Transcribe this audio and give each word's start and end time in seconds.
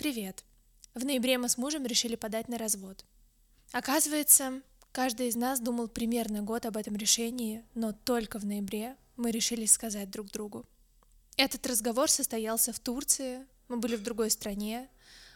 Привет. 0.00 0.44
В 0.94 1.04
ноябре 1.04 1.36
мы 1.36 1.50
с 1.50 1.58
мужем 1.58 1.84
решили 1.84 2.14
подать 2.14 2.48
на 2.48 2.56
развод. 2.56 3.04
Оказывается, 3.70 4.62
каждый 4.92 5.28
из 5.28 5.36
нас 5.36 5.60
думал 5.60 5.88
примерно 5.88 6.40
год 6.40 6.64
об 6.64 6.78
этом 6.78 6.96
решении, 6.96 7.62
но 7.74 7.92
только 7.92 8.38
в 8.38 8.46
ноябре 8.46 8.96
мы 9.16 9.30
решили 9.30 9.66
сказать 9.66 10.10
друг 10.10 10.28
другу. 10.28 10.64
Этот 11.36 11.66
разговор 11.66 12.08
состоялся 12.08 12.72
в 12.72 12.80
Турции, 12.80 13.46
мы 13.68 13.76
были 13.76 13.94
в 13.94 14.02
другой 14.02 14.30
стране, 14.30 14.88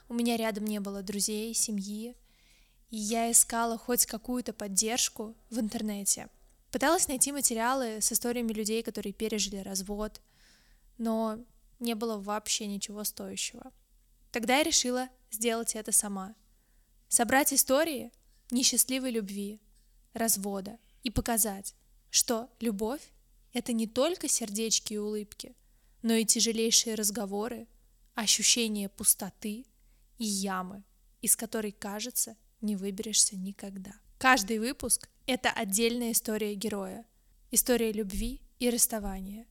у 0.08 0.14
меня 0.14 0.38
рядом 0.38 0.64
не 0.64 0.80
было 0.80 1.02
друзей, 1.02 1.52
семьи, 1.52 2.16
и 2.88 2.96
я 2.96 3.30
искала 3.30 3.76
хоть 3.76 4.06
какую-то 4.06 4.54
поддержку 4.54 5.34
в 5.50 5.60
интернете. 5.60 6.30
Пыталась 6.70 7.06
найти 7.06 7.32
материалы 7.32 8.00
с 8.00 8.10
историями 8.12 8.54
людей, 8.54 8.82
которые 8.82 9.12
пережили 9.12 9.58
развод, 9.58 10.22
но 10.96 11.38
не 11.80 11.94
было 11.94 12.16
вообще 12.16 12.66
ничего 12.66 13.04
стоящего. 13.04 13.70
Тогда 14.34 14.56
я 14.56 14.62
решила 14.64 15.08
сделать 15.30 15.76
это 15.76 15.92
сама. 15.92 16.34
Собрать 17.06 17.52
истории 17.52 18.10
несчастливой 18.50 19.12
любви, 19.12 19.60
развода 20.12 20.76
и 21.04 21.10
показать, 21.10 21.76
что 22.10 22.50
любовь— 22.58 23.12
это 23.52 23.72
не 23.72 23.86
только 23.86 24.26
сердечки 24.26 24.94
и 24.94 24.98
улыбки, 24.98 25.54
но 26.02 26.14
и 26.14 26.24
тяжелейшие 26.24 26.96
разговоры, 26.96 27.68
ощущение 28.16 28.88
пустоты 28.88 29.66
и 30.18 30.24
ямы, 30.24 30.82
из 31.22 31.36
которой, 31.36 31.70
кажется, 31.70 32.36
не 32.60 32.74
выберешься 32.74 33.36
никогда. 33.36 33.92
Каждый 34.18 34.58
выпуск— 34.58 35.08
это 35.26 35.48
отдельная 35.52 36.10
история 36.10 36.56
героя, 36.56 37.06
история 37.52 37.92
любви 37.92 38.40
и 38.58 38.68
расставания. 38.68 39.46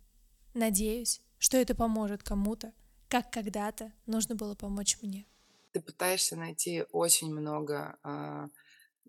Надеюсь, 0.53 1.21
что 1.39 1.55
это 1.55 1.73
поможет 1.73 2.21
кому-то 2.21 2.73
как 3.13 3.29
когда-то 3.29 3.93
нужно 4.07 4.33
было 4.33 4.55
помочь 4.55 4.97
мне. 5.03 5.27
Ты 5.71 5.81
пытаешься 5.81 6.35
найти 6.35 6.83
очень 6.91 7.31
много 7.31 7.99
э, 8.03 8.47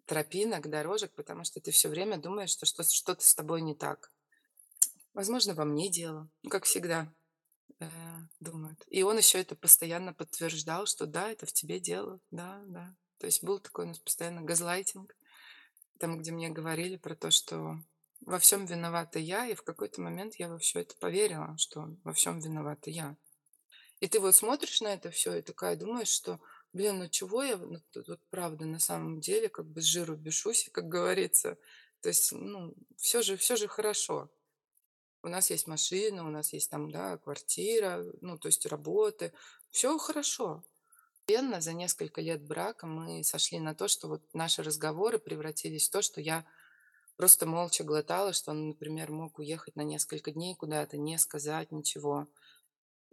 тропинок, 0.05 0.69
дорожек, 0.69 1.11
потому 1.15 1.45
что 1.45 1.59
ты 1.59 1.71
все 1.71 1.89
время 1.89 2.19
думаешь, 2.19 2.51
что 2.51 2.67
что-то 2.67 3.27
с 3.27 3.35
тобой 3.35 3.63
не 3.63 3.75
так. 3.75 4.13
Возможно, 5.15 5.55
во 5.55 5.65
мне 5.65 5.89
дело, 5.89 6.29
как 6.51 6.65
всегда 6.65 7.11
э, 7.81 7.89
думают. 8.41 8.85
И 8.89 9.03
он 9.03 9.17
еще 9.17 9.41
это 9.41 9.57
постоянно 9.57 10.13
подтверждал, 10.13 10.85
что 10.85 11.07
да, 11.07 11.31
это 11.31 11.47
в 11.47 11.55
тебе 11.55 11.81
дело, 11.81 12.21
да, 12.31 12.63
да. 12.67 12.95
То 13.17 13.25
есть 13.25 13.43
был 13.43 13.59
такой 13.59 13.87
у 13.87 13.89
нас 13.89 14.01
постоянно 14.01 14.43
газлайтинг, 14.43 15.17
там, 15.99 16.19
где 16.19 16.31
мне 16.31 16.51
говорили 16.51 16.99
про 16.99 17.17
то, 17.17 17.31
что 17.31 17.79
во 18.21 18.39
всем 18.39 18.67
виновата 18.67 19.19
я, 19.19 19.47
и 19.47 19.55
в 19.55 19.63
какой-то 19.63 20.03
момент 20.03 20.35
я 20.35 20.51
во 20.51 20.59
все 20.59 20.81
это 20.81 20.95
поверила, 20.97 21.57
что 21.57 21.97
во 22.05 22.13
всем 22.13 22.39
виновата 22.41 22.91
я. 22.91 23.17
И 24.01 24.09
ты 24.09 24.21
вот 24.21 24.35
смотришь 24.35 24.81
на 24.81 24.93
это 24.95 25.11
все 25.11 25.35
и 25.35 25.43
такая 25.43 25.77
думаешь, 25.77 26.09
что, 26.09 26.41
блин, 26.73 26.99
ну 26.99 27.09
чего 27.09 27.43
я 27.43 27.57
ну, 27.57 27.81
тут 27.93 28.09
вот 28.09 28.21
правда 28.31 28.67
на 28.67 28.79
самом 28.79 29.21
деле 29.21 29.49
как 29.49 29.67
бы 29.67 29.81
с 29.81 29.85
жиру 29.85 30.17
бешусь, 30.17 30.69
как 30.73 30.89
говорится. 30.89 31.57
То 32.01 32.09
есть, 32.09 32.33
ну, 32.33 32.75
все 32.97 33.23
же, 33.23 33.37
все 33.37 33.57
же 33.57 33.67
хорошо. 33.67 34.31
У 35.23 35.29
нас 35.29 35.51
есть 35.51 35.67
машина, 35.67 36.27
у 36.27 36.31
нас 36.31 36.53
есть 36.53 36.71
там, 36.71 36.91
да, 36.91 37.17
квартира, 37.17 38.05
ну, 38.21 38.37
то 38.37 38.49
есть 38.49 38.67
работы. 38.67 39.33
Все 39.71 39.97
хорошо. 39.97 40.63
Постепенно 41.27 41.63
за 41.63 41.73
несколько 41.73 42.21
лет 42.21 42.43
брака 42.43 42.87
мы 42.87 43.25
сошли 43.25 43.59
на 43.59 43.75
то, 43.75 43.89
что 43.89 44.09
вот 44.09 44.23
наши 44.35 44.63
разговоры 44.63 45.19
превратились 45.19 45.89
в 45.89 45.93
то, 45.93 46.03
что 46.03 46.21
я 46.21 46.45
просто 47.17 47.47
молча 47.47 47.83
глотала, 47.83 48.35
что 48.35 48.51
он, 48.51 48.69
например, 48.69 49.11
мог 49.11 49.39
уехать 49.39 49.75
на 49.75 49.81
несколько 49.81 50.33
дней 50.33 50.55
куда-то, 50.55 50.99
не 50.99 51.17
сказать 51.17 51.73
ничего. 51.73 52.29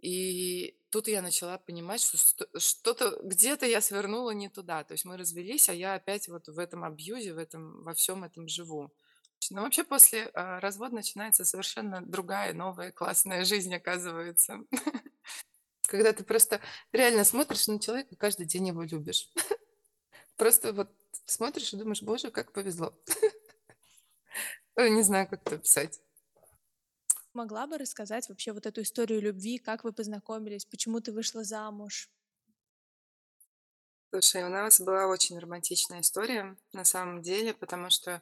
И 0.02 0.76
тут 0.90 1.06
я 1.06 1.22
начала 1.22 1.58
понимать, 1.58 2.02
что 2.02 2.18
что-то 2.58 3.20
где-то 3.22 3.66
я 3.66 3.80
свернула 3.80 4.32
не 4.32 4.48
туда. 4.48 4.82
То 4.82 4.92
есть 4.92 5.04
мы 5.04 5.16
развелись, 5.16 5.68
а 5.68 5.72
я 5.72 5.94
опять 5.94 6.28
вот 6.28 6.48
в 6.48 6.58
этом 6.58 6.82
абьюзе, 6.82 7.32
в 7.32 7.38
этом, 7.38 7.82
во 7.84 7.94
всем 7.94 8.24
этом 8.24 8.48
живу. 8.48 8.92
Но 9.50 9.62
вообще 9.62 9.84
после 9.84 10.26
а, 10.34 10.60
развода 10.60 10.96
начинается 10.96 11.44
совершенно 11.44 12.00
другая, 12.04 12.52
новая, 12.52 12.90
классная 12.90 13.44
жизнь, 13.44 13.74
оказывается. 13.74 14.60
Когда 15.82 16.12
ты 16.12 16.24
просто 16.24 16.60
реально 16.92 17.24
смотришь 17.24 17.68
на 17.68 17.78
человека, 17.78 18.16
каждый 18.16 18.46
день 18.46 18.68
его 18.68 18.82
любишь. 18.82 19.30
Просто 20.36 20.72
вот 20.72 20.90
смотришь 21.26 21.72
и 21.72 21.76
думаешь, 21.76 22.02
боже, 22.02 22.30
как 22.30 22.52
повезло. 22.52 22.92
Не 24.76 25.02
знаю, 25.02 25.28
как 25.28 25.42
это 25.42 25.56
описать. 25.56 26.00
Могла 27.32 27.66
бы 27.66 27.78
рассказать 27.78 28.28
вообще 28.28 28.52
вот 28.52 28.66
эту 28.66 28.82
историю 28.82 29.22
любви, 29.22 29.58
как 29.58 29.84
вы 29.84 29.92
познакомились, 29.92 30.66
почему 30.66 31.00
ты 31.00 31.12
вышла 31.12 31.44
замуж? 31.44 32.10
Слушай, 34.10 34.44
у 34.44 34.50
нас 34.50 34.78
была 34.78 35.06
очень 35.06 35.38
романтичная 35.38 36.02
история 36.02 36.54
на 36.74 36.84
самом 36.84 37.22
деле, 37.22 37.54
потому 37.54 37.88
что 37.88 38.20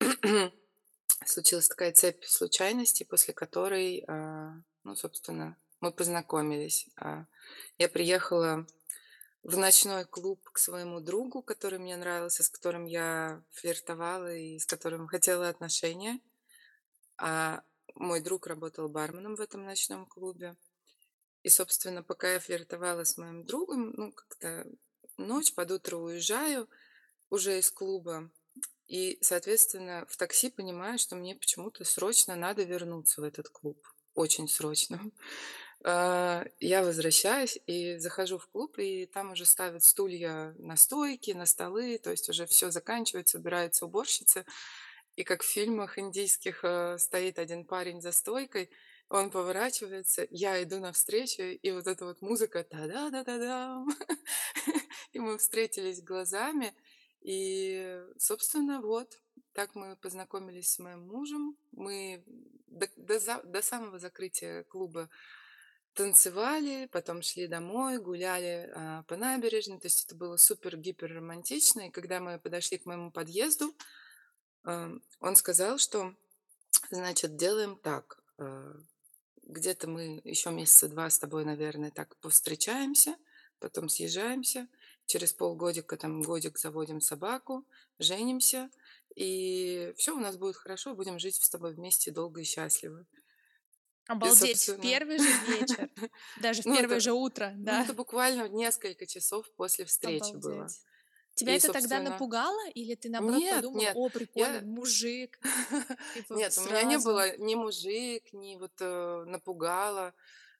случилась 1.26 1.68
такая 1.68 1.92
цепь 1.92 2.24
случайностей, 2.24 3.04
после 3.04 3.34
которой, 3.34 4.02
а, 4.08 4.54
ну, 4.82 4.96
собственно, 4.96 5.58
мы 5.80 5.92
познакомились. 5.92 6.88
А, 6.96 7.26
я 7.76 7.90
приехала 7.90 8.66
в 9.42 9.58
ночной 9.58 10.06
клуб 10.06 10.40
к 10.50 10.56
своему 10.56 11.00
другу, 11.00 11.42
который 11.42 11.78
мне 11.78 11.98
нравился, 11.98 12.42
с 12.42 12.48
которым 12.48 12.86
я 12.86 13.42
флиртовала 13.50 14.34
и 14.34 14.58
с 14.58 14.64
которым 14.64 15.06
хотела 15.06 15.50
отношения. 15.50 16.18
А 17.18 17.62
мой 17.94 18.20
друг 18.20 18.46
работал 18.46 18.88
барменом 18.88 19.36
в 19.36 19.40
этом 19.40 19.64
ночном 19.64 20.06
клубе. 20.06 20.56
И, 21.42 21.48
собственно, 21.48 22.02
пока 22.02 22.32
я 22.32 22.40
флиртовала 22.40 23.04
с 23.04 23.16
моим 23.18 23.44
другом, 23.44 23.92
ну, 23.96 24.12
как-то 24.12 24.66
ночь, 25.16 25.54
под 25.54 25.70
утро 25.70 25.96
уезжаю 25.96 26.68
уже 27.30 27.58
из 27.58 27.70
клуба. 27.70 28.30
И, 28.86 29.18
соответственно, 29.22 30.06
в 30.08 30.16
такси 30.16 30.50
понимаю, 30.50 30.98
что 30.98 31.16
мне 31.16 31.34
почему-то 31.34 31.84
срочно 31.84 32.36
надо 32.36 32.62
вернуться 32.62 33.20
в 33.20 33.24
этот 33.24 33.48
клуб. 33.48 33.86
Очень 34.14 34.48
срочно. 34.48 35.00
А, 35.86 36.46
я 36.60 36.82
возвращаюсь 36.82 37.58
и 37.66 37.98
захожу 37.98 38.38
в 38.38 38.46
клуб, 38.46 38.78
и 38.78 39.04
там 39.04 39.32
уже 39.32 39.44
ставят 39.44 39.84
стулья 39.84 40.54
на 40.56 40.78
стойки, 40.78 41.32
на 41.32 41.44
столы, 41.44 41.98
то 41.98 42.10
есть 42.10 42.30
уже 42.30 42.46
все 42.46 42.70
заканчивается, 42.70 43.36
убирается 43.36 43.84
уборщица. 43.84 44.46
И 45.16 45.24
как 45.24 45.42
в 45.42 45.46
фильмах 45.46 45.98
индийских 45.98 46.64
э, 46.64 46.98
стоит 46.98 47.38
один 47.38 47.64
парень 47.64 48.00
за 48.00 48.12
стойкой, 48.12 48.70
он 49.08 49.30
поворачивается, 49.30 50.26
я 50.30 50.62
иду 50.62 50.80
навстречу, 50.80 51.42
и 51.42 51.70
вот 51.70 51.86
эта 51.86 52.04
вот 52.04 52.20
музыка 52.22 52.64
та-да-да-да-да. 52.64 53.84
И 55.12 55.18
мы 55.20 55.38
встретились 55.38 56.02
глазами, 56.02 56.74
и, 57.24 58.02
собственно, 58.18 58.80
вот, 58.82 59.18
так 59.54 59.74
мы 59.74 59.96
познакомились 59.96 60.72
с 60.72 60.78
моим 60.78 61.06
мужем. 61.06 61.56
Мы 61.72 62.22
до, 62.66 62.88
до, 62.96 63.42
до 63.42 63.62
самого 63.62 63.98
закрытия 63.98 64.64
клуба 64.64 65.08
танцевали, 65.94 66.86
потом 66.92 67.22
шли 67.22 67.46
домой, 67.46 67.98
гуляли 67.98 68.70
а, 68.74 69.04
по 69.04 69.16
набережной. 69.16 69.78
То 69.78 69.86
есть 69.86 70.04
это 70.04 70.14
было 70.14 70.36
супер-гипер 70.36 71.14
романтично. 71.14 71.86
И 71.86 71.90
когда 71.90 72.20
мы 72.20 72.38
подошли 72.38 72.78
к 72.78 72.84
моему 72.84 73.10
подъезду, 73.10 73.74
он 74.64 75.36
сказал, 75.36 75.78
что, 75.78 76.14
значит, 76.90 77.36
делаем 77.36 77.76
так. 77.76 78.22
Э, 78.38 78.74
где-то 79.42 79.88
мы 79.88 80.20
еще 80.24 80.50
месяца 80.50 80.88
два 80.88 81.10
с 81.10 81.18
тобой, 81.18 81.44
наверное, 81.44 81.90
так 81.90 82.16
повстречаемся, 82.16 83.16
потом 83.58 83.88
съезжаемся, 83.88 84.68
через 85.06 85.32
полгодика, 85.32 85.96
там, 85.96 86.22
годик 86.22 86.58
заводим 86.58 87.00
собаку, 87.00 87.64
женимся, 87.98 88.70
и 89.14 89.92
все 89.96 90.16
у 90.16 90.18
нас 90.18 90.36
будет 90.36 90.56
хорошо, 90.56 90.94
будем 90.94 91.18
жить 91.18 91.36
с 91.36 91.50
тобой 91.50 91.74
вместе 91.74 92.10
долго 92.10 92.40
и 92.40 92.44
счастливо. 92.44 93.06
Обалдеть, 94.06 94.58
собственно... 94.58 94.78
в 94.78 94.82
первый 94.82 95.18
же 95.18 95.30
вечер, 95.46 95.90
даже 96.40 96.62
в 96.62 96.66
ну, 96.66 96.76
первое 96.76 97.00
же 97.00 97.12
утро, 97.12 97.52
да? 97.56 97.78
Ну, 97.78 97.84
это 97.84 97.94
буквально 97.94 98.48
несколько 98.48 99.06
часов 99.06 99.50
после 99.56 99.84
встречи 99.84 100.34
было. 100.34 100.68
Тебя 101.34 101.54
и, 101.54 101.56
это 101.56 101.66
собственно... 101.66 101.88
тогда 101.88 102.10
напугало, 102.10 102.68
или 102.70 102.94
ты 102.94 103.08
наоборот 103.08 103.38
нет, 103.38 103.56
подумала, 103.56 103.80
нет, 103.80 103.96
о, 103.96 104.08
прикольно, 104.08 104.54
я... 104.54 104.62
мужик? 104.62 105.40
Типа, 106.14 106.34
нет, 106.34 106.52
сразу... 106.52 106.68
у 106.68 106.72
меня 106.72 106.82
не 106.84 106.98
было 106.98 107.36
ни 107.38 107.54
мужик, 107.56 108.32
ни 108.32 108.56
вот 108.56 108.72
э, 108.78 109.24
напугало. 109.26 110.14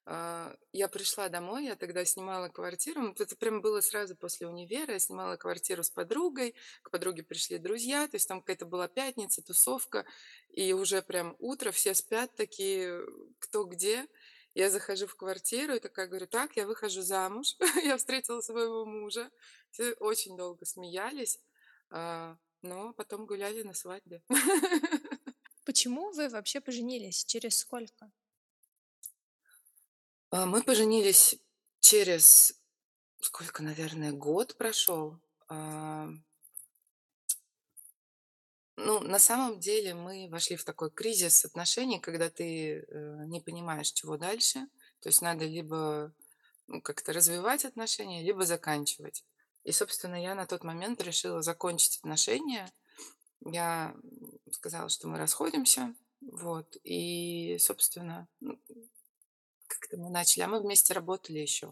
Э, 0.07 0.55
я 0.73 0.89
пришла 0.89 1.29
домой, 1.29 1.67
я 1.67 1.77
тогда 1.77 2.05
снимала 2.05 2.49
квартиру, 2.49 3.15
это 3.17 3.37
прям 3.37 3.61
было 3.61 3.81
сразу 3.81 4.17
после 4.17 4.49
универа, 4.49 4.95
я 4.95 4.99
снимала 4.99 5.37
квартиру 5.37 5.85
с 5.85 5.91
подругой, 5.91 6.55
к 6.83 6.91
подруге 6.91 7.23
пришли 7.23 7.59
друзья, 7.59 8.09
то 8.09 8.17
есть 8.17 8.29
там 8.29 8.41
какая-то 8.41 8.67
была 8.67 8.89
пятница, 8.89 9.43
тусовка, 9.43 10.05
и 10.51 10.73
уже 10.73 11.03
прям 11.03 11.37
утро, 11.39 11.71
все 11.71 11.95
спят 11.95 12.35
такие, 12.35 13.01
кто 13.39 13.65
где, 13.65 14.07
я 14.55 14.71
захожу 14.71 15.07
в 15.07 15.17
квартиру 15.17 15.75
и 15.75 15.81
такая 15.81 16.07
говорю, 16.07 16.27
так, 16.27 16.57
я 16.57 16.67
выхожу 16.67 17.03
замуж, 17.03 17.57
я 17.85 17.97
встретила 17.97 18.41
своего 18.41 18.85
мужа. 18.85 19.31
Все 19.71 19.93
очень 19.95 20.37
долго 20.37 20.65
смеялись, 20.65 21.41
а, 21.91 22.37
но 22.63 22.93
потом 22.95 23.27
гуляли 23.27 23.63
на 23.63 23.75
свадьбе. 23.75 24.23
Почему 25.65 26.13
вы 26.13 26.29
вообще 26.29 26.61
поженились? 26.61 27.25
Через 27.25 27.59
сколько? 27.59 28.11
А, 30.31 30.47
мы 30.47 30.63
поженились 30.63 31.37
через 31.81 32.55
сколько, 33.21 33.63
наверное, 33.63 34.13
год 34.13 34.57
прошел. 34.57 35.19
Ну, 38.77 39.01
на 39.01 39.19
самом 39.19 39.61
деле 39.61 39.95
мы 39.95 40.29
вошли 40.29 40.57
в 40.57 40.65
такой 40.65 40.91
кризис 40.91 41.45
отношений, 41.45 42.01
когда 42.01 42.29
ты, 42.29 42.81
э, 42.81 43.25
не 43.27 43.41
понимаешь, 43.41 43.93
чего 43.93 44.17
дальше. 44.17 44.67
То 45.01 45.09
есть 45.09 45.23
надо 45.23 45.45
либо, 45.45 46.13
ну, 46.67 46.81
как-то 46.83 47.13
развивать 47.13 47.65
отношения, 47.65 48.23
либо 48.23 48.45
заканчивать. 48.45 49.25
И, 49.63 49.71
собственно, 49.71 50.21
я 50.21 50.35
на 50.35 50.47
тот 50.47 50.65
момент 50.65 51.01
решила 51.03 51.41
закончить 51.41 51.99
отношения. 51.99 52.71
Я, 53.45 53.95
сказала, 54.51 54.89
что 54.89 55.07
мы 55.07 55.19
расходимся. 55.19 55.95
Вот. 56.21 56.77
И, 56.83 57.57
собственно, 57.61 58.27
ну, 58.41 58.61
как-то 59.69 59.99
мы 59.99 60.11
начали, 60.11 60.43
а 60.43 60.49
мы 60.49 60.61
вместе 60.61 60.95
работали 60.95 61.39
еще. 61.39 61.69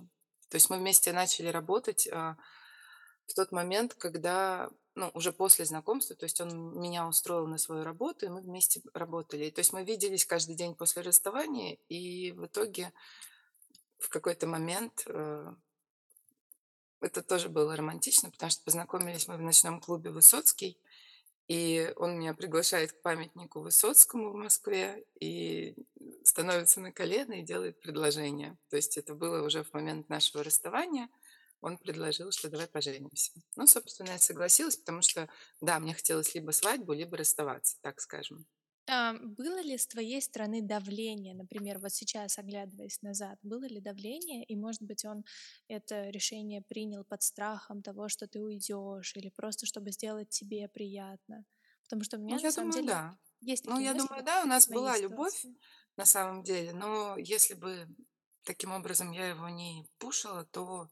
То 0.51 0.57
есть 0.57 0.71
мы 0.71 0.79
вместе 0.79 1.13
начали 1.13 1.49
работать, 1.49 2.07
а, 2.09 2.37
в 3.27 3.35
тот 3.35 3.53
момент, 3.53 3.95
когда 3.95 4.71
ну, 4.95 5.11
уже 5.15 5.33
после 5.33 5.65
знакомства, 5.65 6.15
то 6.15 6.25
есть 6.25 6.41
он 6.41 6.79
меня 6.79 7.07
устроил 7.09 7.47
на 7.47 7.59
свою 7.59 7.83
работу, 7.83 8.27
и 8.27 8.29
мы 8.29 8.43
вместе 8.43 8.83
работали. 8.93 9.51
То 9.51 9.61
есть 9.61 9.73
мы 9.73 9.85
виделись 9.85 10.27
каждый 10.27 10.55
день 10.55 10.75
после 10.75 11.03
расставания, 11.03 11.79
и 11.89 12.33
в 12.33 12.47
итоге 12.47 12.93
в 13.99 14.09
какой-то 14.09 14.47
момент 14.47 15.05
э, 15.07 15.55
это 17.01 17.23
тоже 17.23 17.49
было 17.49 17.75
романтично, 17.75 18.31
потому 18.31 18.51
что 18.51 18.65
познакомились 18.65 19.29
мы 19.29 19.37
в 19.37 19.43
ночном 19.43 19.81
клубе 19.81 20.11
«Высоцкий», 20.11 20.79
и 21.49 21.93
он 21.97 22.19
меня 22.19 22.35
приглашает 22.35 22.93
к 22.93 23.01
памятнику 23.01 23.61
Высоцкому 23.61 24.31
в 24.31 24.35
Москве 24.35 25.05
и 25.19 25.75
становится 26.23 26.81
на 26.81 26.93
колено 26.93 27.33
и 27.33 27.43
делает 27.43 27.81
предложение. 27.81 28.57
То 28.69 28.77
есть 28.77 28.97
это 28.97 29.15
было 29.15 29.45
уже 29.45 29.65
в 29.65 29.73
момент 29.73 30.09
нашего 30.09 30.45
расставания– 30.45 31.09
он 31.63 31.79
предложил, 31.79 32.31
что 32.33 32.51
давай 32.51 32.69
поженимся. 32.69 33.33
Ну, 33.57 33.67
собственно, 33.67 34.11
я 34.11 34.19
согласилась, 34.19 34.77
потому 34.77 35.03
что, 35.03 35.29
да, 35.63 35.81
мне 35.81 35.95
хотелось 35.95 36.35
либо 36.35 36.51
свадьбу, 36.53 36.93
либо 36.93 37.17
расставаться, 37.17 37.79
так 37.83 38.01
скажем. 38.01 38.47
А, 38.89 39.15
было 39.15 39.61
ли 39.63 39.79
с 39.79 39.87
твоей 39.87 40.21
стороны 40.21 40.61
давление, 40.61 41.35
например, 41.35 41.79
вот 41.79 41.93
сейчас, 41.93 42.39
оглядываясь 42.39 43.01
назад, 43.03 43.39
было 43.43 43.65
ли 43.65 43.81
давление, 43.81 44.45
и, 44.45 44.57
может 44.57 44.83
быть, 44.83 45.05
он 45.05 45.25
это 45.69 46.11
решение 46.11 46.63
принял 46.63 47.05
под 47.05 47.23
страхом 47.23 47.83
того, 47.83 48.09
что 48.09 48.27
ты 48.27 48.41
уйдешь, 48.41 49.15
или 49.17 49.31
просто 49.31 49.67
чтобы 49.67 49.93
сделать 49.93 50.31
тебе 50.31 50.69
приятно? 50.69 51.45
Потому 51.85 52.03
что 52.03 52.19
у 52.19 52.21
меня, 52.21 52.37
ну, 52.37 52.43
на 52.43 52.51
самом 52.51 52.71
думаю, 52.71 52.83
деле, 52.83 52.97
да. 52.97 53.19
есть 53.41 53.67
Ну, 53.67 53.79
я 53.79 53.95
мысли 53.95 53.95
думаю, 53.95 54.25
да, 54.25 54.43
у 54.43 54.47
нас 54.47 54.69
была 54.69 54.99
ситуации. 54.99 54.99
любовь 54.99 55.45
на 55.97 56.05
самом 56.05 56.43
деле, 56.43 56.73
но 56.73 57.17
если 57.19 57.55
бы 57.55 57.87
таким 58.45 58.73
образом 58.73 59.13
я 59.13 59.29
его 59.29 59.49
не 59.49 59.87
пушила, 59.99 60.45
то 60.45 60.89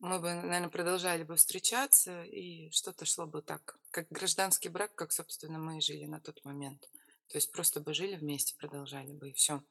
мы 0.00 0.18
бы, 0.18 0.32
наверное, 0.32 0.68
продолжали 0.68 1.24
бы 1.24 1.36
встречаться, 1.36 2.24
и 2.24 2.70
что-то 2.70 3.04
шло 3.04 3.26
бы 3.26 3.42
так, 3.42 3.78
как 3.90 4.08
гражданский 4.10 4.70
брак, 4.70 4.94
как, 4.94 5.12
собственно, 5.12 5.58
мы 5.58 5.78
и 5.78 5.80
жили 5.80 6.06
на 6.06 6.20
тот 6.20 6.44
момент. 6.44 6.88
То 7.28 7.36
есть 7.36 7.52
просто 7.52 7.80
бы 7.80 7.94
жили 7.94 8.16
вместе, 8.16 8.56
продолжали 8.56 9.12
бы, 9.12 9.30
и 9.30 9.32
все. 9.32 9.62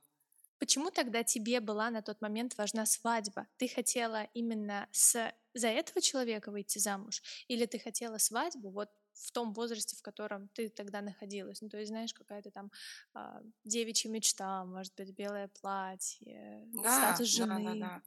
Почему 0.59 0.91
тогда 0.91 1.23
тебе 1.23 1.61
была 1.61 1.89
на 1.89 2.01
тот 2.01 2.21
момент 2.21 2.57
важна 2.57 2.85
свадьба? 2.85 3.47
Ты 3.57 3.67
хотела 3.67 4.23
именно 4.33 4.87
с... 4.91 5.33
за 5.53 5.67
этого 5.67 6.01
человека 6.01 6.51
выйти 6.51 6.79
замуж? 6.79 7.23
Или 7.47 7.65
ты 7.65 7.79
хотела 7.79 8.17
свадьбу 8.17 8.69
вот 8.69 8.89
в 9.13 9.31
том 9.31 9.53
возрасте, 9.53 9.95
в 9.95 10.01
котором 10.01 10.49
ты 10.49 10.69
тогда 10.69 11.01
находилась? 11.01 11.61
Ну, 11.61 11.69
то 11.69 11.77
есть, 11.77 11.89
знаешь, 11.89 12.13
какая-то 12.13 12.51
там 12.51 12.71
а, 13.13 13.41
девичья 13.63 14.09
мечта, 14.09 14.65
может 14.65 14.93
быть, 14.95 15.11
белое 15.11 15.47
платье, 15.61 16.67
Да, 16.83 17.13
статус 17.13 17.37
да, 17.37 17.45
да, 17.45 17.57
жены. 17.57 17.79
да. 17.79 18.01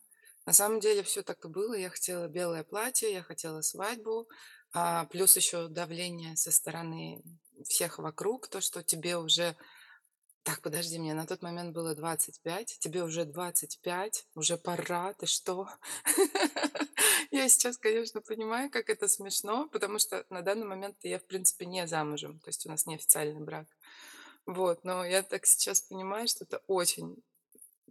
На 0.46 0.52
самом 0.52 0.80
деле 0.80 1.02
все 1.02 1.22
так 1.22 1.44
и 1.44 1.48
было. 1.48 1.74
Я 1.74 1.90
хотела 1.90 2.28
белое 2.28 2.64
платье, 2.64 3.12
я 3.12 3.22
хотела 3.22 3.60
свадьбу, 3.60 4.28
а, 4.72 5.04
плюс 5.06 5.36
еще 5.36 5.68
давление 5.68 6.36
со 6.36 6.50
стороны 6.50 7.22
всех 7.64 7.98
вокруг, 7.98 8.48
то, 8.48 8.60
что 8.60 8.82
тебе 8.82 9.16
уже 9.16 9.56
так, 10.42 10.60
подожди, 10.60 10.98
мне 10.98 11.14
на 11.14 11.24
тот 11.24 11.42
момент 11.42 11.72
было 11.72 11.94
25, 11.94 12.78
тебе 12.80 13.04
уже 13.04 13.24
25, 13.24 14.26
уже 14.34 14.56
пора, 14.56 15.12
ты 15.14 15.26
что? 15.26 15.68
Я 17.30 17.48
сейчас, 17.48 17.78
конечно, 17.78 18.20
понимаю, 18.20 18.68
как 18.68 18.90
это 18.90 19.06
смешно, 19.06 19.68
потому 19.68 20.00
что 20.00 20.26
на 20.30 20.42
данный 20.42 20.66
момент 20.66 20.96
я, 21.02 21.18
в 21.18 21.24
принципе, 21.24 21.64
не 21.64 21.86
замужем, 21.86 22.40
то 22.40 22.48
есть 22.48 22.66
у 22.66 22.70
нас 22.70 22.86
неофициальный 22.86 23.40
брак. 23.40 23.68
Вот, 24.44 24.82
но 24.84 25.04
я 25.04 25.22
так 25.22 25.46
сейчас 25.46 25.80
понимаю, 25.82 26.26
что 26.26 26.44
это 26.44 26.60
очень, 26.66 27.22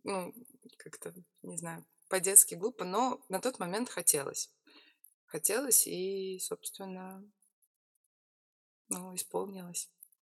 ну, 0.04 0.34
как-то, 0.78 1.14
не 1.44 1.58
знаю, 1.58 1.86
по-детски 2.12 2.56
глупо, 2.56 2.84
но 2.84 3.24
на 3.30 3.40
тот 3.40 3.58
момент 3.58 3.90
хотелось. 3.90 4.52
Хотелось 5.26 5.88
и, 5.88 6.40
собственно, 6.40 7.24
ну, 8.90 9.16
исполнилось. 9.16 9.90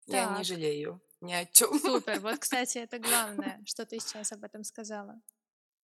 Я 0.06 0.26
не 0.26 0.36
Так, 0.36 0.46
жалею 0.46 1.02
ни 1.20 1.34
о 1.34 1.46
чем. 1.48 1.80
супер. 1.80 2.20
Вот, 2.20 2.38
кстати, 2.40 2.78
это 2.78 3.00
главное, 3.00 3.60
что 3.66 3.86
ты 3.88 4.00
сейчас 4.00 4.32
об 4.32 4.44
этом 4.44 4.64
сказала. 4.64 5.20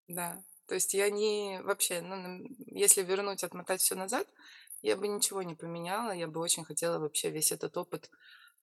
Да. 0.07 0.43
То 0.67 0.75
есть 0.75 0.93
я 0.93 1.09
не 1.09 1.59
вообще, 1.63 2.01
ну, 2.01 2.45
если 2.67 3.01
вернуть, 3.01 3.43
отмотать 3.43 3.81
все 3.81 3.95
назад, 3.95 4.27
я 4.83 4.95
бы 4.95 5.07
ничего 5.07 5.41
не 5.41 5.55
поменяла. 5.55 6.11
Я 6.11 6.27
бы 6.27 6.39
очень 6.39 6.63
хотела 6.63 6.99
вообще 6.99 7.31
весь 7.31 7.51
этот 7.51 7.75
опыт 7.77 8.11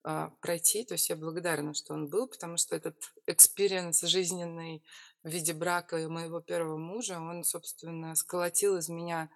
а, 0.05 0.31
пройти. 0.41 0.85
То 0.85 0.95
есть 0.95 1.09
я 1.09 1.17
благодарна, 1.17 1.75
что 1.75 1.95
он 1.95 2.09
был, 2.09 2.29
потому 2.29 2.57
что 2.57 2.77
этот 2.77 2.97
experience 3.27 4.03
жизненный 4.03 4.85
в 5.27 5.29
виде 5.29 5.53
брака 5.53 6.09
моего 6.09 6.41
первого 6.41 6.77
мужа, 6.77 7.19
он, 7.19 7.43
собственно, 7.43 8.15
сколотил 8.15 8.77
из 8.77 8.89
меня 8.89 9.29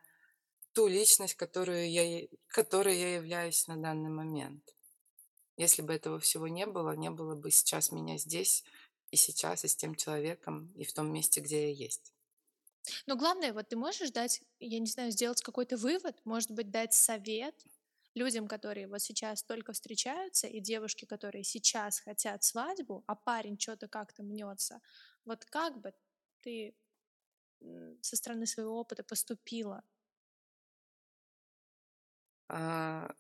ту 0.73 0.87
личность, 0.87 1.35
которую 1.35 1.91
я, 1.91 2.29
которой 2.47 2.97
я 2.97 3.17
являюсь 3.17 3.67
на 3.67 3.77
данный 3.77 4.09
момент. 4.09 4.63
Если 5.57 5.83
бы 5.83 5.93
этого 5.93 6.21
всего 6.21 6.47
не 6.47 6.65
было, 6.67 6.93
не 6.93 7.11
было 7.11 7.35
бы 7.35 7.51
сейчас 7.51 7.91
меня 7.91 8.19
здесь 8.19 8.63
и 9.11 9.17
сейчас, 9.17 9.65
и 9.65 9.69
с 9.69 9.75
тем 9.75 9.97
человеком, 9.97 10.73
и 10.77 10.85
в 10.85 10.93
том 10.93 11.13
месте, 11.13 11.41
где 11.41 11.71
я 11.71 11.75
есть. 11.75 12.15
Но 13.07 13.17
главное, 13.17 13.53
вот 13.53 13.69
ты 13.69 13.77
можешь 13.77 14.13
дать, 14.13 14.43
я 14.61 14.79
не 14.79 14.87
знаю, 14.87 15.11
сделать 15.11 15.43
какой-то 15.43 15.77
вывод, 15.77 16.15
может 16.25 16.53
быть, 16.53 16.71
дать 16.71 16.95
совет 16.95 17.57
людям, 18.15 18.47
которые 18.47 18.87
вот 18.87 19.03
сейчас 19.03 19.43
только 19.43 19.73
встречаются, 19.73 20.47
и 20.47 20.61
девушки, 20.61 21.05
которые 21.05 21.43
сейчас 21.43 21.99
хотят 21.99 22.45
свадьбу, 22.45 23.03
а 23.09 23.17
парень 23.17 23.59
что-то 23.59 23.89
как-то 23.89 24.23
мнется. 24.23 24.81
Вот 25.25 25.45
как 25.45 25.79
бы 25.81 25.93
ты 26.41 26.75
со 28.01 28.17
стороны 28.17 28.47
своего 28.47 28.81
опыта 28.81 29.05
поступила? 29.05 29.83
А, 32.49 33.15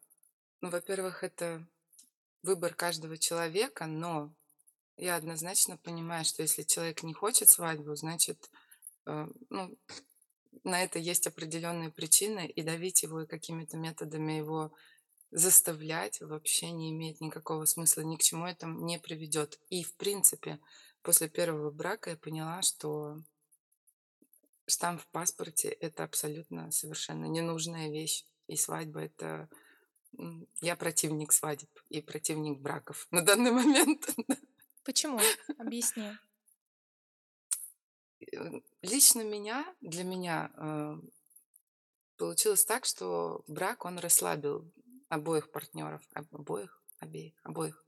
ну, 0.60 0.70
во-первых, 0.70 1.22
это 1.22 1.64
выбор 2.42 2.74
каждого 2.74 3.18
человека, 3.18 3.86
но 3.86 4.34
я 4.96 5.16
однозначно 5.16 5.76
понимаю, 5.76 6.24
что 6.24 6.42
если 6.42 6.62
человек 6.62 7.02
не 7.02 7.12
хочет 7.12 7.48
свадьбу, 7.48 7.94
значит, 7.94 8.50
э, 9.06 9.28
ну, 9.50 9.78
на 10.64 10.82
это 10.82 10.98
есть 10.98 11.26
определенные 11.26 11.90
причины, 11.90 12.46
и 12.46 12.62
давить 12.62 13.02
его 13.02 13.22
и 13.22 13.26
какими-то 13.26 13.76
методами 13.76 14.32
его 14.32 14.72
заставлять 15.30 16.20
вообще 16.20 16.72
не 16.72 16.90
имеет 16.90 17.20
никакого 17.20 17.64
смысла, 17.64 18.02
ни 18.02 18.16
к 18.16 18.22
чему 18.22 18.46
это 18.46 18.66
не 18.66 18.98
приведет. 18.98 19.60
И, 19.68 19.84
в 19.84 19.94
принципе, 19.94 20.58
после 21.02 21.28
первого 21.28 21.70
брака 21.70 22.10
я 22.10 22.16
поняла, 22.16 22.62
что 22.62 23.18
штамп 24.66 25.00
в 25.00 25.06
паспорте– 25.08 25.68
это 25.80 26.04
абсолютно 26.04 26.70
совершенно 26.70 27.26
ненужная 27.26 27.90
вещь. 27.90 28.24
И 28.46 28.56
свадьба– 28.56 29.00
это 29.02 29.48
я 30.60 30.76
противник 30.76 31.32
свадеб 31.32 31.70
и 31.88 32.00
противник 32.00 32.58
браков 32.58 33.06
на 33.10 33.22
данный 33.22 33.52
момент. 33.52 34.08
Почему? 34.84 35.20
Объясни. 35.58 36.10
Лично 38.82 39.22
меня, 39.22 39.64
для 39.80 40.04
меня 40.04 40.50
э, 40.56 41.00
получилось 42.16 42.64
так, 42.64 42.84
что 42.84 43.44
брак, 43.46 43.84
он 43.84 43.98
расслабил 43.98 44.70
обоих 45.08 45.50
партнеров, 45.50 46.02
обоих, 46.12 46.82
обеих, 46.98 47.34
обоих, 47.42 47.84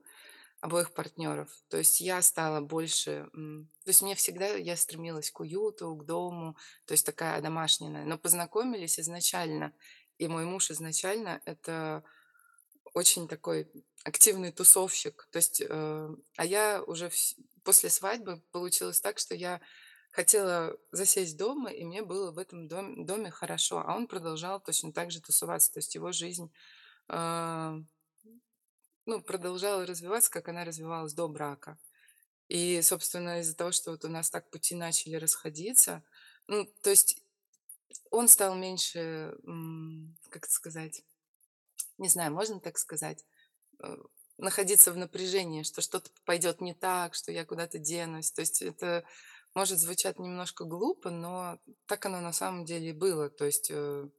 обоих 0.63 0.93
партнеров. 0.93 1.49
То 1.67 1.77
есть 1.77 1.99
я 1.99 2.21
стала 2.21 2.61
больше, 2.61 3.29
то 3.33 3.89
есть 3.89 4.01
мне 4.01 4.15
всегда, 4.15 4.47
я 4.47 4.77
стремилась 4.77 5.29
к 5.29 5.41
уюту, 5.41 5.93
к 5.93 6.05
дому, 6.05 6.55
то 6.85 6.93
есть 6.93 7.05
такая 7.05 7.41
домашняя, 7.41 8.05
но 8.05 8.17
познакомились 8.17 8.97
изначально, 8.97 9.73
и 10.17 10.29
мой 10.29 10.45
муж 10.45 10.71
изначально 10.71 11.41
это 11.43 12.01
очень 12.93 13.27
такой 13.27 13.69
активный 14.05 14.53
тусовщик. 14.53 15.27
То 15.31 15.37
есть, 15.37 15.61
э, 15.67 16.15
а 16.37 16.45
я 16.45 16.81
уже 16.87 17.07
вс- 17.07 17.35
после 17.65 17.89
свадьбы 17.89 18.41
получилось 18.53 19.01
так, 19.01 19.19
что 19.19 19.35
я 19.35 19.59
хотела 20.11 20.77
засесть 20.91 21.35
дома, 21.35 21.71
и 21.71 21.83
мне 21.83 22.03
было 22.03 22.31
в 22.31 22.37
этом 22.37 22.69
доме, 22.69 23.03
доме 23.03 23.31
хорошо. 23.31 23.83
А 23.85 23.97
он 23.97 24.07
продолжал 24.07 24.61
точно 24.61 24.93
так 24.93 25.11
же 25.11 25.19
тусоваться. 25.19 25.73
То 25.73 25.79
есть 25.79 25.93
его 25.95 26.13
жизнь 26.13 26.53
э, 27.09 27.83
ну, 29.05 29.21
продолжала 29.21 29.85
развиваться, 29.85 30.31
как 30.31 30.49
она 30.49 30.63
развивалась 30.63 31.13
до 31.13 31.27
брака. 31.27 31.77
И, 32.47 32.81
собственно, 32.81 33.39
из-за 33.39 33.55
того, 33.55 33.71
что 33.71 33.91
вот 33.91 34.05
у 34.05 34.09
нас 34.09 34.29
так 34.29 34.49
пути 34.49 34.75
начали 34.75 35.15
расходиться, 35.15 36.03
ну, 36.47 36.65
то 36.81 36.89
есть 36.89 37.21
он 38.11 38.27
стал 38.27 38.55
меньше, 38.55 39.35
как 40.29 40.45
сказать, 40.49 41.03
не 41.97 42.09
знаю, 42.09 42.33
можно 42.33 42.59
так 42.59 42.77
сказать, 42.77 43.25
э, 43.81 43.97
находиться 44.37 44.91
в 44.91 44.97
напряжении, 44.97 45.63
что 45.63 45.81
что-то 45.81 46.09
пойдет 46.25 46.61
не 46.61 46.73
так, 46.73 47.13
что 47.13 47.31
я 47.31 47.45
куда-то 47.45 47.79
денусь. 47.79 48.31
То 48.31 48.41
есть 48.41 48.61
это 48.61 49.03
может 49.53 49.79
звучать 49.79 50.19
немножко 50.19 50.65
глупо, 50.65 51.09
но 51.09 51.59
так 51.85 52.05
оно 52.05 52.19
на 52.19 52.33
самом 52.33 52.65
деле 52.65 52.93
было. 52.93 53.29
То 53.29 53.45
есть 53.45 53.69
э, 53.71 54.09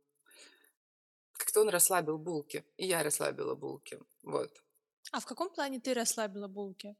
как-то 1.33 1.61
он 1.61 1.69
расслабил 1.69 2.19
булки, 2.19 2.65
и 2.77 2.87
я 2.87 3.03
расслабила 3.03 3.55
булки. 3.55 4.01
Вот. 4.23 4.64
А 5.13 5.21
в 5.21 5.27
каком 5.27 5.51
плане 5.51 5.81
ты 5.81 5.95
расслабила 5.95 6.49
булки? 6.49 6.97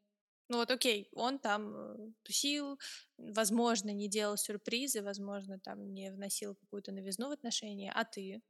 Ну 0.49 0.59
вот 0.59 0.71
окей, 0.71 1.09
он 1.13 1.39
там 1.39 1.75
э, 1.75 2.13
тусил, 2.23 2.79
возможно, 3.17 3.91
не 3.91 4.09
делал 4.09 4.37
сюрпризы, 4.37 5.03
возможно, 5.03 5.59
там 5.59 5.93
не 5.95 6.13
вносил 6.13 6.55
какую-то 6.55 6.93
новизну 6.93 7.29
в 7.29 7.33
отношения, 7.33 7.91
а 7.95 8.05
ты? 8.05 8.43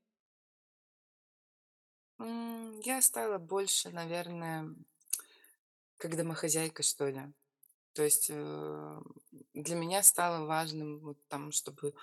Я 2.18 3.00
стала 3.00 3.38
больше, 3.38 3.90
наверное, 3.90 4.74
как 5.96 6.16
домохозяйка, 6.16 6.82
что 6.82 7.08
ли. 7.08 7.32
То 7.92 8.02
есть 8.02 8.26
э, 8.28 9.00
для 9.54 9.76
меня 9.76 10.02
стало 10.02 10.46
важным 10.46 10.98
вот 10.98 11.18
там, 11.28 11.52
чтобы 11.52 11.94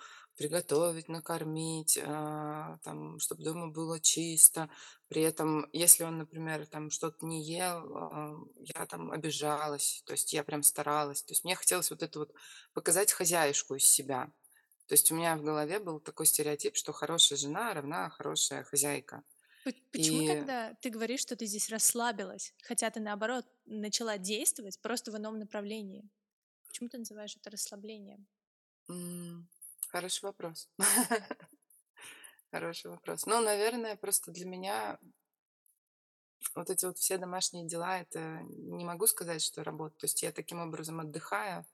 приготовить, 0.42 1.08
накормить, 1.08 2.00
а, 2.04 2.80
там, 2.84 3.20
чтобы 3.20 3.44
дома 3.44 3.68
было 3.68 4.00
чисто. 4.00 4.72
При 5.08 5.22
этом, 5.22 5.70
если 5.72 6.04
он, 6.04 6.18
например, 6.18 6.66
там 6.66 6.90
что-то 6.90 7.24
не 7.24 7.44
ел, 7.44 7.96
а, 7.96 8.36
я 8.58 8.88
там 8.88 9.12
обижалась, 9.12 10.02
то 10.08 10.14
есть 10.14 10.34
я 10.34 10.44
прям 10.44 10.64
старалась. 10.64 11.22
То 11.22 11.34
есть 11.34 11.44
мне 11.44 11.56
хотелось 11.56 11.92
вот 11.92 12.02
это 12.02 12.18
вот 12.18 12.34
показать 12.74 13.12
хозяюшку 13.12 13.76
из 13.76 13.84
себя. 13.84 14.32
То 14.88 14.94
есть 14.94 15.12
у 15.12 15.16
меня 15.16 15.38
в 15.38 15.44
голове 15.44 15.80
был 15.80 16.00
такой 16.00 16.26
стереотип, 16.26 16.76
что 16.76 16.92
хорошая 16.92 17.38
жена 17.38 17.72
равна 17.76 18.10
хорошая 18.10 18.64
хозяйка. 18.64 19.24
Почему 19.92 20.24
И 20.24 20.28
тогда 20.28 20.74
ты 20.82 20.90
говоришь, 20.90 21.22
что 21.22 21.36
ты 21.36 21.46
здесь 21.46 21.70
расслабилась, 21.70 22.56
хотя 22.64 22.90
ты 22.90 23.00
наоборот 23.00 23.46
начала 23.66 24.18
действовать 24.18 24.82
просто 24.82 25.12
в 25.12 25.18
ином 25.18 25.38
направлении? 25.38 26.10
Почему 26.68 26.90
ты 26.90 26.98
называешь 26.98 27.36
это 27.36 27.52
расслаблением? 27.52 28.26
Хороший 29.92 30.26
вопрос. 30.26 30.70
Хороший 32.52 32.92
вопрос. 32.92 33.26
Ну, 33.26 33.42
наверное, 33.42 33.96
просто 33.96 34.32
для 34.32 34.46
меня 34.46 35.00
вот 36.56 36.70
эти 36.70 36.86
вот 36.86 36.98
все 36.98 37.18
домашние 37.18 37.66
дела, 37.66 38.00
это 38.00 38.42
не 38.50 38.84
могу 38.84 39.08
сказать, 39.08 39.42
что 39.42 39.64
работа. 39.64 39.96
То 40.00 40.06
есть 40.06 40.24
я 40.24 40.32
таким 40.32 40.60
образом 40.60 41.00
отдыхаю, 41.00 41.66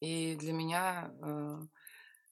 и 0.00 0.36
для 0.36 0.52
меня, 0.52 1.12
э, 1.22 1.58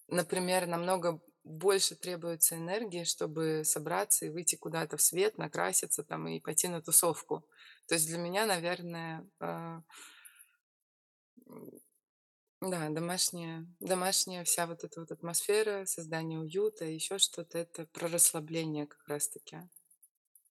например, 0.08 0.66
намного 0.66 1.20
больше 1.44 1.96
требуется 1.96 2.56
энергии, 2.56 3.04
чтобы 3.04 3.62
собраться 3.64 4.26
и 4.26 4.30
выйти 4.30 4.56
куда-то 4.56 4.96
в 4.96 5.02
свет, 5.02 5.38
накраситься 5.38 6.04
там 6.04 6.28
и 6.28 6.40
пойти 6.40 6.68
на 6.68 6.82
тусовку. 6.82 7.44
То 7.88 7.94
есть 7.94 8.06
для 8.06 8.18
меня, 8.18 8.46
наверное, 8.46 9.26
э, 9.40 9.80
да, 12.70 12.88
домашняя, 12.88 13.66
домашняя 13.80 14.42
вся 14.44 14.66
вот 14.66 14.84
эта 14.84 15.00
вот 15.00 15.10
атмосфера, 15.12 15.84
создание 15.84 16.38
уюта, 16.40 16.86
еще 16.86 17.18
что-то, 17.18 17.58
это 17.58 17.84
про 17.86 18.08
расслабление 18.08 18.86
как 18.86 19.06
раз-таки, 19.06 19.58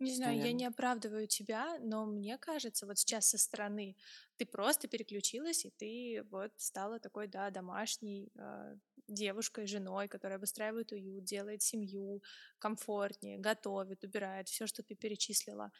Не 0.00 0.12
знаю, 0.12 0.38
я 0.40 0.52
не 0.52 0.66
оправдываю 0.66 1.28
тебя, 1.28 1.78
но 1.80 2.04
мне 2.04 2.36
кажется, 2.36 2.84
вот 2.84 2.98
сейчас 2.98 3.28
со 3.28 3.38
стороны 3.38 3.96
ты 4.36 4.44
просто 4.44 4.88
переключилась, 4.88 5.64
и 5.64 5.70
ты 5.70 6.24
вот 6.30 6.52
стала 6.56 6.98
такой, 6.98 7.28
да, 7.28 7.50
домашней 7.50 8.32
э, 8.36 8.76
девушкой, 9.06 9.66
женой, 9.68 10.08
которая 10.08 10.38
обустраивает 10.38 10.90
уют, 10.90 11.24
делает 11.24 11.62
семью 11.62 12.22
комфортнее, 12.58 13.38
готовит, 13.38 14.02
убирает, 14.02 14.48
все, 14.48 14.66
что 14.66 14.82
ты 14.82 14.96
перечислила. 14.96 15.70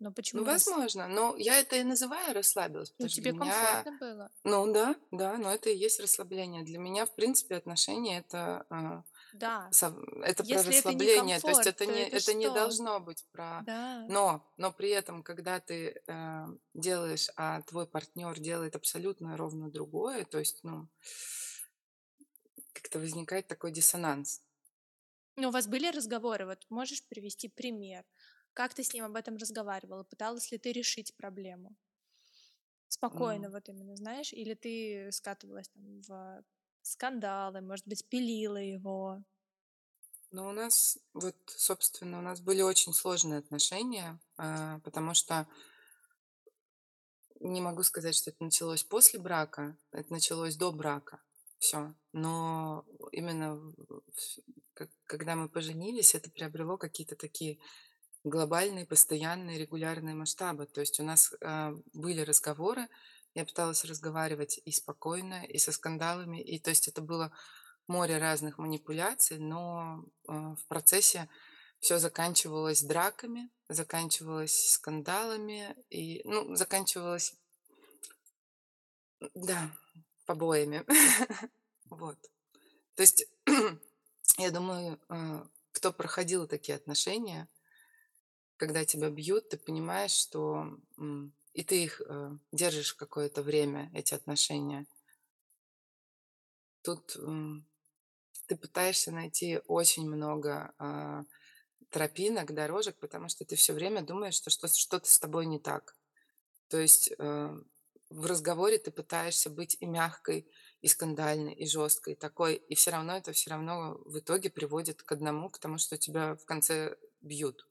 Но 0.00 0.08
Ну, 0.08 0.14
почему 0.14 0.44
раз... 0.44 0.66
возможно, 0.66 1.06
но 1.06 1.36
я 1.36 1.58
это 1.60 1.76
и 1.76 1.84
называю 1.84 2.34
расслабилась, 2.34 2.92
Ну, 2.98 3.08
тебе 3.08 3.32
меня, 3.32 3.44
комфортно 3.44 3.98
было? 3.98 4.30
ну 4.42 4.72
да, 4.72 4.96
да, 5.12 5.38
но 5.38 5.52
это 5.52 5.70
и 5.70 5.76
есть 5.76 6.00
расслабление. 6.00 6.64
Для 6.64 6.78
меня, 6.78 7.06
в 7.06 7.14
принципе, 7.14 7.54
отношения 7.54 8.18
это, 8.18 8.66
а, 8.70 9.04
Да. 9.34 9.70
это 9.70 10.42
про 10.42 10.48
Если 10.48 10.58
это 10.58 10.68
не 10.68 10.76
расслабление, 10.78 11.40
то 11.40 11.48
есть 11.48 11.62
комфорт, 11.62 11.66
это 11.66 11.84
то 11.84 11.92
не, 11.92 12.02
это 12.02 12.16
это 12.16 12.34
не 12.34 12.50
должно 12.50 13.00
быть 13.00 13.24
про... 13.30 13.62
Да. 13.64 14.04
Но, 14.08 14.52
но 14.56 14.72
при 14.72 14.90
этом, 14.90 15.22
когда 15.22 15.60
ты 15.60 16.02
э, 16.06 16.46
делаешь, 16.74 17.28
а 17.36 17.62
твой 17.62 17.86
партнер 17.86 18.38
делает 18.40 18.74
абсолютно 18.74 19.36
ровно 19.36 19.70
другое, 19.70 20.24
то 20.24 20.38
есть, 20.38 20.64
ну, 20.64 20.88
как-то 22.72 22.98
возникает 22.98 23.46
такой 23.46 23.70
диссонанс. 23.70 24.42
Ну, 25.36 25.48
у 25.48 25.50
вас 25.52 25.66
были 25.66 25.88
разговоры? 25.90 26.46
Вот 26.46 26.64
можешь 26.68 27.06
привести 27.06 27.48
пример? 27.48 28.04
Как 28.54 28.72
ты 28.72 28.82
с 28.82 28.94
ним 28.94 29.04
об 29.04 29.16
этом 29.16 29.36
разговаривала? 29.36 30.02
Пыталась 30.02 30.50
ли 30.50 30.56
ты 30.58 30.72
решить 30.72 31.14
проблему? 31.14 31.76
Спокойно, 32.88 33.50
М. 33.50 33.50
вот 33.50 33.68
именно, 33.68 33.94
знаешь? 33.96 34.32
Или 34.32 34.54
ты 34.54 35.10
скатывалась 35.12 35.68
там 35.68 36.00
в 36.00 36.42
скандалы, 36.82 37.60
может 37.60 37.86
быть, 37.86 38.08
пилила 38.08 38.56
его? 38.56 39.22
Но 40.30 40.48
у 40.48 40.52
нас, 40.52 40.98
вот, 41.12 41.36
собственно, 41.46 42.18
у 42.18 42.22
нас 42.22 42.40
были 42.40 42.60
очень 42.62 42.92
сложные 42.92 43.38
отношения, 43.38 44.20
а, 44.36 44.80
потому 44.80 45.14
что 45.14 45.46
Не 47.40 47.60
могу 47.60 47.82
сказать, 47.82 48.14
что 48.14 48.30
это 48.30 48.42
началось 48.42 48.82
после 48.84 49.18
брака, 49.20 49.76
это 49.92 50.12
началось 50.12 50.56
до 50.56 50.72
брака. 50.72 51.22
Все. 51.58 51.94
Но 52.12 52.84
именно 53.12 53.72
когда 55.04 55.36
мы 55.36 55.48
поженились, 55.48 56.14
это 56.14 56.30
приобрело 56.30 56.76
какие-то 56.76 57.16
такие 57.16 57.58
глобальные, 58.24 58.86
постоянные, 58.86 59.58
регулярные 59.58 60.14
масштабы. 60.14 60.66
То 60.66 60.80
есть 60.80 60.98
у 60.98 61.04
нас, 61.04 61.32
а, 61.42 61.74
были 61.92 62.22
разговоры, 62.22 62.88
я 63.34 63.44
пыталась 63.44 63.84
разговаривать 63.84 64.60
и 64.64 64.72
спокойно, 64.72 65.44
и 65.44 65.58
со 65.58 65.72
скандалами. 65.72 66.40
И 66.42 66.58
то 66.58 66.70
есть 66.70 66.88
это 66.88 67.02
было 67.02 67.32
море 67.86 68.18
разных 68.18 68.58
манипуляций, 68.58 69.38
но, 69.38 70.04
а, 70.26 70.54
в 70.54 70.66
процессе 70.66 71.28
все 71.80 71.98
заканчивалось 71.98 72.82
драками, 72.82 73.50
заканчивалось 73.68 74.70
скандалами 74.70 75.76
и, 75.90 76.22
ну, 76.24 76.54
заканчивалось 76.56 77.34
да, 79.34 79.70
побоями. 80.26 80.84
Вот. 81.90 82.18
То 82.96 83.02
есть, 83.02 83.26
я 84.38 84.50
думаю, 84.50 84.98
а, 85.08 85.46
кто 85.70 85.92
проходил 85.92 86.48
такие 86.48 86.76
отношения, 86.76 87.46
когда 88.56 88.84
тебя 88.84 89.10
бьют, 89.10 89.48
ты 89.48 89.58
понимаешь, 89.58 90.12
что, 90.12 90.78
и 91.52 91.64
ты 91.64 91.84
их, 91.84 92.00
э, 92.00 92.30
держишь 92.52 92.94
какое-то 92.94 93.42
время, 93.42 93.90
эти 93.94 94.14
отношения. 94.14 94.86
Тут, 96.82 97.16
ты 98.46 98.56
пытаешься 98.56 99.10
найти 99.10 99.60
очень 99.66 100.06
много, 100.06 100.74
а, 100.78 101.22
тропинок, 101.90 102.52
дорожек, 102.52 102.96
потому 102.98 103.28
что 103.28 103.44
ты 103.44 103.56
все 103.56 103.72
время 103.72 104.02
думаешь, 104.02 104.34
что 104.34 104.50
что 104.50 104.68
что-то 104.68 105.08
с 105.08 105.18
тобой 105.18 105.46
не 105.46 105.58
так. 105.58 105.96
То 106.68 106.78
есть, 106.78 107.12
э, 107.16 107.60
в 108.10 108.26
разговоре 108.26 108.78
ты 108.78 108.90
пытаешься 108.90 109.48
быть 109.48 109.76
и 109.80 109.86
мягкой, 109.86 110.50
и 110.82 110.88
скандальной, 110.88 111.54
и 111.54 111.66
жесткой, 111.66 112.16
такой, 112.16 112.56
и 112.56 112.74
все 112.74 112.90
равно 112.90 113.16
это 113.16 113.32
все 113.32 113.50
равно 113.50 113.98
в 114.04 114.18
итоге 114.18 114.50
приводит 114.50 115.02
к 115.02 115.12
одному, 115.12 115.50
к 115.50 115.58
тому, 115.58 115.78
что 115.78 115.96
тебя 115.96 116.34
в 116.34 116.44
конце 116.44 116.96
бьют. 117.20 117.66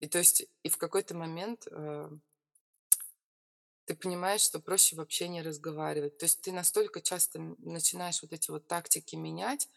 И 0.00 0.08
то 0.08 0.18
есть, 0.18 0.46
и 0.62 0.68
в 0.68 0.76
какой-то 0.76 1.14
момент, 1.14 1.66
э, 1.70 2.10
ты 3.84 3.96
понимаешь, 3.96 4.42
что 4.42 4.60
проще 4.60 4.96
вообще 4.96 5.28
не 5.28 5.42
разговаривать. 5.42 6.18
То 6.18 6.26
есть 6.26 6.40
ты 6.42 6.52
настолько 6.52 7.00
часто 7.00 7.40
начинаешь 7.58 8.22
вот 8.22 8.32
эти 8.32 8.50
вот 8.50 8.66
тактики 8.66 9.16
менять, 9.16 9.68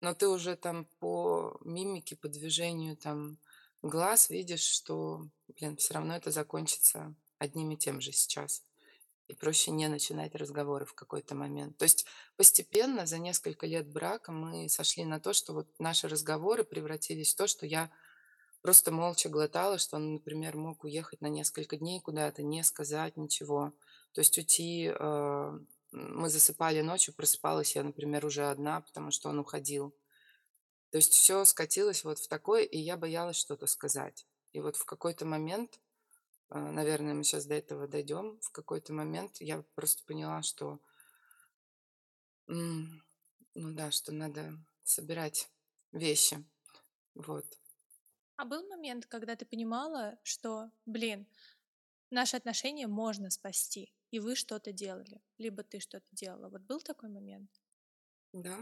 но 0.00 0.14
ты 0.14 0.28
уже 0.28 0.56
там 0.56 0.86
по 0.98 1.58
мимике, 1.64 2.16
по 2.16 2.28
движению 2.28 2.96
там 2.96 3.38
глаз 3.82 4.30
видишь, 4.30 4.62
что, 4.62 5.26
блин, 5.48 5.76
все 5.76 5.94
равно 5.94 6.16
это 6.16 6.30
закончится 6.30 7.14
одним 7.38 7.70
и 7.72 7.76
тем 7.76 8.00
же 8.00 8.12
сейчас. 8.12 8.62
И 9.26 9.34
проще 9.34 9.70
не 9.70 9.88
начинать 9.88 10.34
разговоры 10.34 10.84
в 10.84 10.94
какой-то 10.94 11.34
момент. 11.34 11.78
То 11.78 11.84
есть 11.84 12.04
постепенно 12.36 13.06
за 13.06 13.18
несколько 13.18 13.66
лет 13.66 13.88
брака 13.88 14.32
мы 14.32 14.68
сошли 14.68 15.04
на 15.04 15.20
то, 15.20 15.32
что 15.32 15.54
вот 15.54 15.68
наши 15.78 16.08
разговоры 16.08 16.64
превратились 16.64 17.32
в 17.32 17.36
то, 17.36 17.46
что 17.46 17.64
я 17.64 17.90
просто 18.62 18.90
молча 18.92 19.28
глотала, 19.28 19.78
что 19.78 19.96
он, 19.96 20.14
например, 20.14 20.56
мог 20.56 20.84
уехать 20.84 21.20
на 21.20 21.28
несколько 21.28 21.76
дней 21.76 22.00
куда-то, 22.00 22.42
не 22.42 22.62
сказать 22.62 23.16
ничего. 23.16 23.72
То 24.12 24.20
есть 24.20 24.36
уйти, 24.38 24.92
э, 24.92 25.58
мы 25.92 26.28
засыпали 26.28 26.80
ночью, 26.80 27.14
просыпалась 27.14 27.74
я, 27.76 27.82
например, 27.82 28.26
уже 28.26 28.48
одна, 28.48 28.80
потому 28.80 29.10
что 29.10 29.28
он 29.28 29.38
уходил. 29.38 29.94
То 30.90 30.98
есть 30.98 31.12
все 31.12 31.44
скатилось 31.44 32.04
вот 32.04 32.18
в 32.18 32.28
такое, 32.28 32.62
и 32.62 32.78
я 32.78 32.96
боялась 32.96 33.36
что-то 33.36 33.66
сказать. 33.66 34.26
И 34.52 34.60
вот 34.60 34.76
в 34.76 34.84
какой-то 34.84 35.24
момент, 35.24 35.80
э, 36.50 36.58
наверное, 36.58 37.14
мы 37.14 37.24
сейчас 37.24 37.46
до 37.46 37.54
этого 37.54 37.88
дойдем, 37.88 38.38
в 38.40 38.50
какой-то 38.50 38.92
момент 38.92 39.36
я 39.40 39.62
просто 39.74 40.04
поняла, 40.04 40.42
что, 40.42 40.80
ну 42.46 43.00
да, 43.54 43.90
что 43.90 44.12
надо 44.12 44.52
собирать 44.82 45.48
вещи. 45.92 46.44
Вот. 47.14 47.59
А 48.40 48.46
был 48.46 48.66
момент, 48.68 49.04
когда 49.04 49.36
ты 49.36 49.44
понимала, 49.44 50.18
что, 50.22 50.70
блин, 50.86 51.26
наши 52.10 52.38
отношения 52.38 52.86
можно 52.86 53.28
спасти, 53.28 53.92
и 54.10 54.18
вы 54.18 54.34
что-то 54.34 54.72
делали, 54.72 55.20
либо 55.36 55.62
ты 55.62 55.78
что-то 55.78 56.06
делала. 56.10 56.48
Вот 56.48 56.62
был 56.62 56.80
такой 56.80 57.10
момент? 57.10 57.50
Да. 58.32 58.58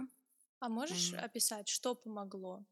А 0.59 0.69
можешь 0.69 1.15
М. 1.15 1.25
описать, 1.25 1.69
что 1.69 1.95
помогло? 1.95 2.65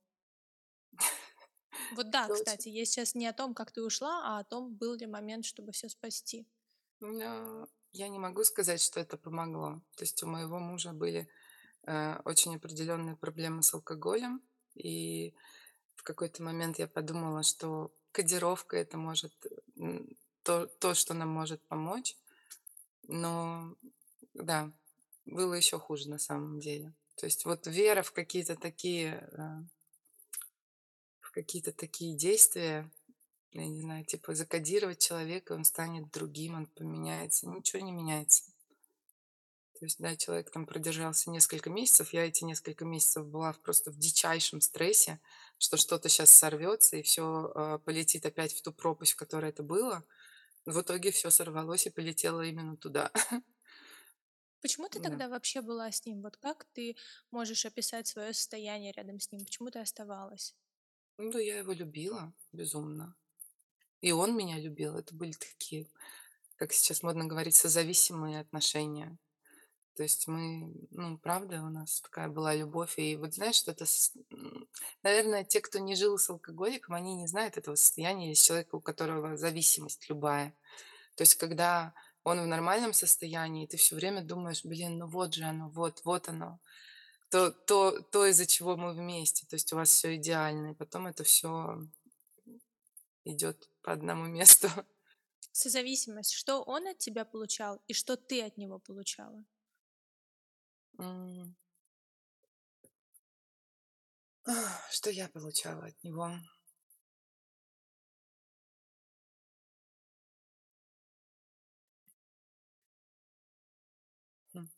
Вот 1.92 2.10
да, 2.10 2.28
кстати, 2.28 2.70
я 2.70 2.84
сейчас 2.84 3.14
не 3.14 3.28
о 3.28 3.32
том, 3.32 3.54
как 3.54 3.70
ты 3.70 3.84
ушла, 3.84 4.22
а 4.24 4.40
о 4.40 4.44
том, 4.44 4.74
был 4.74 4.94
ли 4.94 5.06
момент, 5.06 5.44
чтобы 5.44 5.70
все 5.70 5.88
спасти. 5.88 6.44
Но 6.98 7.68
я 7.92 8.08
не 8.08 8.18
могу 8.18 8.42
сказать, 8.42 8.80
что 8.80 8.98
это 8.98 9.16
помогло. 9.16 9.80
То 9.96 10.02
есть 10.02 10.20
у 10.24 10.26
моего 10.26 10.58
мужа 10.58 10.92
были 10.92 11.28
э, 11.86 12.20
очень 12.24 12.56
определенные 12.56 13.14
проблемы 13.16 13.62
с 13.62 13.72
алкоголем, 13.74 14.42
и 14.74 15.36
в 15.96 16.02
какой-то 16.02 16.42
момент 16.42 16.78
я 16.78 16.86
подумала, 16.86 17.42
что 17.42 17.92
кодировка 18.12 18.76
это 18.76 18.96
может 18.96 19.34
то, 20.42 20.66
то, 20.66 20.94
что 20.94 21.14
нам 21.14 21.28
может 21.28 21.60
помочь, 21.66 22.16
но 23.08 23.74
да, 24.34 24.70
было 25.24 25.54
еще 25.54 25.78
хуже 25.78 26.08
на 26.08 26.18
самом 26.18 26.60
деле. 26.60 26.94
То 27.16 27.26
есть 27.26 27.44
вот 27.44 27.66
вера 27.66 28.02
в 28.02 28.12
какие-то 28.12 28.56
такие 28.56 29.28
э, 29.32 29.64
в 31.20 31.30
какие-то 31.32 31.72
такие 31.72 32.16
действия, 32.16 32.90
я 33.52 33.66
не 33.66 33.80
знаю, 33.80 34.04
типа 34.04 34.34
закодировать 34.34 34.98
человека, 34.98 35.52
он 35.52 35.64
станет 35.64 36.10
другим, 36.10 36.54
он 36.54 36.66
поменяется. 36.66 37.48
Ничего 37.48 37.82
не 37.82 37.92
меняется. 37.92 38.44
То 39.78 39.84
есть, 39.84 39.98
да, 39.98 40.16
человек 40.16 40.50
там 40.50 40.64
продержался 40.64 41.30
несколько 41.30 41.68
месяцев, 41.68 42.12
я 42.12 42.26
эти 42.26 42.44
несколько 42.44 42.84
месяцев 42.84 43.26
была 43.26 43.52
просто 43.52 43.90
в 43.90 43.98
дичайшем 43.98 44.62
стрессе, 44.62 45.20
что 45.58 45.76
что-то 45.76 46.08
сейчас 46.08 46.30
сорвется 46.30 46.96
и 46.96 47.02
все 47.02 47.80
полетит 47.84 48.26
опять 48.26 48.52
в 48.52 48.62
ту 48.62 48.72
пропасть, 48.72 49.12
в 49.12 49.16
которой 49.16 49.50
это 49.50 49.62
было. 49.62 50.04
В 50.64 50.80
итоге 50.80 51.12
все 51.12 51.30
сорвалось 51.30 51.86
и 51.86 51.90
полетело 51.90 52.40
именно 52.42 52.76
туда. 52.76 53.12
Почему 54.60 54.88
ты 54.88 54.98
Да. 54.98 55.10
тогда 55.10 55.28
вообще 55.28 55.60
была 55.60 55.90
с 55.92 56.04
ним? 56.04 56.22
Вот 56.22 56.36
как 56.38 56.64
ты 56.72 56.96
можешь 57.30 57.64
описать 57.66 58.08
свое 58.08 58.32
состояние 58.32 58.92
рядом 58.92 59.20
с 59.20 59.30
ним? 59.30 59.44
Почему 59.44 59.70
ты 59.70 59.78
оставалась? 59.78 60.54
Ну, 61.18 61.38
я 61.38 61.58
его 61.58 61.72
любила 61.72 62.32
безумно. 62.52 63.14
И 64.00 64.12
он 64.12 64.36
меня 64.36 64.58
любил. 64.58 64.96
Это 64.96 65.14
были 65.14 65.32
такие, 65.32 65.88
как 66.56 66.72
сейчас 66.72 67.02
модно 67.02 67.26
говорить, 67.26 67.54
созависимые 67.54 68.40
отношения. 68.40 69.18
То 69.96 70.02
есть 70.02 70.28
мы, 70.28 70.74
ну, 70.90 71.16
правда, 71.16 71.62
у 71.62 71.70
нас 71.70 72.02
такая 72.02 72.28
была 72.28 72.54
любовь. 72.54 72.98
И 72.98 73.16
вот 73.16 73.32
знаешь, 73.32 73.54
что 73.54 73.70
это, 73.70 73.86
наверное, 75.02 75.42
те, 75.42 75.62
кто 75.62 75.78
не 75.78 75.94
жил 75.94 76.18
с 76.18 76.28
алкоголиком, 76.28 76.94
они 76.94 77.14
не 77.14 77.26
знают 77.26 77.56
этого 77.56 77.76
состояния 77.76 78.32
из 78.32 78.42
человека, 78.42 78.74
у 78.76 78.80
которого 78.80 79.38
зависимость 79.38 80.06
любая. 80.10 80.54
То 81.14 81.22
есть 81.22 81.36
когда 81.36 81.94
он 82.24 82.42
в 82.42 82.46
нормальном 82.46 82.92
состоянии, 82.92 83.66
ты 83.66 83.78
все 83.78 83.96
время 83.96 84.22
думаешь, 84.22 84.64
блин, 84.64 84.98
ну 84.98 85.06
вот 85.06 85.32
же 85.32 85.44
оно, 85.44 85.70
вот, 85.70 86.02
вот 86.04 86.28
оно. 86.28 86.60
То, 87.30 87.50
то, 87.50 87.98
то 88.12 88.26
из-за 88.26 88.44
чего 88.46 88.76
мы 88.76 88.92
вместе. 88.92 89.46
То 89.46 89.56
есть 89.56 89.72
у 89.72 89.76
вас 89.76 89.88
все 89.88 90.16
идеально. 90.16 90.72
И 90.72 90.74
потом 90.74 91.06
это 91.06 91.24
все 91.24 91.80
идет 93.24 93.70
по 93.80 93.92
одному 93.92 94.26
месту. 94.26 94.68
Созависимость. 95.52 96.34
Что 96.34 96.62
он 96.62 96.86
от 96.86 96.98
тебя 96.98 97.24
получал 97.24 97.80
и 97.86 97.94
что 97.94 98.16
ты 98.16 98.42
от 98.42 98.58
него 98.58 98.78
получала? 98.78 99.42
Что 104.90 105.10
я 105.10 105.28
получала 105.28 105.86
от 105.86 106.04
него? 106.04 106.30
Хм. 114.54 114.68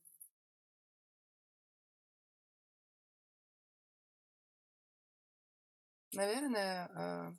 Наверное, 6.12 6.90
а, 6.94 7.33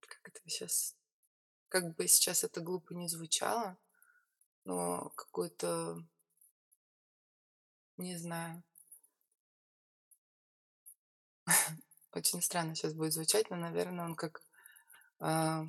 как 0.00 0.28
это 0.28 0.40
сейчас, 0.46 0.96
как 1.68 1.94
бы 1.94 2.08
сейчас 2.08 2.42
это 2.44 2.60
глупо 2.60 2.94
не 2.94 3.08
звучало, 3.08 3.78
но 4.64 5.10
какой-то, 5.16 5.98
не 7.96 8.16
знаю, 8.16 8.62
очень 12.12 12.42
странно 12.42 12.74
сейчас 12.74 12.94
будет 12.94 13.12
звучать, 13.12 13.50
но, 13.50 13.56
наверное, 13.56 14.04
он 14.04 14.14
как, 14.14 14.42
а, 15.20 15.64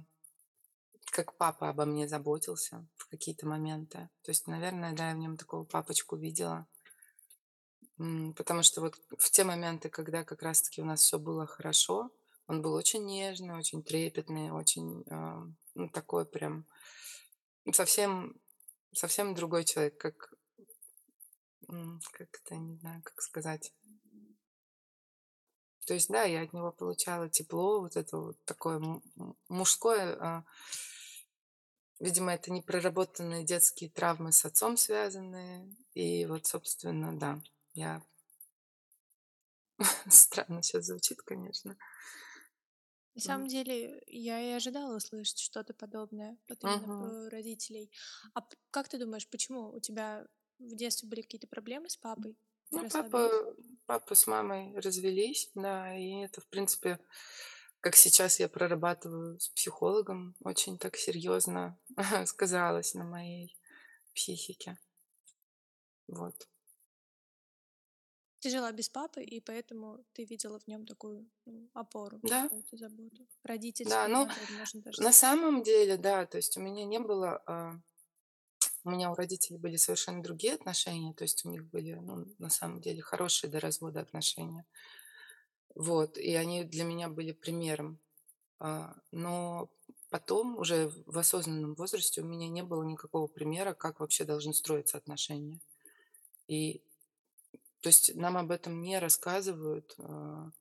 как 1.06 1.36
папа 1.38 1.69
обо 1.69 1.86
мне 1.86 2.08
заботился 2.08 2.86
в 2.95 3.08
какие-то 3.08 3.47
моменты. 3.47 4.10
То 4.23 4.32
есть, 4.32 4.47
наверное, 4.47 4.93
да, 4.93 5.10
я 5.10 5.15
в 5.15 5.19
нем 5.19 5.38
такого 5.38 5.63
папочку 5.63 6.15
видела. 6.15 6.67
Потому 8.36 8.63
что 8.63 8.82
вот 8.82 8.95
в 9.17 9.29
те 9.29 9.43
моменты, 9.43 9.89
когда 9.89 10.23
как 10.23 10.41
раз-таки 10.41 10.82
у 10.82 10.86
нас 10.86 11.01
все 11.01 11.19
было 11.19 11.45
хорошо, 11.45 12.12
он 12.47 12.62
был 12.62 12.73
очень 12.73 13.06
нежный, 13.06 13.56
очень 13.56 13.84
трепетный, 13.84 14.51
очень, 14.51 15.03
а, 15.10 15.43
ну, 15.75 15.89
такой 15.89 16.25
прям 16.25 16.65
совсем, 17.71 18.36
совсем 18.93 19.36
другой 19.36 19.65
человек, 19.65 19.97
как, 19.97 20.34
как 21.67 22.29
это, 22.43 22.56
не 22.56 22.77
знаю, 22.77 23.01
как 23.03 23.21
сказать. 23.21 23.73
То 25.86 25.93
есть, 25.93 26.10
да, 26.10 26.23
я 26.23 26.43
от 26.43 26.53
него 26.53 26.71
получала 26.71 27.29
тепло, 27.29 27.82
вот 27.82 27.97
это 27.97 28.17
вот 28.17 28.43
такое 28.45 28.82
мужское. 29.49 30.17
а, 30.19 30.45
Видимо, 31.99 32.34
это 32.34 32.51
непроработанные 32.51 33.45
детские 33.45 33.89
травмы 33.89 34.32
с 34.34 34.43
отцом 34.43 34.75
связанные. 34.75 35.73
И 35.93 36.25
вот, 36.25 36.45
собственно, 36.45 37.17
да, 37.17 37.41
я... 37.73 38.01
Странно 40.10 40.62
сейчас 40.62 40.86
звучит, 40.86 41.21
конечно. 41.21 41.77
На 43.15 43.21
самом 43.21 43.47
деле, 43.47 44.02
я 44.08 44.41
и 44.41 44.52
ожидала 44.54 44.95
услышать 44.97 45.39
что-то 45.39 45.73
подобное, 45.73 46.38
вот 46.49 46.63
именно 46.63 46.89
Мгм. 46.89 46.97
про 46.97 47.30
родителей. 47.30 47.91
А 48.34 48.41
как 48.71 48.89
ты 48.89 48.97
думаешь, 48.97 49.30
почему 49.30 49.71
у 49.71 49.80
тебя 49.80 50.28
в 50.60 50.76
детстве 50.76 51.08
были 51.10 51.21
какие-то 51.21 51.47
проблемы 51.47 51.89
с 51.89 51.97
папой? 51.97 52.38
Ну, 52.71 52.86
папа, 52.86 53.56
папа 53.86 54.15
с 54.15 54.28
мамой 54.28 54.73
развелись, 54.80 55.52
да, 55.56 55.95
и 55.95 56.23
это, 56.23 56.41
в 56.41 56.47
принципе, 56.47 56.99
как 57.82 57.95
сейчас 57.95 58.39
я 58.39 58.49
прорабатываю 58.49 59.39
с 59.39 59.49
психологом, 59.49 60.36
очень 60.41 60.78
так 60.80 60.95
серьезно 60.97 61.78
сказалось 62.26 62.93
на 62.95 63.04
моей 63.06 63.56
психике. 64.13 64.78
Вот. 66.08 66.47
Ты 68.43 68.49
жила 68.49 68.71
без 68.73 68.89
папы, 68.89 69.23
и 69.23 69.39
поэтому 69.39 70.03
ты 70.12 70.25
видела 70.25 70.60
в 70.60 70.67
нем 70.67 70.86
такую 70.86 71.25
ну, 71.45 71.69
опору, 71.73 72.19
Да, 72.23 72.43
какую-то 72.43 72.75
заботу. 72.75 73.15
да, 73.15 73.25
Родительскую, 73.45 74.10
ну, 74.10 74.27
даже 74.82 75.01
на 75.01 75.13
самом 75.13 75.63
деле, 75.63 75.95
да, 75.95 76.25
то 76.25 76.36
есть 76.36 76.58
у 76.58 76.62
меня 76.62 76.84
не 76.84 76.99
было, 76.99 77.41
а, 77.47 77.79
у 78.84 78.89
меня 78.89 79.12
у 79.12 79.15
родителей 79.15 79.58
были 79.58 79.77
совершенно 79.77 80.21
другие 80.21 80.56
отношения, 80.56 81.13
то 81.13 81.23
есть 81.23 81.45
у 81.45 81.49
них 81.49 81.63
были, 81.63 81.93
ну, 81.93 82.25
на 82.38 82.49
самом 82.49 82.82
деле, 82.82 83.01
хорошие 83.01 83.49
до 83.49 83.62
развода 83.62 84.01
отношения. 84.01 84.65
Вот, 85.73 86.17
и 86.17 86.36
они 86.36 86.65
для 86.65 86.84
меня 86.84 87.08
были 87.08 87.32
примером. 87.32 87.97
А, 88.60 88.93
но 89.12 89.69
потом, 90.10 90.58
уже 90.58 90.91
в 91.06 91.17
осознанном 91.17 91.75
возрасте, 91.75 92.21
у 92.21 92.25
меня 92.25 92.49
не 92.49 92.62
было 92.62 92.84
никакого 92.84 93.27
примера, 93.27 93.73
как 93.73 94.01
вообще 94.01 94.25
должны 94.25 94.53
строиться 94.53 94.97
отношения. 94.97 95.62
И, 96.47 96.82
то 97.83 97.89
есть, 97.89 98.15
нам 98.15 98.37
об 98.37 98.49
этом 98.49 98.81
не 98.81 98.97
рассказывают. 98.97 99.93
а, 99.99 100.51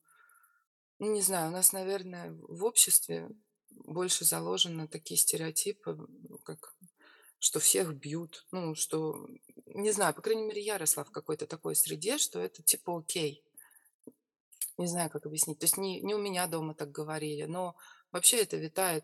Ну, 0.99 1.13
не 1.13 1.21
знаю, 1.21 1.49
у 1.49 1.53
нас, 1.53 1.71
наверное, 1.71 2.33
в 2.33 2.65
обществе 2.65 3.29
больше 3.71 4.25
заложены 4.25 4.89
такие 4.89 5.17
стереотипы, 5.17 5.95
ну, 5.95 6.37
как 6.39 6.75
что 7.39 7.59
всех 7.61 7.95
бьют. 7.95 8.45
Ну, 8.51 8.75
что, 8.75 9.25
не 9.67 9.91
знаю, 9.91 10.13
по 10.13 10.21
крайней 10.21 10.43
мере, 10.43 10.61
я 10.61 10.77
росла 10.77 11.05
в 11.05 11.11
какой-то 11.11 11.47
такой 11.47 11.75
среде, 11.75 12.17
что 12.17 12.39
это 12.39 12.61
типа 12.61 12.99
окей. 12.99 13.41
Не 14.77 14.87
знаю, 14.87 15.09
как 15.09 15.25
объяснить. 15.25 15.59
То 15.59 15.65
есть 15.65 15.77
не, 15.77 16.01
не 16.01 16.13
у 16.15 16.19
меня 16.19 16.47
дома 16.47 16.73
так 16.75 16.91
говорили, 16.91 17.45
но 17.45 17.75
вообще 18.13 18.37
это 18.37 18.55
витает, 18.57 19.03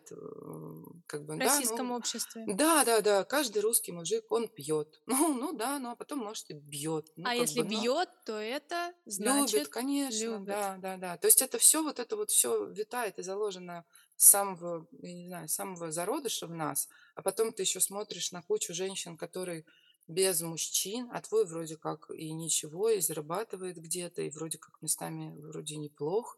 как 1.08 1.26
бы, 1.26 1.36
В 1.36 1.40
да, 1.40 1.46
российском 1.46 1.88
ну, 1.88 1.98
обществе. 1.98 2.46
да, 2.48 2.86
да, 2.86 3.02
да, 3.02 3.24
каждый 3.26 3.62
русский 3.62 3.92
мужик, 3.92 4.32
он 4.32 4.48
пьет. 4.48 5.02
Ну, 5.08 5.34
ну 5.34 5.52
да, 5.54 5.80
ну 5.80 5.90
а 5.90 5.96
потом, 5.96 6.20
может, 6.20 6.50
и 6.50 6.54
бьет. 6.54 7.12
Ну, 7.18 7.28
А 7.28 7.36
если 7.36 7.62
бы, 7.64 7.68
бьет, 7.68 8.10
то 8.26 8.40
это 8.40 8.94
любит, 9.06 9.14
значит 9.14 9.68
конечно, 9.68 10.24
любит. 10.24 10.46
да, 10.46 10.78
да, 10.78 10.98
да. 10.98 11.18
То 11.18 11.28
есть 11.28 11.42
это 11.42 11.58
все, 11.58 11.84
вот 11.84 12.00
это 12.00 12.16
вот 12.16 12.30
все 12.30 12.66
витает 12.68 13.20
и 13.20 13.24
заложено 13.24 13.84
с 14.16 14.30
самого, 14.30 14.88
я 15.02 15.14
не 15.14 15.28
знаю, 15.28 15.50
самого 15.50 15.92
зародыша 15.92 16.48
в 16.48 16.52
нас, 16.52 16.88
а 17.16 17.22
потом 17.22 17.52
ты 17.52 17.64
еще 17.64 17.80
смотришь 17.80 18.32
на 18.32 18.42
кучу 18.44 18.74
женщин, 18.74 19.18
которые 19.18 19.66
без 20.08 20.42
мужчин, 20.42 21.10
а 21.14 21.22
твой 21.22 21.46
вроде 21.46 21.78
как 21.78 22.10
и 22.12 22.32
ничего, 22.32 22.90
и 22.90 23.00
зарабатывает 23.00 23.78
где-то, 23.78 24.22
и 24.24 24.30
вроде 24.30 24.58
как 24.58 24.82
местами 24.82 25.36
вроде 25.40 25.78
неплох. 25.78 26.38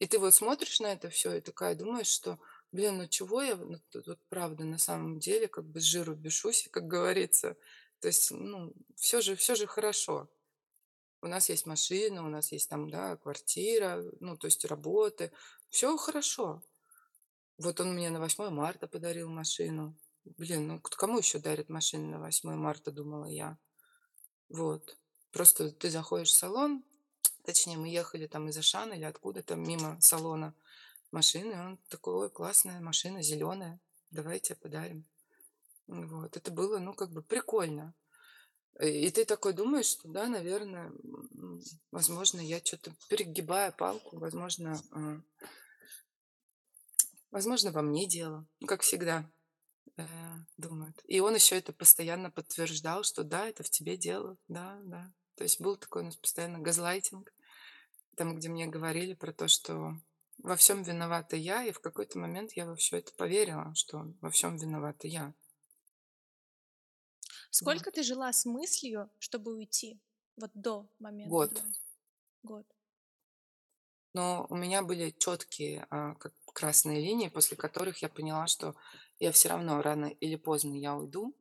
И 0.00 0.06
ты 0.06 0.18
вот 0.18 0.34
смотришь 0.34 0.80
на 0.80 0.92
это 0.92 1.10
все 1.10 1.34
и 1.34 1.40
такая 1.42 1.74
думаешь, 1.74 2.06
что, 2.08 2.38
блин, 2.72 2.96
ну 2.96 3.06
чего 3.06 3.42
я, 3.42 3.54
ну, 3.56 3.78
тут 3.90 4.06
вот 4.06 4.18
правда, 4.30 4.64
на 4.64 4.78
самом 4.78 5.18
деле, 5.18 5.46
как 5.46 5.66
бы 5.66 5.78
с 5.80 5.84
жиру 5.84 6.14
бешусь, 6.14 6.68
как 6.72 6.86
говорится. 6.86 7.56
То 8.00 8.08
есть, 8.08 8.30
ну, 8.30 8.72
все 8.96 9.20
же, 9.20 9.36
все 9.36 9.54
же 9.54 9.66
хорошо. 9.66 10.30
У 11.20 11.26
нас 11.26 11.50
есть 11.50 11.66
машина, 11.66 12.24
у 12.24 12.30
нас 12.30 12.50
есть 12.50 12.70
там, 12.70 12.88
да, 12.88 13.16
квартира, 13.18 14.02
ну, 14.20 14.38
то 14.38 14.46
есть 14.46 14.64
работы. 14.64 15.32
Все 15.68 15.94
хорошо. 15.98 16.62
Вот 17.58 17.78
он 17.78 17.92
мне 17.92 18.08
на 18.08 18.20
8 18.20 18.48
марта 18.48 18.88
подарил 18.88 19.28
машину. 19.28 19.94
Блин, 20.24 20.66
ну 20.66 20.80
кому 20.80 21.18
еще 21.18 21.38
дарят 21.38 21.68
машины 21.68 22.06
на 22.06 22.20
8 22.20 22.54
марта, 22.54 22.90
думала 22.90 23.26
я. 23.26 23.58
Вот. 24.48 24.96
Просто 25.30 25.70
ты 25.70 25.90
заходишь 25.90 26.30
в 26.30 26.34
салон, 26.36 26.82
точнее, 27.52 27.76
мы 27.76 27.88
ехали 27.88 28.26
там 28.26 28.48
из 28.48 28.56
Ашана 28.56 28.94
или 28.94 29.04
откуда-то 29.04 29.54
мимо 29.54 30.00
салона 30.00 30.54
машины, 31.10 31.52
он 31.60 31.78
такой, 31.88 32.14
ой, 32.14 32.30
классная 32.30 32.80
машина, 32.80 33.22
зеленая, 33.22 33.80
давайте 34.10 34.54
подарим. 34.54 35.04
Вот, 35.86 36.36
это 36.36 36.50
было, 36.50 36.78
ну, 36.78 36.94
как 36.94 37.10
бы 37.10 37.22
прикольно. 37.22 37.94
И 38.80 39.10
ты 39.10 39.24
такой 39.24 39.52
думаешь, 39.52 39.86
что 39.86 40.08
да, 40.08 40.26
наверное, 40.28 40.92
возможно, 41.90 42.40
я 42.40 42.60
что-то 42.64 42.94
перегибаю 43.08 43.72
палку, 43.72 44.18
возможно, 44.18 44.80
а, 44.92 45.20
возможно, 47.30 47.72
во 47.72 47.82
мне 47.82 48.06
дело, 48.06 48.46
ну, 48.60 48.66
как 48.66 48.80
всегда 48.82 49.30
э, 49.96 50.06
думают. 50.56 50.98
И 51.06 51.20
он 51.20 51.34
еще 51.34 51.58
это 51.58 51.72
постоянно 51.72 52.30
подтверждал, 52.30 53.02
что 53.02 53.22
да, 53.22 53.48
это 53.48 53.62
в 53.64 53.70
тебе 53.70 53.98
дело, 53.98 54.38
да, 54.48 54.80
да. 54.84 55.12
То 55.34 55.44
есть 55.44 55.60
был 55.60 55.76
такой 55.76 56.02
у 56.02 56.04
нас 56.06 56.16
постоянно 56.16 56.58
газлайтинг, 56.58 57.32
там, 58.20 58.36
где 58.36 58.50
мне 58.50 58.66
говорили 58.66 59.14
про 59.14 59.32
то, 59.32 59.48
что 59.48 59.94
во 60.36 60.54
всем 60.54 60.82
виновата 60.82 61.36
я, 61.36 61.64
и 61.64 61.72
в 61.72 61.80
какой-то 61.80 62.18
момент 62.18 62.52
я 62.52 62.66
во 62.66 62.76
все 62.76 62.98
это 62.98 63.14
поверила, 63.14 63.74
что 63.74 64.12
во 64.20 64.28
всем 64.28 64.58
виновата 64.58 65.08
я. 65.08 65.32
Сколько 67.50 67.86
вот. 67.86 67.94
ты 67.94 68.02
жила 68.02 68.30
с 68.30 68.44
мыслью, 68.44 69.10
чтобы 69.18 69.56
уйти? 69.56 70.02
Вот 70.36 70.50
до 70.52 70.86
момента. 70.98 71.30
Год. 71.30 71.62
Год. 72.42 72.66
Но 74.12 74.46
у 74.50 74.54
меня 74.54 74.82
были 74.82 75.14
четкие 75.18 75.86
а, 75.88 76.14
как 76.16 76.34
красные 76.52 77.00
линии, 77.00 77.28
после 77.30 77.56
которых 77.56 78.02
я 78.02 78.10
поняла, 78.10 78.46
что 78.48 78.76
я 79.18 79.32
все 79.32 79.48
равно 79.48 79.80
рано 79.80 80.08
или 80.20 80.36
поздно 80.36 80.74
я 80.74 80.94
уйду. 80.94 81.34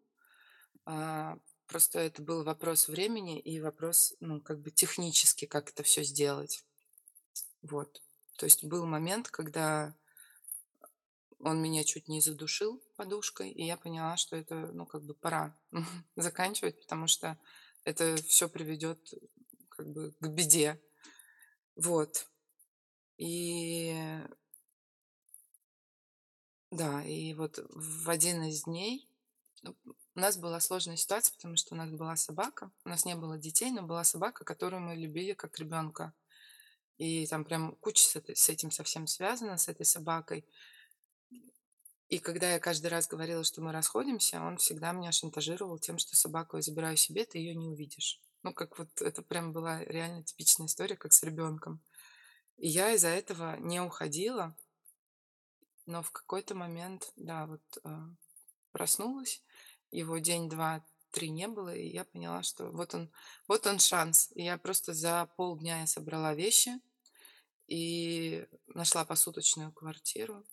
А, 0.85 1.37
просто 1.67 1.99
это 1.99 2.21
был 2.21 2.45
вопрос 2.45 2.87
времени 2.87 3.37
и 3.37 3.59
вопрос, 3.59 4.15
ну, 4.21 4.39
как 4.39 4.61
бы 4.61 4.71
технически, 4.71 5.43
как 5.43 5.71
это 5.71 5.83
все 5.83 6.03
сделать. 6.03 6.63
Вот. 7.61 8.01
То 8.37 8.45
есть 8.45 8.63
был 8.63 8.85
момент, 8.85 9.29
когда 9.29 9.95
он 11.39 11.61
меня 11.61 11.83
чуть 11.83 12.07
не 12.07 12.21
задушил 12.21 12.81
подушкой, 12.95 13.51
и 13.51 13.65
я 13.65 13.77
поняла, 13.77 14.17
что 14.17 14.35
это, 14.35 14.55
ну, 14.73 14.85
как 14.85 15.03
бы 15.03 15.13
пора 15.13 15.57
заканчивать, 16.15 16.79
потому 16.81 17.07
что 17.07 17.37
это 17.83 18.17
все 18.17 18.49
приведет 18.49 19.13
как 19.69 19.87
бы 19.87 20.13
к 20.19 20.27
беде. 20.27 20.81
Вот. 21.75 22.27
И 23.17 23.95
да, 26.71 27.03
и 27.03 27.33
вот 27.33 27.59
в 27.69 28.09
один 28.09 28.43
из 28.43 28.63
дней 28.63 29.09
ну, 29.63 29.75
у 30.15 30.19
нас 30.19 30.37
была 30.37 30.59
сложная 30.59 30.97
ситуация, 30.97 31.33
потому 31.33 31.55
что 31.55 31.73
у 31.73 31.77
нас 31.77 31.89
была 31.89 32.15
собака, 32.15 32.71
у 32.85 32.89
нас 32.89 33.05
не 33.05 33.15
было 33.15 33.37
детей, 33.37 33.71
но 33.71 33.81
была 33.81 34.03
собака, 34.03 34.43
которую 34.45 34.81
мы 34.81 34.95
любили 34.95 35.33
как 35.33 35.57
ребенка. 35.59 36.13
И 36.99 37.25
там 37.27 37.45
прям 37.45 37.77
куча 37.77 38.21
с 38.35 38.49
этим 38.49 38.71
совсем 38.71 39.07
связана, 39.07 39.57
с 39.57 39.69
этой 39.69 39.85
собакой. 39.85 40.45
И 42.09 42.19
когда 42.19 42.51
я 42.51 42.59
каждый 42.59 42.87
раз 42.87 43.07
говорила, 43.07 43.45
что 43.45 43.61
мы 43.61 43.71
расходимся, 43.71 44.41
он 44.41 44.57
всегда 44.57 44.91
меня 44.91 45.13
шантажировал 45.13 45.79
тем, 45.79 45.97
что 45.97 46.17
собаку 46.17 46.57
я 46.57 46.61
забираю 46.61 46.97
себе, 46.97 47.23
ты 47.23 47.37
ее 47.37 47.55
не 47.55 47.69
увидишь. 47.69 48.19
Ну, 48.43 48.53
как 48.53 48.77
вот 48.77 49.01
это 49.01 49.21
прям 49.21 49.53
была 49.53 49.81
реально 49.85 50.23
типичная 50.23 50.67
история, 50.67 50.97
как 50.97 51.13
с 51.13 51.23
ребенком. 51.23 51.79
И 52.57 52.67
я 52.67 52.91
из-за 52.91 53.07
этого 53.07 53.55
не 53.59 53.79
уходила, 53.79 54.53
но 55.85 56.03
в 56.03 56.11
какой-то 56.11 56.53
момент, 56.53 57.13
да, 57.15 57.45
вот 57.45 57.61
э, 57.85 57.89
проснулась, 58.73 59.41
его 59.89 60.17
день, 60.17 60.49
два, 60.49 60.83
три 61.11 61.29
не 61.29 61.47
было, 61.47 61.73
и 61.73 61.87
я 61.87 62.03
поняла, 62.03 62.43
что 62.43 62.69
вот 62.71 62.93
он, 62.93 63.09
вот 63.47 63.65
он 63.67 63.79
шанс. 63.79 64.31
И 64.35 64.43
я 64.43 64.57
просто 64.57 64.93
за 64.93 65.29
полдня 65.37 65.79
я 65.79 65.87
собрала 65.87 66.33
вещи 66.33 66.81
и 67.69 68.47
нашла 68.67 69.05
посуточную 69.05 69.71
квартиру, 69.71 70.45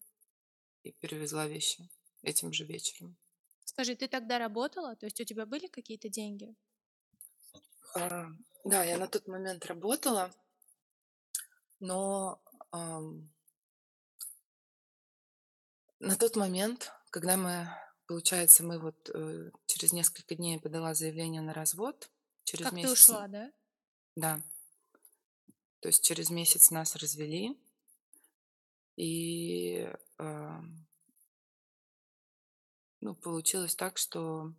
и 0.82 0.92
перевезла 0.92 1.46
вещи 1.46 1.88
этим 2.22 2.52
же 2.52 2.64
вечером. 2.64 3.16
Скажи, 3.64 3.96
ты 3.96 4.06
тогда 4.06 4.38
работала? 4.38 4.94
То 4.96 5.06
есть 5.06 5.20
у 5.20 5.24
тебя 5.24 5.46
были 5.46 5.66
какие-то 5.66 6.08
деньги? 6.08 6.54
А, 7.94 8.26
да, 8.64 8.84
я 8.84 8.98
на 8.98 9.08
тот 9.08 9.26
момент 9.26 9.64
работала, 9.66 10.30
но 11.80 12.42
ам, 12.70 13.32
на 15.98 16.16
тот 16.16 16.36
момент, 16.36 16.92
когда 17.10 17.36
мы, 17.36 17.68
получается, 18.06 18.62
мы 18.62 18.78
вот 18.78 19.10
э, 19.14 19.50
через 19.66 19.92
несколько 19.92 20.34
дней 20.34 20.60
подала 20.60 20.94
заявление 20.94 21.40
на 21.40 21.54
развод, 21.54 22.10
через 22.44 22.64
как 22.64 22.74
месяц. 22.74 22.88
ты 22.88 22.92
ушла, 22.92 23.28
да? 23.28 23.52
Да. 24.14 24.42
То 25.86 25.90
есть 25.90 26.02
через 26.02 26.30
месяц 26.30 26.72
нас 26.72 26.96
развели, 26.96 27.56
и 28.96 29.88
ну, 33.00 33.14
получилось 33.14 33.76
так, 33.76 33.96
что 33.96 34.52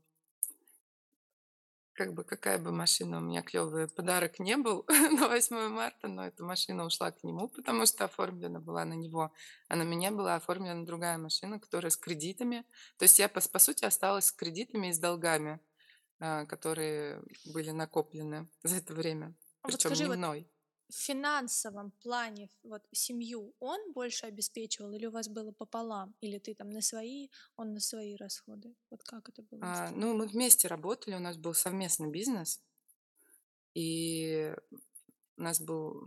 как 1.91 2.13
бы 2.13 2.23
какая 2.23 2.59
бы 2.59 2.71
машина 2.71 3.17
у 3.17 3.19
меня 3.19 3.41
клевая, 3.41 3.89
подарок 3.89 4.39
не 4.39 4.55
был 4.55 4.85
на 4.87 5.27
8 5.27 5.67
марта, 5.67 6.07
но 6.07 6.25
эта 6.25 6.45
машина 6.45 6.85
ушла 6.85 7.11
к 7.11 7.21
нему, 7.25 7.49
потому 7.49 7.85
что 7.85 8.05
оформлена 8.05 8.61
была 8.61 8.85
на 8.85 8.93
него, 8.93 9.33
а 9.67 9.75
на 9.75 9.83
меня 9.83 10.11
была 10.11 10.35
оформлена 10.35 10.85
другая 10.85 11.17
машина, 11.17 11.59
которая 11.59 11.89
с 11.89 11.97
кредитами. 11.97 12.63
То 12.97 13.03
есть 13.03 13.19
я, 13.19 13.27
по, 13.27 13.41
по 13.41 13.59
сути, 13.59 13.83
осталась 13.83 14.27
с 14.27 14.31
кредитами 14.31 14.87
и 14.87 14.93
с 14.93 14.99
долгами, 14.99 15.59
а, 16.21 16.45
которые 16.45 17.21
были 17.53 17.71
накоплены 17.71 18.47
за 18.63 18.77
это 18.77 18.93
время. 18.93 19.35
А 19.61 19.67
Причем 19.67 19.89
вот 19.89 19.97
скажи, 19.97 20.03
не 20.05 20.15
мной 20.15 20.49
в 20.89 20.93
финансовом 20.93 21.91
плане 21.91 22.49
вот 22.63 22.81
семью 22.91 23.53
он 23.59 23.91
больше 23.93 24.25
обеспечивал 24.25 24.91
или 24.93 25.05
у 25.05 25.11
вас 25.11 25.27
было 25.27 25.51
пополам? 25.51 26.15
Или 26.21 26.39
ты 26.39 26.55
там 26.55 26.69
на 26.69 26.81
свои, 26.81 27.29
он 27.55 27.73
на 27.73 27.79
свои 27.79 28.15
расходы? 28.15 28.75
Вот 28.89 29.03
как 29.03 29.29
это 29.29 29.41
было? 29.41 29.61
А, 29.63 29.91
ну, 29.91 30.15
мы 30.15 30.27
вместе 30.27 30.67
работали, 30.67 31.15
у 31.15 31.19
нас 31.19 31.37
был 31.37 31.53
совместный 31.53 32.09
бизнес, 32.09 32.61
и 33.73 34.53
у 35.37 35.41
нас 35.41 35.59
был... 35.59 36.01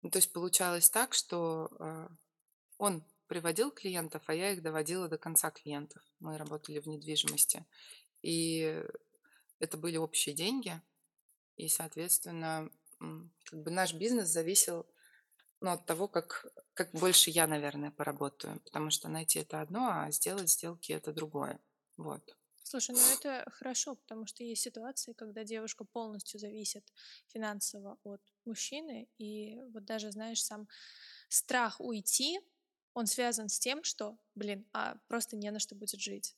Ну, 0.00 0.10
то 0.10 0.18
есть 0.18 0.32
получалось 0.32 0.88
так, 0.88 1.12
что 1.12 1.68
а, 1.78 2.08
он 2.78 3.04
приводил 3.26 3.70
клиентов, 3.70 4.22
а 4.26 4.34
я 4.34 4.52
их 4.52 4.62
доводила 4.62 5.08
до 5.08 5.18
конца 5.18 5.50
клиентов. 5.50 6.02
Мы 6.18 6.38
работали 6.38 6.78
в 6.78 6.86
недвижимости. 6.86 7.66
И 8.22 8.82
это 9.58 9.76
были 9.76 9.96
общие 9.96 10.34
деньги, 10.34 10.80
и, 11.58 11.68
соответственно, 11.68 12.70
как 13.44 13.62
бы 13.62 13.70
наш 13.70 13.92
бизнес 13.92 14.28
зависел 14.28 14.86
ну, 15.60 15.70
от 15.70 15.86
того, 15.86 16.06
как, 16.08 16.46
как 16.74 16.92
больше 16.92 17.30
я, 17.30 17.46
наверное, 17.46 17.90
поработаю. 17.90 18.60
Потому 18.60 18.90
что 18.90 19.08
найти 19.08 19.40
это 19.40 19.60
одно, 19.60 19.88
а 19.90 20.10
сделать 20.12 20.50
сделки 20.50 20.92
это 20.92 21.12
другое. 21.12 21.58
Вот. 21.96 22.22
Слушай, 22.62 22.94
ну 22.94 23.00
это 23.12 23.44
хорошо, 23.50 23.96
потому 23.96 24.26
что 24.26 24.44
есть 24.44 24.62
ситуации, 24.62 25.14
когда 25.14 25.42
девушка 25.42 25.84
полностью 25.84 26.38
зависит 26.38 26.84
финансово 27.26 27.98
от 28.04 28.20
мужчины, 28.44 29.08
и 29.16 29.60
вот 29.72 29.84
даже, 29.84 30.12
знаешь, 30.12 30.44
сам 30.44 30.68
страх 31.28 31.80
уйти, 31.80 32.38
он 32.92 33.06
связан 33.06 33.48
с 33.48 33.58
тем, 33.58 33.82
что, 33.84 34.18
блин, 34.34 34.66
а 34.72 34.96
просто 35.08 35.36
не 35.36 35.50
на 35.50 35.58
что 35.58 35.74
будет 35.74 36.00
жить. 36.00 36.36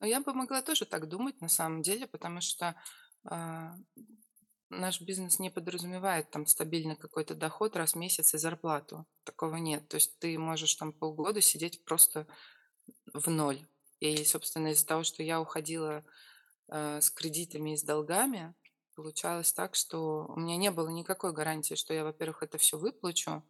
Ну, 0.00 0.06
я 0.06 0.20
бы 0.20 0.32
могла 0.34 0.62
тоже 0.62 0.86
так 0.86 1.08
думать 1.08 1.40
на 1.40 1.48
самом 1.48 1.82
деле, 1.82 2.06
потому 2.06 2.40
что 2.40 2.74
наш 4.70 5.00
бизнес 5.00 5.38
не 5.38 5.50
подразумевает 5.50 6.30
там 6.30 6.46
стабильный 6.46 6.96
какой-то 6.96 7.34
доход 7.34 7.76
раз 7.76 7.92
в 7.92 7.98
месяц 7.98 8.34
и 8.34 8.38
зарплату. 8.38 9.06
Такого 9.24 9.56
нет. 9.56 9.88
То 9.88 9.96
есть 9.96 10.18
ты 10.18 10.38
можешь 10.38 10.74
там 10.74 10.92
полгода 10.92 11.40
сидеть 11.40 11.84
просто 11.84 12.26
в 13.12 13.30
ноль. 13.30 13.66
И, 14.00 14.24
собственно, 14.24 14.68
из-за 14.68 14.86
того, 14.86 15.02
что 15.04 15.22
я 15.22 15.40
уходила 15.40 16.04
э, 16.68 17.00
с 17.00 17.10
кредитами 17.10 17.74
и 17.74 17.76
с 17.76 17.82
долгами, 17.82 18.54
получалось 18.94 19.52
так, 19.52 19.74
что 19.74 20.26
у 20.28 20.40
меня 20.40 20.56
не 20.56 20.70
было 20.70 20.88
никакой 20.88 21.32
гарантии, 21.32 21.74
что 21.74 21.94
я, 21.94 22.04
во-первых, 22.04 22.42
это 22.42 22.58
все 22.58 22.78
выплачу, 22.78 23.42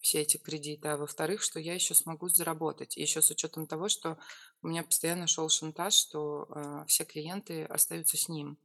все 0.00 0.20
эти 0.20 0.36
кредиты, 0.36 0.88
а 0.88 0.96
во-вторых, 0.96 1.42
что 1.42 1.60
я 1.60 1.74
еще 1.74 1.94
смогу 1.94 2.28
заработать. 2.28 2.96
Еще 2.96 3.22
с 3.22 3.30
учетом 3.30 3.66
того, 3.66 3.88
что 3.88 4.18
у 4.60 4.68
меня 4.68 4.82
постоянно 4.82 5.26
шел 5.26 5.48
шантаж, 5.48 5.94
что 5.94 6.48
э, 6.50 6.84
все 6.88 7.04
клиенты 7.04 7.64
остаются 7.64 8.16
с 8.16 8.28
ним. 8.28 8.58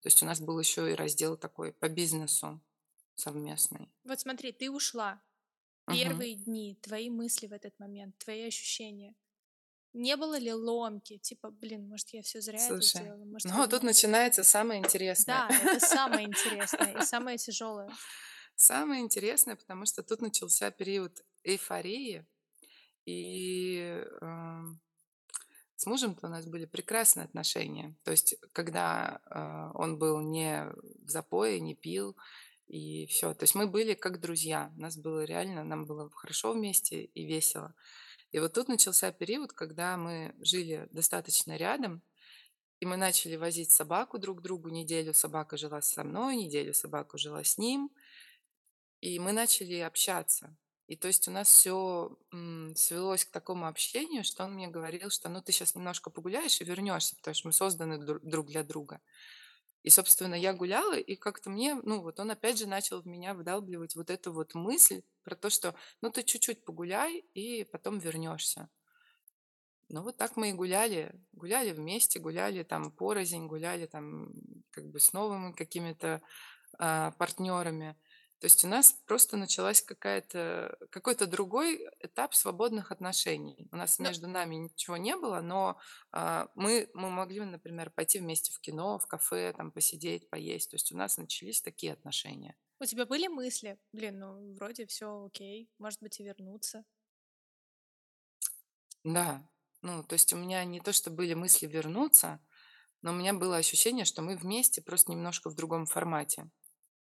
То 0.00 0.06
есть 0.06 0.22
у 0.22 0.26
нас 0.26 0.40
был 0.40 0.58
еще 0.58 0.90
и 0.90 0.94
раздел 0.94 1.36
такой 1.36 1.72
по 1.72 1.88
бизнесу 1.88 2.60
совместный. 3.14 3.92
Вот 4.04 4.20
смотри, 4.20 4.52
ты 4.52 4.70
ушла. 4.70 5.22
Первые 5.86 6.36
дни, 6.36 6.78
твои 6.82 7.10
мысли 7.10 7.48
в 7.48 7.52
этот 7.52 7.76
момент, 7.80 8.16
твои 8.18 8.46
ощущения. 8.46 9.14
Не 9.92 10.16
было 10.16 10.38
ли 10.38 10.52
ломки? 10.52 11.18
Типа, 11.18 11.50
блин, 11.50 11.88
может, 11.88 12.10
я 12.10 12.22
все 12.22 12.40
зря 12.40 12.58
это 12.58 12.80
Слушай, 12.80 13.02
сделала? 13.02 13.24
Может, 13.24 13.50
ну 13.50 13.60
а 13.60 13.64
тут 13.64 13.82
вернусь?» 13.82 13.96
начинается 13.96 14.44
самое 14.44 14.80
интересное. 14.80 15.48
Да, 15.48 15.56
это 15.56 15.80
самое 15.84 16.28
интересное 16.28 17.02
и 17.02 17.04
самое 17.04 17.38
тяжелое. 17.38 17.90
Самое 18.54 19.02
интересное, 19.02 19.56
потому 19.56 19.86
что 19.86 20.02
тут 20.04 20.20
начался 20.20 20.70
период 20.70 21.24
эйфории, 21.42 22.24
и 23.04 24.04
эм, 24.20 24.80
с 25.80 25.86
мужем-то 25.86 26.26
у 26.26 26.30
нас 26.30 26.44
были 26.44 26.66
прекрасные 26.66 27.24
отношения. 27.24 27.96
То 28.04 28.10
есть, 28.10 28.36
когда 28.52 29.22
э, 29.24 29.70
он 29.78 29.98
был 29.98 30.20
не 30.20 30.66
в 31.06 31.08
запое, 31.08 31.58
не 31.58 31.74
пил, 31.74 32.18
и 32.66 33.06
все. 33.06 33.32
То 33.32 33.44
есть 33.44 33.54
мы 33.54 33.66
были 33.66 33.94
как 33.94 34.20
друзья. 34.20 34.70
У 34.76 34.80
нас 34.82 34.98
было 34.98 35.24
реально, 35.24 35.64
нам 35.64 35.86
было 35.86 36.10
хорошо 36.10 36.52
вместе 36.52 37.04
и 37.04 37.24
весело. 37.24 37.74
И 38.30 38.38
вот 38.40 38.52
тут 38.52 38.68
начался 38.68 39.10
период, 39.10 39.54
когда 39.54 39.96
мы 39.96 40.34
жили 40.40 40.86
достаточно 40.90 41.56
рядом, 41.56 42.02
и 42.80 42.84
мы 42.84 42.98
начали 42.98 43.36
возить 43.36 43.70
собаку 43.70 44.18
друг 44.18 44.40
к 44.40 44.42
другу. 44.42 44.68
Неделю 44.68 45.14
собака 45.14 45.56
жила 45.56 45.80
со 45.80 46.04
мной, 46.04 46.36
неделю 46.36 46.74
собака 46.74 47.16
жила 47.16 47.42
с 47.42 47.56
ним. 47.56 47.90
И 49.00 49.18
мы 49.18 49.32
начали 49.32 49.76
общаться. 49.76 50.54
И 50.90 50.96
то 50.96 51.06
есть 51.06 51.28
у 51.28 51.30
нас 51.30 51.46
все 51.48 52.18
свелось 52.74 53.24
к 53.24 53.30
такому 53.30 53.68
общению, 53.68 54.24
что 54.24 54.42
он 54.42 54.54
мне 54.54 54.66
говорил, 54.66 55.08
что 55.08 55.28
ну 55.28 55.40
ты 55.40 55.52
сейчас 55.52 55.76
немножко 55.76 56.10
погуляешь 56.10 56.60
и 56.60 56.64
вернешься, 56.64 57.14
потому 57.14 57.32
что 57.32 57.46
мы 57.46 57.52
созданы 57.52 57.94
дру- 58.04 58.18
друг 58.24 58.48
для 58.48 58.64
друга. 58.64 59.00
И, 59.84 59.88
собственно, 59.88 60.34
я 60.34 60.52
гуляла, 60.52 60.98
и 60.98 61.14
как-то 61.14 61.48
мне, 61.48 61.76
ну 61.76 62.02
вот 62.02 62.18
он 62.18 62.32
опять 62.32 62.58
же 62.58 62.66
начал 62.66 63.00
в 63.00 63.06
меня 63.06 63.34
вдалбливать 63.34 63.94
вот 63.94 64.10
эту 64.10 64.32
вот 64.32 64.56
мысль 64.56 65.02
про 65.22 65.36
то, 65.36 65.48
что 65.48 65.76
ну 66.02 66.10
ты 66.10 66.24
чуть-чуть 66.24 66.64
погуляй, 66.64 67.24
и 67.34 67.62
потом 67.70 68.00
вернешься. 68.00 68.68
Ну 69.90 70.02
вот 70.02 70.16
так 70.16 70.36
мы 70.36 70.50
и 70.50 70.54
гуляли, 70.54 71.14
гуляли 71.30 71.70
вместе, 71.70 72.18
гуляли 72.18 72.64
там 72.64 72.90
порознь, 72.90 73.46
гуляли 73.46 73.86
там 73.86 74.32
как 74.70 74.90
бы 74.90 74.98
с 74.98 75.12
новыми 75.12 75.52
какими-то 75.52 76.20
а, 76.80 77.12
партнерами. 77.12 77.96
То 78.40 78.46
есть 78.46 78.64
у 78.64 78.68
нас 78.68 78.92
просто 79.04 79.36
началась 79.36 79.82
какая-то, 79.82 80.78
какой-то 80.90 81.26
другой 81.26 81.86
этап 82.00 82.34
свободных 82.34 82.90
отношений. 82.90 83.68
У 83.70 83.76
нас 83.76 83.98
Ну, 83.98 84.06
между 84.06 84.28
нами 84.28 84.54
ничего 84.54 84.96
не 84.96 85.14
было, 85.14 85.42
но 85.42 85.78
а, 86.10 86.48
мы, 86.54 86.88
мы 86.94 87.10
могли, 87.10 87.40
например, 87.40 87.90
пойти 87.90 88.18
вместе 88.18 88.50
в 88.54 88.60
кино, 88.60 88.98
в 88.98 89.06
кафе, 89.06 89.52
там 89.54 89.70
посидеть, 89.70 90.30
поесть. 90.30 90.70
То 90.70 90.76
есть 90.76 90.90
у 90.90 90.96
нас 90.96 91.18
начались 91.18 91.60
такие 91.60 91.92
отношения. 91.92 92.56
у 92.80 92.86
тебя 92.86 93.04
были 93.04 93.28
мысли? 93.28 93.78
Блин, 93.92 94.18
ну 94.18 94.54
вроде 94.54 94.86
все 94.86 95.26
окей, 95.26 95.70
может 95.76 96.00
быть 96.00 96.18
и 96.18 96.24
вернуться. 96.24 96.86
Да, 99.04 99.46
ну, 99.82 100.02
то 100.02 100.14
есть 100.14 100.32
у 100.32 100.38
меня 100.38 100.64
не 100.64 100.80
то, 100.80 100.94
что 100.94 101.10
были 101.10 101.34
мысли 101.34 101.66
вернуться, 101.66 102.40
но 103.02 103.12
у 103.12 103.14
меня 103.14 103.34
было 103.34 103.58
ощущение, 103.58 104.06
что 104.06 104.22
мы 104.22 104.34
вместе, 104.34 104.80
просто 104.80 105.12
немножко 105.12 105.50
в 105.50 105.54
другом 105.54 105.84
формате. 105.84 106.50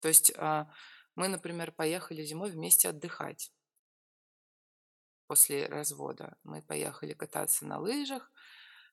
То 0.01 0.09
есть 0.09 0.33
а, 0.37 0.71
мы, 1.17 1.29
например, 1.29 1.73
поехали 1.73 2.23
зимой 2.23 2.51
вместе 2.51 2.89
отдыхать 2.89 3.51
после 5.27 5.67
развода. 5.67 6.37
Мы 6.45 6.63
поехали 6.63 7.15
кататься 7.15 7.67
на 7.67 7.81
лыжах, 7.81 8.31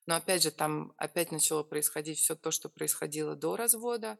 но 0.06 0.16
опять 0.16 0.42
же 0.42 0.52
там 0.52 0.94
опять 0.98 1.32
начало 1.32 1.64
происходить 1.64 2.18
все 2.18 2.36
то, 2.36 2.52
что 2.52 2.70
происходило 2.70 3.36
до 3.36 3.56
развода. 3.56 4.18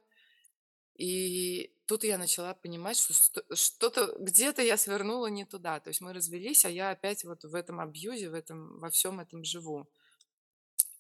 И 0.96 1.74
тут 1.88 2.04
я 2.04 2.18
начала 2.18 2.54
понимать, 2.54 2.98
что 2.98 3.44
что-то 3.56 4.16
где-то 4.20 4.62
я 4.62 4.78
свернула 4.78 5.28
не 5.28 5.46
туда. 5.46 5.80
То 5.80 5.88
есть 5.88 6.02
мы 6.02 6.14
развелись, 6.14 6.66
а 6.66 6.70
я 6.70 6.92
опять 6.92 7.24
вот 7.24 7.44
в 7.44 7.56
этом 7.56 7.80
абьюзе, 7.80 8.30
в 8.30 8.36
этом, 8.36 8.80
во 8.80 8.90
всем 8.92 9.20
этом 9.20 9.44
живу. 9.44 9.90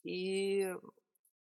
И 0.04 0.74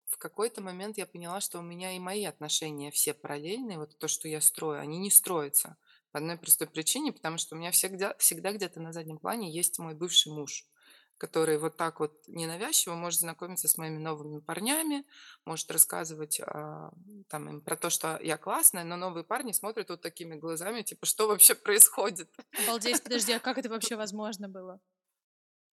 в 0.08 0.18
какой-то 0.18 0.60
момент 0.60 0.98
я 0.98 1.06
поняла, 1.06 1.40
что 1.40 1.58
у 1.58 1.62
меня 1.62 1.92
и 1.96 1.98
мои 1.98 2.24
отношения 2.24 2.90
все 2.90 3.14
параллельные, 3.14 3.78
вот 3.78 3.98
то, 3.98 4.08
что 4.08 4.28
я 4.28 4.40
строю, 4.40 4.80
они 4.80 4.98
не 4.98 5.10
строятся. 5.10 5.76
По 6.12 6.18
одной 6.18 6.38
простой 6.38 6.66
причине, 6.68 7.12
потому 7.12 7.38
что 7.38 7.54
у 7.54 7.58
меня 7.58 7.70
всегда, 7.70 8.14
всегда 8.18 8.52
где-то 8.52 8.80
на 8.80 8.92
заднем 8.92 9.18
плане 9.18 9.52
есть 9.52 9.78
мой 9.78 9.94
бывший 9.94 10.32
муж, 10.32 10.64
который 11.18 11.58
вот 11.58 11.76
так 11.76 12.00
вот 12.00 12.26
ненавязчиво 12.26 12.94
может 12.94 13.20
знакомиться 13.20 13.68
с 13.68 13.76
моими 13.76 13.98
новыми 13.98 14.38
парнями, 14.38 15.04
может 15.44 15.70
рассказывать 15.70 16.40
а, 16.40 16.90
там, 17.28 17.48
им 17.50 17.60
про 17.60 17.76
то, 17.76 17.90
что 17.90 18.18
я 18.22 18.38
классная, 18.38 18.84
но 18.84 18.96
новые 18.96 19.24
парни 19.24 19.52
смотрят 19.52 19.90
вот 19.90 20.00
такими 20.00 20.36
глазами, 20.36 20.82
типа, 20.82 21.04
что 21.04 21.26
вообще 21.26 21.54
происходит? 21.54 22.30
Обалдеть, 22.64 23.02
подожди, 23.02 23.32
а 23.32 23.40
как 23.40 23.58
это 23.58 23.68
вообще 23.70 23.96
возможно 23.96 24.48
было? 24.48 24.80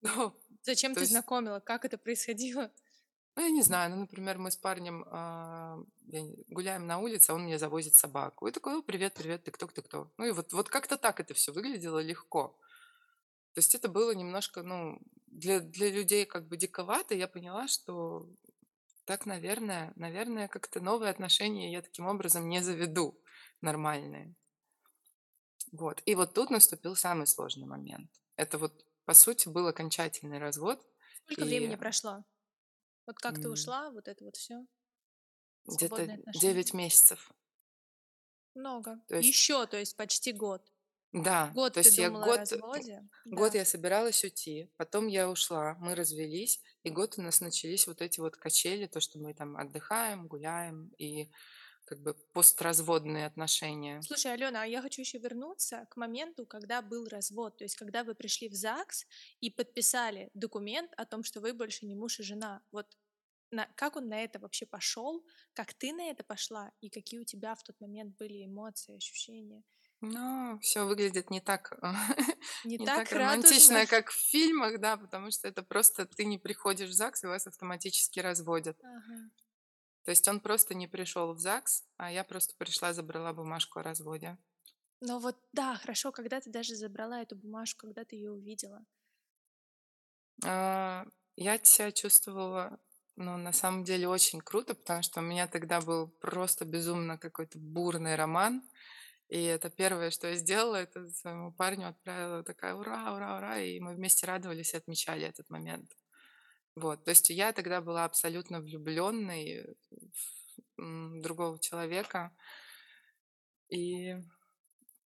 Ну, 0.00 0.34
Зачем 0.62 0.94
ты 0.94 1.00
есть 1.00 1.12
знакомила? 1.12 1.60
Как 1.60 1.84
это 1.84 1.98
происходило? 1.98 2.70
Ну, 3.34 3.42
я 3.42 3.50
не 3.50 3.62
знаю, 3.62 3.90
ну, 3.90 3.96
например, 3.96 4.38
мы 4.38 4.50
с 4.50 4.56
парнем 4.56 5.04
не- 6.02 6.44
гуляем 6.48 6.86
на 6.86 6.98
улице, 6.98 7.30
а 7.30 7.34
он 7.34 7.44
мне 7.44 7.58
завозит 7.58 7.94
собаку. 7.94 8.46
И 8.46 8.52
такой, 8.52 8.78
«О, 8.78 8.82
привет, 8.82 9.14
привет, 9.14 9.44
ты 9.44 9.50
кто, 9.50 9.66
ты 9.66 9.80
кто? 9.80 10.12
Ну 10.18 10.26
и 10.26 10.32
вот, 10.32 10.52
вот 10.52 10.68
как-то 10.68 10.96
так 10.98 11.18
это 11.20 11.32
все 11.32 11.52
выглядело 11.52 11.98
легко. 11.98 12.58
То 13.54 13.58
есть 13.58 13.74
это 13.74 13.88
было 13.88 14.14
немножко, 14.14 14.62
ну, 14.62 14.98
для, 15.26 15.60
для 15.60 15.90
людей 15.90 16.26
как 16.26 16.46
бы 16.48 16.56
диковато. 16.56 17.14
Я 17.14 17.26
поняла, 17.26 17.68
что 17.68 18.26
так, 19.04 19.26
наверное, 19.26 19.92
наверное, 19.96 20.48
как-то 20.48 20.80
новые 20.80 21.10
отношения 21.10 21.72
я 21.72 21.82
таким 21.82 22.06
образом 22.06 22.48
не 22.48 22.62
заведу 22.62 23.18
нормальные. 23.60 24.34
Вот. 25.72 26.02
И 26.04 26.14
вот 26.14 26.34
тут 26.34 26.50
наступил 26.50 26.96
самый 26.96 27.26
сложный 27.26 27.66
момент. 27.66 28.10
Это 28.36 28.58
вот, 28.58 28.84
по 29.04 29.14
сути, 29.14 29.48
был 29.48 29.66
окончательный 29.66 30.38
развод. 30.38 30.84
Сколько 31.24 31.44
времени 31.44 31.74
И 31.74 31.76
прошло? 31.76 32.24
Вот 33.06 33.18
как 33.18 33.38
ты 33.38 33.48
м, 33.48 33.50
ушла, 33.50 33.90
вот 33.90 34.08
это 34.08 34.24
вот 34.24 34.36
все, 34.36 34.66
где-то 35.66 35.80
свободные 35.88 36.16
отношения. 36.16 36.40
9 36.40 36.72
месяцев. 36.72 37.32
Много. 38.54 39.00
То 39.08 39.16
есть 39.16 39.28
Еще, 39.28 39.66
то 39.66 39.76
есть 39.78 39.96
почти 39.96 40.32
год. 40.32 40.72
Да, 41.12 41.54
Год 41.54 41.74
то 41.74 41.80
ты 41.80 41.90
есть 41.90 41.98
я 41.98 42.10
год, 42.10 42.48
год 43.30 43.54
Да. 43.54 43.54
я 43.54 43.64
собиралась 43.66 44.24
уйти, 44.24 44.70
потом 44.78 45.06
я 45.08 45.28
ушла, 45.28 45.74
мы 45.78 45.94
развелись, 45.94 46.62
и 46.84 46.90
год 46.90 47.18
у 47.18 47.22
нас 47.22 47.40
начались 47.42 47.86
вот 47.86 48.00
эти 48.00 48.20
вот 48.20 48.36
качели, 48.36 48.86
то, 48.86 49.00
что 49.00 49.18
мы 49.18 49.34
там 49.34 49.56
отдыхаем, 49.58 50.26
гуляем, 50.26 50.88
и 50.96 51.30
как 51.92 52.00
бы 52.02 52.14
постразводные 52.32 53.26
отношения. 53.26 54.00
Слушай, 54.00 54.32
Алена, 54.32 54.62
а 54.62 54.66
я 54.66 54.80
хочу 54.80 55.02
еще 55.02 55.18
вернуться 55.18 55.86
к 55.90 55.98
моменту, 55.98 56.46
когда 56.46 56.80
был 56.80 57.06
развод, 57.06 57.58
то 57.58 57.64
есть 57.64 57.76
когда 57.76 58.02
вы 58.02 58.14
пришли 58.14 58.48
в 58.48 58.54
ЗАГС 58.54 59.04
и 59.42 59.50
подписали 59.50 60.30
документ 60.32 60.90
о 60.96 61.04
том, 61.04 61.22
что 61.22 61.40
вы 61.42 61.52
больше 61.52 61.84
не 61.84 61.94
муж 61.94 62.18
и 62.18 62.22
жена. 62.22 62.62
Вот 62.72 62.86
на- 63.50 63.68
как 63.76 63.96
он 63.96 64.08
на 64.08 64.24
это 64.24 64.38
вообще 64.38 64.64
пошел, 64.64 65.22
как 65.52 65.74
ты 65.74 65.92
на 65.92 66.08
это 66.10 66.24
пошла 66.24 66.72
и 66.80 66.88
какие 66.88 67.20
у 67.20 67.24
тебя 67.24 67.54
в 67.54 67.62
тот 67.62 67.78
момент 67.80 68.16
были 68.16 68.46
эмоции, 68.46 68.96
ощущения? 68.96 69.62
Но 70.00 70.58
все 70.62 70.84
выглядит 70.86 71.30
не 71.30 71.40
так, 71.40 71.78
Не 72.64 72.78
не 72.78 72.86
так 72.86 72.96
так 73.08 73.12
радужно. 73.12 73.16
романтично, 73.16 73.86
как 73.86 74.10
в 74.10 74.14
фильмах, 74.30 74.80
да, 74.80 74.96
потому 74.96 75.30
что 75.30 75.46
это 75.46 75.62
просто 75.62 76.06
ты 76.06 76.24
не 76.24 76.38
приходишь 76.38 76.88
в 76.88 76.94
ЗАГС, 76.94 77.24
и 77.24 77.26
вас 77.28 77.46
автоматически 77.46 78.20
разводят. 78.20 78.78
Ага. 78.82 79.30
То 80.04 80.10
есть 80.10 80.26
он 80.28 80.40
просто 80.40 80.74
не 80.74 80.88
пришел 80.88 81.32
в 81.32 81.38
ЗАГС, 81.38 81.84
а 81.96 82.10
я 82.10 82.24
просто 82.24 82.54
пришла, 82.56 82.92
забрала 82.92 83.32
бумажку 83.32 83.78
о 83.78 83.82
разводе. 83.82 84.36
Но 85.00 85.18
вот 85.18 85.36
да, 85.52 85.76
хорошо, 85.76 86.12
когда 86.12 86.40
ты 86.40 86.50
даже 86.50 86.76
забрала 86.76 87.22
эту 87.22 87.36
бумажку, 87.36 87.86
когда 87.86 88.04
ты 88.04 88.16
ее 88.16 88.30
увидела. 88.32 88.84
А, 90.44 91.06
Я 91.36 91.58
себя 91.58 91.92
чувствовала, 91.92 92.78
ну, 93.16 93.36
на 93.36 93.52
самом 93.52 93.84
деле 93.84 94.08
очень 94.08 94.40
круто, 94.40 94.74
потому 94.74 95.02
что 95.02 95.20
у 95.20 95.24
меня 95.24 95.46
тогда 95.46 95.80
был 95.80 96.08
просто 96.08 96.64
безумно 96.64 97.18
какой-то 97.18 97.58
бурный 97.58 98.16
роман. 98.16 98.62
И 99.28 99.42
это 99.42 99.70
первое, 99.70 100.10
что 100.10 100.28
я 100.28 100.36
сделала, 100.36 100.76
это 100.76 101.08
своему 101.08 101.52
парню 101.52 101.88
отправила 101.88 102.44
такая 102.44 102.74
ура, 102.74 103.14
ура, 103.14 103.38
ура, 103.38 103.58
и 103.58 103.80
мы 103.80 103.94
вместе 103.94 104.26
радовались 104.26 104.74
и 104.74 104.76
отмечали 104.76 105.26
этот 105.26 105.48
момент. 105.48 105.90
Вот, 106.74 107.04
то 107.04 107.10
есть 107.10 107.28
я 107.30 107.52
тогда 107.52 107.80
была 107.80 108.04
абсолютно 108.04 108.60
влюбленной 108.60 109.76
в 110.76 111.20
другого 111.22 111.58
человека. 111.58 112.32
И 113.68 114.14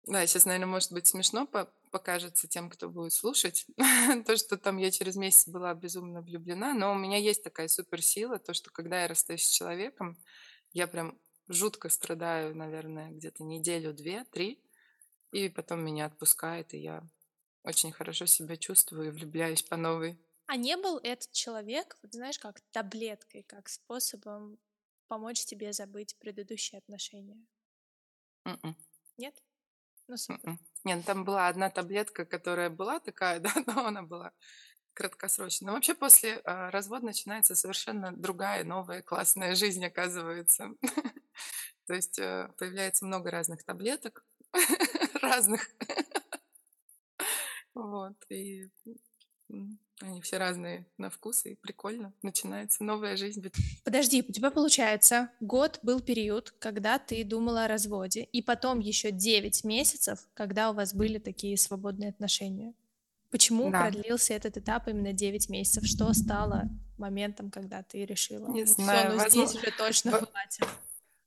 да, 0.06 0.26
сейчас, 0.28 0.46
наверное, 0.46 0.68
может 0.68 0.92
быть 0.92 1.08
смешно 1.08 1.48
по- 1.48 1.72
покажется 1.92 2.48
тем, 2.48 2.70
кто 2.70 2.90
будет 2.90 3.14
слушать, 3.14 3.66
то, 4.26 4.36
что 4.36 4.58
там 4.58 4.78
я 4.78 4.92
через 4.92 5.16
месяц 5.16 5.48
была 5.48 5.74
безумно 5.74 6.22
влюблена, 6.22 6.74
но 6.74 6.92
у 6.92 6.96
меня 6.96 7.18
есть 7.18 7.44
такая 7.44 7.68
суперсила, 7.70 8.38
то, 8.38 8.54
что 8.54 8.70
когда 8.70 9.04
я 9.04 9.08
расстаюсь 9.08 9.46
с 9.46 9.52
человеком, 9.52 10.18
я 10.74 10.88
прям 10.88 11.18
жутко 11.48 11.90
страдаю, 11.90 12.56
наверное, 12.56 13.12
где-то 13.12 13.44
неделю, 13.44 13.94
две, 13.94 14.26
три, 14.26 14.62
и 15.32 15.50
потом 15.50 15.86
меня 15.86 16.06
отпускает, 16.08 16.74
и 16.74 16.80
я 16.80 17.04
очень 17.64 17.92
хорошо 17.92 18.26
себя 18.26 18.58
чувствую 18.58 19.10
и 19.10 19.12
влюбляюсь 19.12 19.64
по 19.64 19.78
новой. 19.78 20.20
А 20.48 20.56
не 20.58 20.78
был 20.78 21.00
этот 21.04 21.32
человек, 21.32 21.98
вот 22.02 22.14
знаешь, 22.14 22.40
как 22.40 22.62
таблеткой, 22.72 23.44
как 23.44 23.70
способом 23.70 24.58
помочь 25.08 25.46
тебе 25.46 25.74
забыть 25.74 26.16
предыдущие 26.18 26.80
отношения? 26.80 27.46
М-м. 28.46 28.76
Нет? 29.18 29.42
Ну, 30.08 30.18
супер. 30.18 30.50
М-м. 30.50 30.60
Не, 30.84 30.96
ну 30.96 31.04
там 31.04 31.24
была 31.24 31.48
одна 31.48 31.70
таблетка, 31.70 32.26
которая 32.26 32.70
была 32.70 33.00
такая, 33.00 33.40
да, 33.42 33.54
но 33.68 33.86
она 33.86 34.04
была 34.04 34.32
краткосрочная. 34.94 35.68
Но 35.70 35.74
вообще 35.76 35.96
после 35.96 36.42
а, 36.46 36.72
развода 36.72 37.06
начинается 37.06 37.56
совершенно 37.56 38.12
другая, 38.12 38.64
новая, 38.64 39.02
классная 39.02 39.56
жизнь, 39.56 39.86
оказывается. 39.86 40.70
То 41.88 41.94
есть 41.94 42.20
э, 42.20 42.50
появляется 42.58 43.06
много 43.06 43.32
разных 43.32 43.64
таблеток, 43.64 44.26
разных. 45.22 45.70
Вот, 47.74 48.16
и 48.30 48.70
они 50.02 50.22
все 50.22 50.38
разные 50.38 50.86
на 50.98 51.10
вкус, 51.10 51.46
и 51.46 51.56
прикольно. 51.56 52.14
Начинается 52.22 52.84
новая 52.84 53.16
жизнь. 53.16 53.44
Подожди, 53.84 54.24
у 54.28 54.32
тебя 54.32 54.52
получается, 54.52 55.30
год 55.40 55.80
был 55.82 56.02
период, 56.02 56.52
когда 56.60 57.00
ты 57.00 57.24
думала 57.24 57.66
о 57.66 57.68
разводе, 57.68 58.24
и 58.24 58.42
потом 58.42 58.80
еще 58.80 59.12
9 59.12 59.64
месяцев, 59.64 60.28
когда 60.34 60.72
у 60.72 60.74
вас 60.74 60.94
были 60.94 61.20
такие 61.20 61.58
свободные 61.58 62.10
отношения. 62.10 62.74
Почему 63.32 63.72
Да, 63.72 63.82
продлился 63.82 64.34
этот 64.34 64.58
этап 64.58 64.88
именно 64.88 65.14
9 65.14 65.50
месяцев? 65.50 65.86
Что 65.86 66.14
стало 66.14 66.70
моментом, 66.98 67.50
когда 67.50 67.82
ты 67.82 68.06
решила, 68.06 68.48
не 68.50 68.62
ну 68.62 68.66
все, 68.66 68.84
знаю, 68.84 69.12
ну 69.12 69.18
возможно, 69.18 69.48
здесь 69.48 69.64
уже 69.64 69.78
точно 69.78 70.12
хватит? 70.12 70.68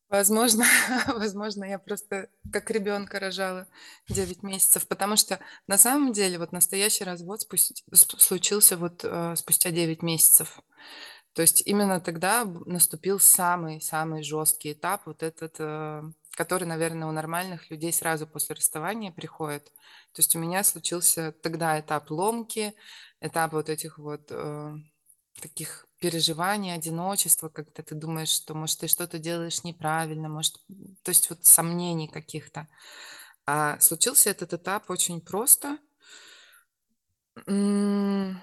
Возможно, 0.09 0.65
возможно, 1.09 1.65
я 1.65 1.79
просто 1.79 2.29
как 2.53 2.71
ребенка 2.71 3.19
рожала 3.19 3.67
9 4.09 4.43
месяцев, 4.45 4.87
потому 4.87 5.17
что 5.17 5.41
на 5.67 5.79
самом 5.79 6.13
деле 6.13 6.39
вот 6.39 6.53
настоящий 6.53 7.03
развод 7.05 7.41
спусть- 7.43 7.83
с- 7.93 8.07
случился 8.25 8.77
вот 8.77 9.01
э, 9.05 9.35
спустя 9.37 9.71
9 9.73 10.03
месяцев. 10.03 10.61
То 11.35 11.43
есть 11.43 11.63
именно 11.67 12.01
тогда 12.01 12.45
наступил 12.67 13.21
самый-самый 13.21 14.23
жесткий 14.23 14.73
этап, 14.73 15.07
вот 15.07 15.23
этот, 15.25 15.57
э, 15.59 16.03
который, 16.37 16.67
наверное, 16.69 17.09
у 17.09 17.13
нормальных 17.13 17.71
людей 17.71 17.93
сразу 17.93 18.27
после 18.29 18.55
расставания 18.55 19.13
приходит. 19.13 19.67
То 20.13 20.21
есть 20.21 20.37
у 20.37 20.39
меня 20.39 20.65
случился 20.65 21.33
тогда 21.43 21.81
этап 21.81 22.11
ломки, 22.11 22.75
этап 23.21 23.53
вот 23.55 23.69
этих 23.69 23.99
вот 23.99 24.29
э, 24.31 24.75
таких 25.43 25.86
переживаний, 25.99 26.75
одиночества, 26.75 27.49
когда 27.49 27.83
ты 27.83 27.95
думаешь, 27.95 28.29
что, 28.29 28.55
может, 28.55 28.81
ты 28.81 28.89
что-то 28.89 29.19
делаешь 29.19 29.65
неправильно, 29.65 30.29
может, 30.29 30.57
то 31.03 31.11
есть 31.11 31.31
вот 31.31 31.45
сомнений 31.45 32.09
каких-то. 32.09 32.69
А 33.47 33.79
случился 33.81 34.31
этот 34.31 34.53
этап 34.53 34.91
очень 34.91 35.21
просто 35.21 35.79
и 37.47 38.35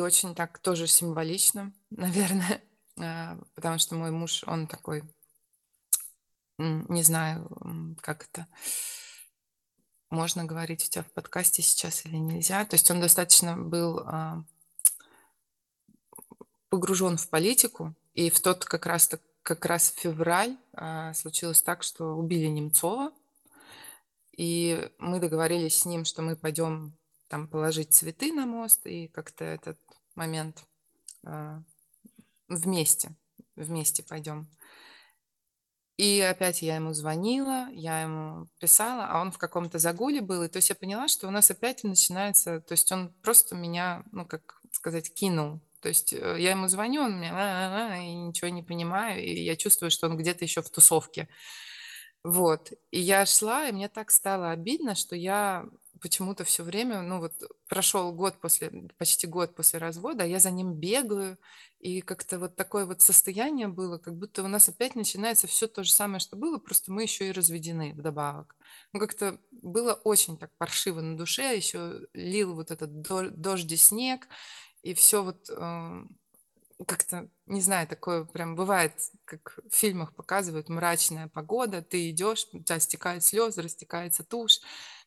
очень 0.00 0.34
так 0.34 0.58
тоже 0.58 0.86
символично, 0.86 1.72
наверное, 1.90 2.62
а, 2.98 3.38
потому 3.54 3.78
что 3.78 3.94
мой 3.94 4.10
муж, 4.10 4.44
он 4.46 4.66
такой, 4.66 5.02
не 6.58 7.02
знаю, 7.02 7.96
как 8.02 8.24
это, 8.24 8.46
можно 10.10 10.44
говорить 10.44 10.84
у 10.84 10.90
тебя 10.90 11.04
в 11.04 11.12
подкасте 11.12 11.62
сейчас 11.62 12.04
или 12.04 12.16
нельзя. 12.16 12.64
То 12.64 12.74
есть 12.74 12.90
он 12.90 13.00
достаточно 13.00 13.56
был 13.56 14.00
а, 14.00 14.44
погружен 16.70 17.18
в 17.18 17.28
политику, 17.28 17.94
и 18.14 18.30
в 18.30 18.40
тот 18.40 18.64
как 18.64 18.86
раз, 18.86 19.08
так- 19.08 19.20
как 19.42 19.66
раз 19.66 19.92
февраль 19.96 20.56
а, 20.72 21.12
случилось 21.14 21.62
так, 21.62 21.82
что 21.82 22.14
убили 22.14 22.46
Немцова, 22.46 23.12
и 24.36 24.90
мы 24.98 25.20
договорились 25.20 25.76
с 25.76 25.84
ним, 25.84 26.04
что 26.04 26.22
мы 26.22 26.36
пойдем 26.36 26.96
там 27.28 27.46
положить 27.46 27.92
цветы 27.92 28.32
на 28.32 28.46
мост 28.46 28.86
и 28.86 29.08
как-то 29.08 29.44
этот 29.44 29.78
момент 30.14 30.64
а, 31.24 31.62
вместе, 32.48 33.14
вместе 33.56 34.02
пойдем. 34.02 34.48
И 35.96 36.20
опять 36.22 36.62
я 36.62 36.76
ему 36.76 36.94
звонила, 36.94 37.68
я 37.72 38.00
ему 38.00 38.48
писала, 38.58 39.04
а 39.04 39.20
он 39.20 39.32
в 39.32 39.36
каком-то 39.36 39.78
загуле 39.78 40.22
был. 40.22 40.42
И 40.42 40.48
то 40.48 40.56
есть 40.56 40.70
я 40.70 40.74
поняла, 40.74 41.08
что 41.08 41.28
у 41.28 41.30
нас 41.30 41.50
опять 41.50 41.84
начинается, 41.84 42.62
то 42.62 42.72
есть 42.72 42.90
он 42.90 43.12
просто 43.22 43.54
меня, 43.54 44.02
ну, 44.10 44.24
как 44.24 44.62
сказать, 44.72 45.12
кинул. 45.12 45.60
То 45.80 45.88
есть 45.88 46.12
э, 46.12 46.36
я 46.38 46.50
ему 46.50 46.68
звоню, 46.68 47.02
он 47.02 47.18
мне 47.18 47.28
и 47.28 48.14
ничего 48.14 48.48
не 48.48 48.62
понимаю, 48.62 49.22
и 49.22 49.42
я 49.42 49.56
чувствую, 49.56 49.90
что 49.90 50.08
он 50.08 50.16
где-то 50.16 50.44
еще 50.44 50.62
в 50.62 50.70
тусовке. 50.70 51.28
Вот. 52.22 52.72
И 52.90 53.00
я 53.00 53.24
шла, 53.24 53.68
и 53.68 53.72
мне 53.72 53.88
так 53.88 54.10
стало 54.10 54.50
обидно, 54.50 54.94
что 54.94 55.16
я 55.16 55.64
почему-то 56.00 56.44
все 56.44 56.62
время, 56.62 57.02
ну 57.02 57.18
вот 57.20 57.32
прошел 57.68 58.12
год 58.12 58.40
после, 58.40 58.70
почти 58.98 59.26
год 59.26 59.54
после 59.54 59.78
развода, 59.78 60.24
а 60.24 60.26
я 60.26 60.38
за 60.38 60.50
ним 60.50 60.74
бегаю, 60.74 61.38
и 61.78 62.00
как-то 62.00 62.38
вот 62.38 62.56
такое 62.56 62.86
вот 62.86 63.00
состояние 63.00 63.68
было, 63.68 63.98
как 63.98 64.16
будто 64.16 64.42
у 64.42 64.48
нас 64.48 64.68
опять 64.68 64.96
начинается 64.96 65.46
все 65.46 65.66
то 65.66 65.84
же 65.84 65.92
самое, 65.92 66.20
что 66.20 66.36
было, 66.36 66.58
просто 66.58 66.92
мы 66.92 67.02
еще 67.02 67.28
и 67.28 67.32
разведены 67.32 67.92
вдобавок. 67.94 68.56
Ну 68.92 69.00
как-то 69.00 69.38
было 69.50 69.94
очень 69.94 70.38
так 70.38 70.50
паршиво 70.58 71.00
на 71.00 71.16
душе, 71.16 71.56
еще 71.56 72.06
лил 72.14 72.54
вот 72.54 72.70
этот 72.70 73.02
до- 73.02 73.30
дождь 73.30 73.70
и 73.70 73.76
снег, 73.76 74.28
и 74.82 74.94
все 74.94 75.22
вот 75.22 75.48
э, 75.50 76.04
как-то, 76.86 77.28
не 77.46 77.60
знаю, 77.60 77.86
такое 77.86 78.24
прям 78.24 78.54
бывает, 78.54 78.94
как 79.24 79.58
в 79.70 79.74
фильмах 79.74 80.14
показывают, 80.14 80.68
мрачная 80.68 81.28
погода, 81.28 81.82
ты 81.82 82.10
идешь, 82.10 82.46
у 82.52 82.62
тебя 82.62 82.78
стекают 82.78 83.24
слезы, 83.24 83.62
растекается 83.62 84.24
тушь, 84.24 84.60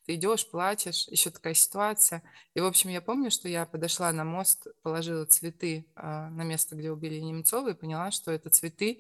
ты 0.06 0.16
идешь, 0.16 0.50
плачешь, 0.50 1.08
еще 1.08 1.30
такая 1.30 1.54
ситуация. 1.54 2.24
И, 2.54 2.60
в 2.60 2.66
общем, 2.66 2.90
я 2.90 3.02
помню, 3.02 3.32
что 3.32 3.48
я 3.48 3.66
подошла 3.66 4.12
на 4.12 4.24
мост, 4.24 4.68
положила 4.82 5.26
цветы 5.26 5.88
а, 5.96 6.30
на 6.30 6.44
место, 6.44 6.76
где 6.76 6.92
убили 6.92 7.20
Немцова, 7.20 7.70
и 7.70 7.74
поняла, 7.74 8.12
что 8.12 8.32
это 8.32 8.50
цветы, 8.50 9.00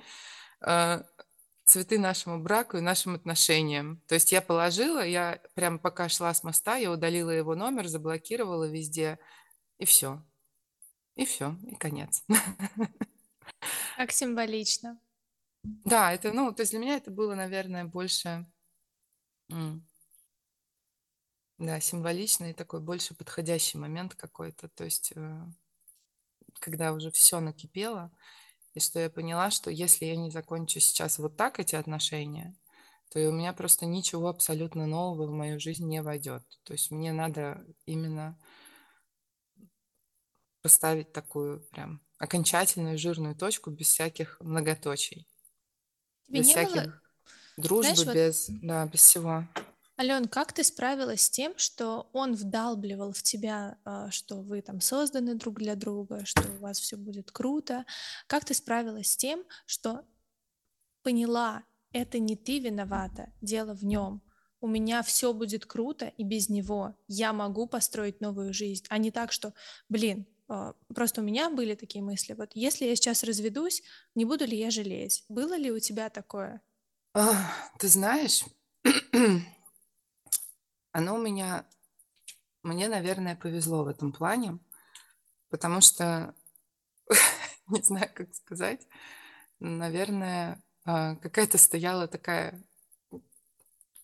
а, 0.61 1.03
цветы 1.65 1.99
нашему 1.99 2.39
браку 2.41 2.77
и 2.77 2.81
нашим 2.81 3.15
отношениям. 3.15 4.01
То 4.07 4.15
есть 4.15 4.31
я 4.31 4.41
положила, 4.41 5.05
я 5.05 5.41
прям 5.55 5.77
пока 5.77 6.07
шла 6.09 6.33
с 6.33 6.43
моста, 6.43 6.77
я 6.77 6.91
удалила 6.91 7.31
его 7.31 7.53
номер, 7.53 7.87
заблокировала 7.87 8.63
везде, 8.63 9.19
и 9.77 9.85
все. 9.85 10.23
И 11.15 11.25
все, 11.25 11.55
и 11.67 11.75
конец. 11.75 12.23
Как 13.97 14.11
символично. 14.11 14.99
Да, 15.63 16.11
это, 16.11 16.33
ну, 16.33 16.51
то 16.53 16.61
есть 16.61 16.71
для 16.71 16.79
меня 16.79 16.97
это 16.97 17.11
было, 17.11 17.35
наверное, 17.35 17.85
больше, 17.85 18.45
да, 21.57 21.79
символичный 21.79 22.51
и 22.51 22.53
такой 22.53 22.81
больше 22.81 23.15
подходящий 23.15 23.77
момент 23.77 24.15
какой-то. 24.15 24.67
То 24.69 24.83
есть, 24.83 25.13
э, 25.15 25.45
когда 26.59 26.93
уже 26.93 27.11
все 27.11 27.39
накипело, 27.39 28.11
и 28.73 28.79
что 28.79 28.99
я 28.99 29.09
поняла, 29.09 29.51
что 29.51 29.69
если 29.69 30.05
я 30.05 30.17
не 30.17 30.31
закончу 30.31 30.79
сейчас 30.79 31.19
вот 31.19 31.37
так 31.37 31.59
эти 31.59 31.75
отношения, 31.75 32.55
то 33.11 33.19
и 33.19 33.27
у 33.27 33.31
меня 33.31 33.53
просто 33.53 33.85
ничего 33.85 34.27
абсолютно 34.27 34.87
нового 34.87 35.27
в 35.27 35.31
мою 35.31 35.59
жизнь 35.59 35.87
не 35.87 36.01
войдет. 36.01 36.43
То 36.63 36.73
есть 36.73 36.89
мне 36.89 37.13
надо 37.13 37.63
именно 37.85 38.39
поставить 40.63 41.11
такую 41.11 41.59
прям 41.71 42.01
окончательную 42.17 42.97
жирную 42.97 43.35
точку 43.35 43.69
без 43.69 43.87
всяких 43.87 44.37
многоточий, 44.39 45.27
Тебе 46.25 46.39
без 46.39 46.47
не 46.47 46.53
было, 46.55 46.65
всяких 46.65 46.83
знаешь, 46.83 47.01
дружбы, 47.57 48.05
вот 48.05 48.15
без, 48.15 48.45
да, 48.49 48.85
без 48.87 48.99
всего. 49.01 49.47
Ален, 49.99 50.27
как 50.27 50.53
ты 50.53 50.63
справилась 50.63 51.21
с 51.21 51.29
тем, 51.29 51.53
что 51.57 52.09
он 52.13 52.33
вдалбливал 52.33 53.11
в 53.11 53.21
тебя, 53.21 53.77
а, 53.83 54.09
что 54.09 54.41
вы 54.41 54.61
там 54.61 54.81
созданы 54.81 55.35
друг 55.35 55.59
для 55.59 55.75
друга, 55.75 56.25
что 56.25 56.41
у 56.41 56.61
вас 56.61 56.79
все 56.79 56.97
будет 56.97 57.31
круто? 57.31 57.85
Как 58.25 58.43
ты 58.43 58.55
справилась 58.55 59.11
с 59.11 59.17
тем, 59.17 59.43
что 59.67 60.03
поняла, 61.03 61.63
это 61.91 62.17
не 62.17 62.35
ты 62.35 62.59
виновата, 62.59 63.31
дело 63.41 63.75
в 63.75 63.83
нем. 63.83 64.23
У 64.61 64.67
меня 64.67 65.03
все 65.03 65.33
будет 65.33 65.65
круто, 65.65 66.05
и 66.05 66.23
без 66.23 66.49
него 66.49 66.95
я 67.07 67.33
могу 67.33 67.67
построить 67.67 68.21
новую 68.21 68.53
жизнь, 68.53 68.85
а 68.89 68.97
не 68.97 69.11
так, 69.11 69.31
что, 69.33 69.53
блин, 69.89 70.25
просто 70.47 71.21
у 71.21 71.23
меня 71.23 71.49
были 71.49 71.75
такие 71.75 72.03
мысли. 72.03 72.33
Вот 72.33 72.51
если 72.53 72.85
я 72.85 72.95
сейчас 72.95 73.23
разведусь, 73.23 73.83
не 74.15 74.25
буду 74.25 74.45
ли 74.45 74.57
я 74.57 74.71
жалеть? 74.71 75.25
Было 75.29 75.57
ли 75.57 75.71
у 75.71 75.79
тебя 75.79 76.09
такое? 76.09 76.61
Ах, 77.13 77.37
Ты 77.79 77.87
знаешь, 77.87 78.43
оно 80.91 81.15
у 81.15 81.21
меня, 81.21 81.65
мне, 82.63 82.87
наверное, 82.87 83.35
повезло 83.35 83.83
в 83.83 83.87
этом 83.87 84.11
плане, 84.11 84.59
потому 85.49 85.81
что, 85.81 86.33
не 87.67 87.81
знаю, 87.81 88.09
как 88.13 88.33
сказать, 88.33 88.87
наверное, 89.59 90.63
а, 90.85 91.15
какая-то 91.15 91.57
стояла 91.57 92.07
такая, 92.07 92.63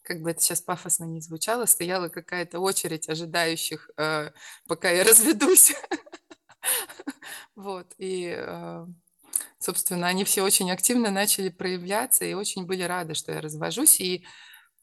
как 0.04 0.22
бы 0.22 0.32
это 0.32 0.42
сейчас 0.42 0.62
пафосно 0.62 1.06
не 1.06 1.22
звучало, 1.22 1.66
стояла 1.66 2.10
какая-то 2.10 2.60
очередь 2.60 3.10
ожидающих, 3.10 3.90
э, 3.98 4.32
пока 4.68 4.90
я 4.90 5.04
разведусь. 5.04 5.74
Вот, 7.56 7.94
и, 7.98 8.34
э, 8.38 8.86
собственно, 9.60 10.08
они 10.08 10.24
все 10.24 10.44
очень 10.44 10.72
активно 10.72 11.12
начали 11.12 11.50
проявляться 11.50 12.26
и 12.26 12.34
очень 12.34 12.66
были 12.66 12.84
рады, 12.84 13.16
что 13.16 13.32
я 13.32 13.42
развожусь. 13.42 14.00
И 14.02 14.26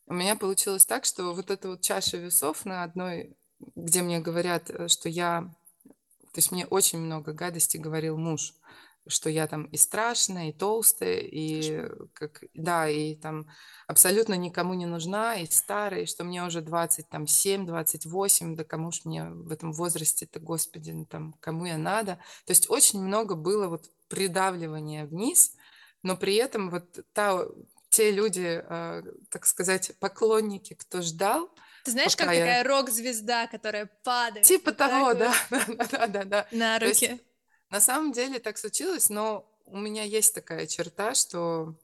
У 0.06 0.14
меня 0.14 0.36
получилось 0.36 0.86
так, 0.86 1.04
что 1.06 1.34
вот 1.34 1.50
эта 1.50 1.68
вот 1.70 1.82
чаша 1.82 2.18
весов 2.18 2.64
на 2.66 2.84
одной, 2.84 3.36
где 3.76 4.02
мне 4.02 4.20
говорят, 4.20 4.70
э, 4.70 4.88
что 4.88 5.08
я 5.08 5.50
то 6.32 6.38
есть 6.40 6.52
мне 6.52 6.66
очень 6.66 6.98
много 7.00 7.32
гадостей 7.32 7.80
говорил 7.80 8.18
муж, 8.18 8.54
что 9.08 9.30
я 9.30 9.46
там 9.46 9.64
и 9.64 9.76
страшная, 9.76 10.50
и 10.50 10.52
толстая, 10.52 11.18
и 11.18 11.88
как, 12.12 12.44
да, 12.54 12.88
и 12.88 13.14
там 13.14 13.48
абсолютно 13.86 14.34
никому 14.34 14.74
не 14.74 14.86
нужна, 14.86 15.36
и 15.36 15.46
старая, 15.46 16.02
и 16.02 16.06
что 16.06 16.24
мне 16.24 16.44
уже 16.44 16.60
27, 16.60 17.66
28, 17.66 18.56
да 18.56 18.64
кому 18.64 18.92
ж 18.92 19.00
мне 19.04 19.24
в 19.24 19.52
этом 19.52 19.72
возрасте-то, 19.72 20.40
господи, 20.40 20.90
ну 20.90 21.06
там, 21.06 21.34
кому 21.40 21.66
я 21.66 21.78
надо. 21.78 22.18
То 22.44 22.52
есть 22.52 22.70
очень 22.70 23.02
много 23.02 23.34
было 23.34 23.68
вот 23.68 23.90
придавливания 24.08 25.06
вниз, 25.06 25.52
но 26.02 26.16
при 26.16 26.36
этом 26.36 26.70
вот 26.70 26.98
та, 27.12 27.44
те 27.90 28.10
люди, 28.10 28.62
э, 28.62 29.02
так 29.30 29.46
сказать, 29.46 29.92
поклонники, 29.98 30.74
кто 30.74 31.02
ждал, 31.02 31.50
ты 31.86 31.92
знаешь, 31.92 32.16
как 32.16 32.32
я... 32.32 32.40
такая 32.40 32.64
рок-звезда, 32.64 33.46
которая 33.46 33.88
падает? 34.02 34.44
Типа 34.44 34.72
того, 34.72 35.14
да. 35.14 35.32
да, 35.50 36.06
да, 36.08 36.24
да, 36.24 36.46
На 36.50 36.80
руки. 36.80 37.06
Есть, 37.06 37.22
на 37.70 37.80
самом 37.80 38.12
деле 38.12 38.38
так 38.38 38.58
случилось, 38.58 39.10
но 39.10 39.50
у 39.64 39.78
меня 39.78 40.04
есть 40.04 40.34
такая 40.34 40.66
черта, 40.66 41.14
что 41.14 41.74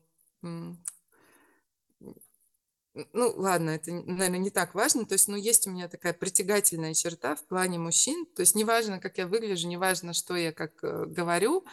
ну, 2.95 3.33
ладно, 3.37 3.71
это, 3.71 3.91
наверное, 3.91 4.39
не 4.39 4.51
так 4.51 4.75
важно. 4.75 5.07
То 5.07 5.15
есть, 5.15 5.27
ну, 5.27 5.37
есть 5.37 5.67
у 5.67 5.71
меня 5.71 5.89
такая 5.89 6.13
притягательная 6.13 6.93
черта 6.93 7.35
в 7.37 7.47
плане 7.47 7.79
мужчин. 7.79 8.27
То 8.27 8.41
есть, 8.41 8.55
неважно, 8.55 9.01
как 9.01 9.17
я 9.17 9.27
выгляжу, 9.27 9.67
неважно, 9.67 10.13
что 10.13 10.37
я 10.37 10.53
как 10.53 10.73
э, 10.85 11.07
говорю, 11.07 11.65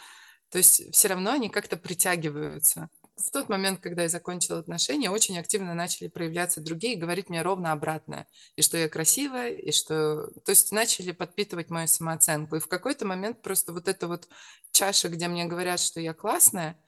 то 0.48 0.56
есть, 0.56 0.92
все 0.94 1.08
равно 1.08 1.32
они 1.32 1.50
как-то 1.50 1.76
притягиваются 1.76 2.88
в 3.24 3.30
тот 3.30 3.48
момент, 3.48 3.80
когда 3.80 4.02
я 4.02 4.08
закончила 4.08 4.58
отношения, 4.58 5.10
очень 5.10 5.38
активно 5.38 5.74
начали 5.74 6.08
проявляться 6.08 6.60
другие, 6.60 6.96
говорить 6.96 7.28
мне 7.28 7.42
ровно 7.42 7.72
обратное. 7.72 8.26
И 8.56 8.62
что 8.62 8.76
я 8.76 8.88
красивая, 8.88 9.50
и 9.50 9.72
что... 9.72 10.30
То 10.44 10.50
есть 10.50 10.72
начали 10.72 11.12
подпитывать 11.12 11.70
мою 11.70 11.88
самооценку. 11.88 12.56
И 12.56 12.60
в 12.60 12.68
какой-то 12.68 13.06
момент 13.06 13.42
просто 13.42 13.72
вот 13.72 13.88
эта 13.88 14.08
вот 14.08 14.28
чаша, 14.72 15.08
где 15.08 15.28
мне 15.28 15.44
говорят, 15.44 15.80
что 15.80 16.00
я 16.00 16.14
классная, 16.14 16.78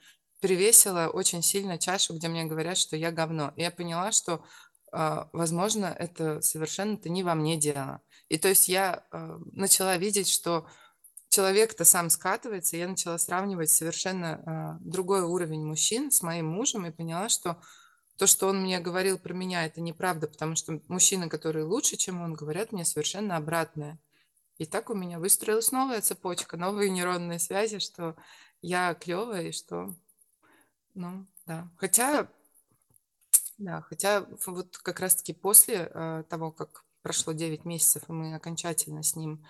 перевесила 0.41 1.09
очень 1.09 1.43
сильно 1.43 1.79
чашу, 1.79 2.15
где 2.15 2.29
мне 2.29 2.45
говорят, 2.45 2.77
что 2.77 2.97
я 2.97 3.13
говно. 3.13 3.53
И 3.57 3.63
я 3.63 3.71
поняла, 3.71 4.11
что, 4.11 4.45
а, 4.91 5.29
возможно, 5.33 5.87
это 5.87 6.41
совершенно-то 6.41 7.09
не 7.09 7.23
во 7.23 7.35
мне 7.35 7.57
дело. 7.57 8.01
И 8.29 8.39
то 8.39 8.49
есть 8.49 8.69
я 8.69 9.05
а, 9.11 9.39
начала 9.53 9.97
видеть, 9.97 10.29
что 10.29 10.67
человек-то 11.33 11.85
сам 11.85 12.11
скатывается, 12.11 12.77
я 12.77 12.87
начала 12.87 13.17
сравнивать 13.17 13.71
совершенно 13.71 14.79
э, 14.81 14.85
другой 14.85 15.23
уровень 15.23 15.65
мужчин 15.65 16.11
с 16.11 16.21
моим 16.21 16.47
мужем 16.47 16.85
и 16.85 16.91
поняла, 16.91 17.31
что 17.31 17.59
то, 18.19 18.27
что 18.27 18.49
он 18.49 18.63
мне 18.63 18.81
говорил 18.81 19.19
про 19.19 19.33
меня, 19.33 19.65
это 19.65 19.81
неправда, 19.81 20.29
потому 20.29 20.57
что 20.57 20.81
мужчины, 20.89 21.31
которые 21.31 21.65
лучше, 21.65 21.97
чем 21.97 22.21
он, 22.21 22.35
говорят 22.35 22.71
мне 22.71 22.85
совершенно 22.85 23.37
обратное. 23.37 23.99
И 24.59 24.67
так 24.67 24.91
у 24.91 24.95
меня 24.95 25.19
выстроилась 25.19 25.73
новая 25.73 26.03
цепочка, 26.03 26.59
новые 26.59 26.91
нейронные 26.91 27.39
связи, 27.39 27.79
что 27.79 28.15
я 28.61 28.93
клевая 28.93 29.49
и 29.49 29.53
что, 29.53 29.95
ну, 30.93 31.27
да. 31.47 31.71
Хотя, 31.79 32.29
да, 33.57 33.81
хотя 33.81 34.27
вот 34.47 34.77
как 34.77 35.01
раз-таки 35.01 35.33
после 35.33 35.91
э, 35.93 36.25
того, 36.29 36.53
как 36.53 36.85
прошло 37.01 37.33
9 37.33 37.65
месяцев, 37.65 38.03
и 38.07 38.13
мы 38.13 38.35
окончательно 38.35 39.03
с 39.03 39.17
ним 39.17 39.43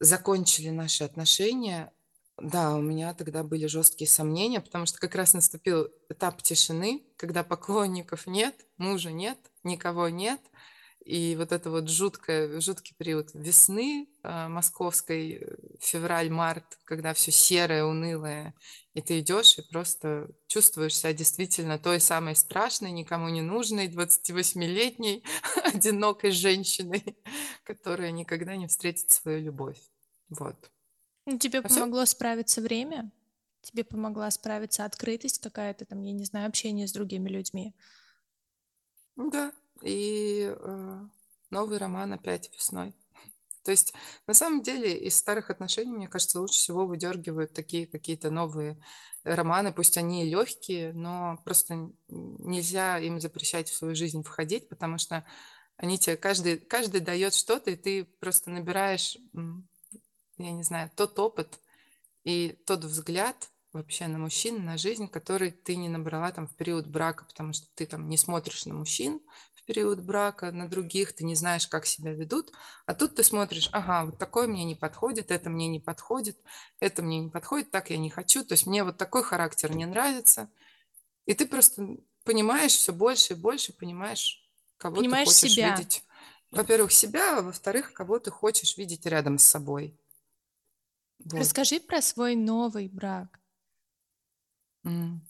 закончили 0.00 0.70
наши 0.70 1.04
отношения, 1.04 1.92
да, 2.38 2.74
у 2.74 2.80
меня 2.80 3.12
тогда 3.12 3.42
были 3.42 3.66
жесткие 3.66 4.08
сомнения, 4.08 4.60
потому 4.60 4.86
что 4.86 4.98
как 4.98 5.14
раз 5.14 5.34
наступил 5.34 5.88
этап 6.08 6.42
тишины, 6.42 7.04
когда 7.16 7.44
поклонников 7.44 8.26
нет, 8.26 8.54
мужа 8.78 9.12
нет, 9.12 9.38
никого 9.62 10.08
нет. 10.08 10.40
И 11.04 11.34
вот 11.36 11.52
это 11.52 11.70
вот 11.70 11.88
жуткое, 11.88 12.60
жуткий 12.60 12.94
период 12.96 13.30
весны 13.32 14.08
э, 14.22 14.48
московской, 14.48 15.46
февраль-март, 15.80 16.78
когда 16.84 17.14
все 17.14 17.32
серое, 17.32 17.84
унылое, 17.84 18.54
и 18.92 19.00
ты 19.00 19.20
идешь 19.20 19.58
и 19.58 19.62
просто 19.62 20.28
чувствуешь 20.46 20.96
себя 20.96 21.12
действительно 21.12 21.78
той 21.78 22.00
самой 22.00 22.36
страшной, 22.36 22.90
никому 22.90 23.28
не 23.28 23.40
нужной, 23.40 23.88
28-летней, 23.88 25.24
одинокой 25.64 26.32
женщиной, 26.32 27.16
которая 27.64 28.10
никогда 28.10 28.56
не 28.56 28.66
встретит 28.66 29.10
свою 29.10 29.40
любовь. 29.40 29.78
Вот. 30.28 30.70
Ну, 31.26 31.38
тебе 31.38 31.60
а 31.60 31.62
помогло 31.62 32.04
все? 32.04 32.12
справиться 32.12 32.60
время? 32.60 33.10
Тебе 33.62 33.84
помогла 33.84 34.30
справиться 34.30 34.84
открытость 34.84 35.38
какая-то 35.38 35.84
там, 35.84 36.02
я 36.02 36.12
не 36.12 36.24
знаю, 36.24 36.48
общение 36.48 36.86
с 36.86 36.92
другими 36.92 37.28
людьми? 37.28 37.74
Да, 39.16 39.52
и 39.82 40.54
э, 40.54 41.00
новый 41.50 41.78
роман 41.78 42.12
опять 42.12 42.50
весной. 42.54 42.94
То 43.64 43.70
есть, 43.70 43.94
на 44.26 44.34
самом 44.34 44.62
деле, 44.62 44.98
из 44.98 45.16
старых 45.16 45.50
отношений, 45.50 45.92
мне 45.92 46.08
кажется, 46.08 46.40
лучше 46.40 46.54
всего 46.54 46.86
выдергивают 46.86 47.52
такие 47.52 47.86
какие-то 47.86 48.30
новые 48.30 48.80
романы, 49.22 49.72
пусть 49.72 49.98
они 49.98 50.24
и 50.24 50.30
легкие, 50.30 50.92
но 50.92 51.38
просто 51.44 51.90
нельзя 52.08 52.98
им 52.98 53.20
запрещать 53.20 53.68
в 53.68 53.76
свою 53.76 53.94
жизнь 53.94 54.22
входить, 54.22 54.68
потому 54.68 54.96
что 54.98 55.26
они 55.76 55.98
тебе 55.98 56.16
каждый, 56.16 56.58
каждый 56.58 57.00
дает 57.00 57.34
что-то, 57.34 57.70
и 57.70 57.76
ты 57.76 58.04
просто 58.04 58.50
набираешь 58.50 59.16
я 60.44 60.52
не 60.52 60.62
знаю, 60.62 60.90
тот 60.96 61.18
опыт 61.18 61.60
и 62.24 62.58
тот 62.66 62.84
взгляд 62.84 63.50
вообще 63.72 64.08
на 64.08 64.18
мужчин, 64.18 64.64
на 64.64 64.76
жизнь, 64.76 65.08
который 65.08 65.52
ты 65.52 65.76
не 65.76 65.88
набрала 65.88 66.32
там 66.32 66.48
в 66.48 66.56
период 66.56 66.86
брака, 66.86 67.24
потому 67.24 67.52
что 67.52 67.66
ты 67.74 67.86
там 67.86 68.08
не 68.08 68.16
смотришь 68.16 68.66
на 68.66 68.74
мужчин 68.74 69.20
в 69.62 69.64
период 69.66 70.00
брака, 70.00 70.52
на 70.52 70.68
других, 70.68 71.12
ты 71.14 71.24
не 71.24 71.34
знаешь, 71.34 71.66
как 71.66 71.86
себя 71.86 72.12
ведут, 72.12 72.52
а 72.86 72.94
тут 72.94 73.16
ты 73.16 73.22
смотришь, 73.22 73.68
ага, 73.72 74.06
вот 74.06 74.18
такое 74.18 74.46
мне 74.46 74.64
не 74.64 74.74
подходит, 74.74 75.30
это 75.30 75.50
мне 75.50 75.68
не 75.68 75.80
подходит, 75.80 76.38
это 76.80 77.02
мне 77.02 77.20
не 77.20 77.30
подходит, 77.30 77.70
так 77.70 77.90
я 77.90 77.98
не 77.98 78.10
хочу, 78.10 78.44
то 78.44 78.52
есть 78.52 78.66
мне 78.66 78.84
вот 78.84 78.96
такой 78.96 79.22
характер 79.22 79.74
не 79.74 79.86
нравится, 79.86 80.50
и 81.26 81.34
ты 81.34 81.46
просто 81.46 81.96
понимаешь 82.24 82.72
все 82.72 82.92
больше 82.92 83.34
и 83.34 83.36
больше, 83.36 83.72
понимаешь, 83.72 84.50
кого 84.78 84.96
понимаешь 84.96 85.28
ты 85.28 85.34
хочешь 85.34 85.52
себя. 85.52 85.76
видеть. 85.76 86.04
Во-первых, 86.50 86.90
себя, 86.92 87.38
а 87.38 87.42
во-вторых, 87.42 87.92
кого 87.92 88.18
ты 88.18 88.30
хочешь 88.30 88.76
видеть 88.76 89.06
рядом 89.06 89.38
с 89.38 89.44
собой. 89.44 89.96
Вот. 91.24 91.40
Расскажи 91.40 91.80
про 91.80 92.02
свой 92.02 92.34
новый 92.34 92.88
брак. 92.88 93.40
М. 94.84 95.22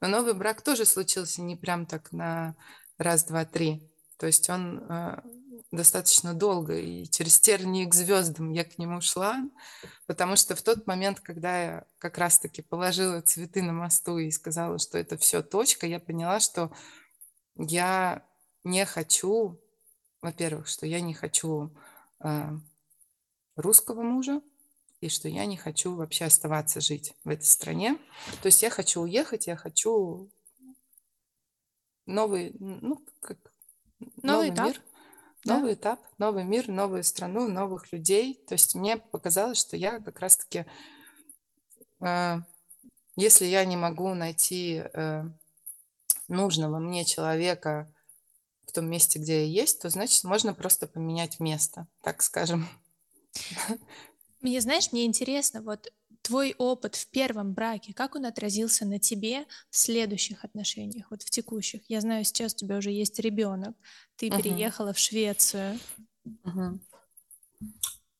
Но 0.00 0.08
новый 0.08 0.34
брак 0.34 0.62
тоже 0.62 0.84
случился 0.84 1.42
не 1.42 1.56
прям 1.56 1.86
так 1.86 2.12
на 2.12 2.56
раз, 2.98 3.24
два, 3.24 3.44
три. 3.44 3.82
То 4.18 4.26
есть 4.26 4.50
он 4.50 4.84
э, 4.88 5.22
достаточно 5.70 6.34
долго, 6.34 6.78
и 6.78 7.06
через 7.06 7.38
тернии 7.40 7.84
к 7.84 7.94
звездам 7.94 8.50
я 8.50 8.64
к 8.64 8.78
нему 8.78 9.00
шла, 9.00 9.36
потому 10.06 10.36
что 10.36 10.56
в 10.56 10.62
тот 10.62 10.86
момент, 10.86 11.20
когда 11.20 11.62
я 11.62 11.84
как 11.98 12.18
раз-таки 12.18 12.62
положила 12.62 13.20
цветы 13.20 13.62
на 13.62 13.72
мосту 13.72 14.18
и 14.18 14.30
сказала, 14.30 14.78
что 14.78 14.98
это 14.98 15.16
все 15.16 15.42
точка, 15.42 15.86
я 15.86 16.00
поняла, 16.00 16.40
что 16.40 16.72
я 17.56 18.22
не 18.64 18.84
хочу, 18.84 19.58
во-первых, 20.20 20.68
что 20.68 20.86
я 20.86 21.00
не 21.00 21.14
хочу 21.14 21.70
э, 22.20 22.50
русского 23.56 24.02
мужа, 24.02 24.40
и 25.00 25.08
что 25.08 25.28
я 25.28 25.46
не 25.46 25.56
хочу 25.56 25.94
вообще 25.94 26.24
оставаться 26.24 26.80
жить 26.80 27.14
в 27.24 27.28
этой 27.28 27.44
стране. 27.44 27.96
То 28.42 28.46
есть 28.46 28.62
я 28.62 28.70
хочу 28.70 29.02
уехать, 29.02 29.46
я 29.46 29.54
хочу 29.56 30.28
новый, 32.08 32.54
ну, 32.58 33.00
как 33.20 33.38
новый, 34.22 34.48
новый 34.48 34.50
этап. 34.50 34.66
мир, 34.66 34.82
да? 35.44 35.54
новый 35.56 35.74
этап, 35.74 36.00
новый 36.18 36.44
мир, 36.44 36.68
новую 36.68 37.04
страну, 37.04 37.48
новых 37.48 37.92
людей. 37.92 38.42
То 38.48 38.54
есть 38.54 38.74
мне 38.74 38.96
показалось, 38.96 39.58
что 39.58 39.76
я 39.76 40.00
как 40.00 40.18
раз-таки, 40.20 40.66
э, 42.00 42.36
если 43.16 43.44
я 43.44 43.64
не 43.64 43.76
могу 43.76 44.14
найти 44.14 44.82
э, 44.92 45.24
нужного 46.28 46.78
мне 46.78 47.04
человека 47.04 47.92
в 48.66 48.72
том 48.72 48.88
месте, 48.88 49.18
где 49.18 49.44
я 49.44 49.62
есть, 49.62 49.80
то 49.82 49.88
значит 49.90 50.24
можно 50.24 50.54
просто 50.54 50.86
поменять 50.86 51.40
место, 51.40 51.86
так 52.02 52.22
скажем. 52.22 52.68
Мне, 54.40 54.60
знаешь, 54.60 54.92
мне 54.92 55.04
интересно, 55.04 55.62
вот 55.62 55.92
твой 56.28 56.54
опыт 56.58 56.94
в 56.94 57.08
первом 57.08 57.54
браке, 57.54 57.94
как 57.94 58.14
он 58.14 58.26
отразился 58.26 58.84
на 58.84 58.98
тебе 58.98 59.46
в 59.70 59.76
следующих 59.76 60.44
отношениях, 60.44 61.10
вот 61.10 61.22
в 61.22 61.30
текущих? 61.30 61.80
Я 61.88 62.02
знаю, 62.02 62.24
сейчас 62.24 62.52
у 62.54 62.56
тебя 62.58 62.76
уже 62.76 62.90
есть 62.90 63.18
ребенок, 63.18 63.74
ты 64.16 64.28
uh-huh. 64.28 64.42
переехала 64.42 64.92
в 64.92 64.98
Швецию. 64.98 65.78
Uh-huh. 66.26 66.78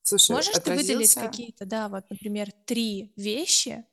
Слушай, 0.03 0.33
Можешь 0.33 0.55
отразился... 0.55 0.87
ты 0.87 0.95
выделить 0.95 1.15
какие-то, 1.15 1.67
да, 1.67 1.89
вот, 1.91 2.09
например, 2.09 2.51
три 2.65 3.13
вещи, 3.17 3.85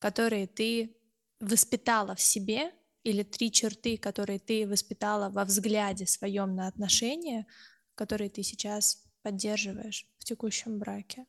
которые 0.00 0.48
ты 0.48 0.96
воспитала 1.38 2.16
в 2.16 2.20
себе, 2.20 2.72
или 3.04 3.22
три 3.22 3.52
черты, 3.52 3.98
которые 3.98 4.40
ты 4.40 4.66
воспитала 4.66 5.30
во 5.30 5.44
взгляде 5.44 6.06
своем 6.06 6.56
на 6.56 6.66
отношения, 6.66 7.46
которые 7.94 8.30
ты 8.30 8.42
сейчас 8.42 9.04
поддерживаешь 9.22 10.08
в 10.18 10.24
текущем 10.24 10.80
браке? 10.80 11.24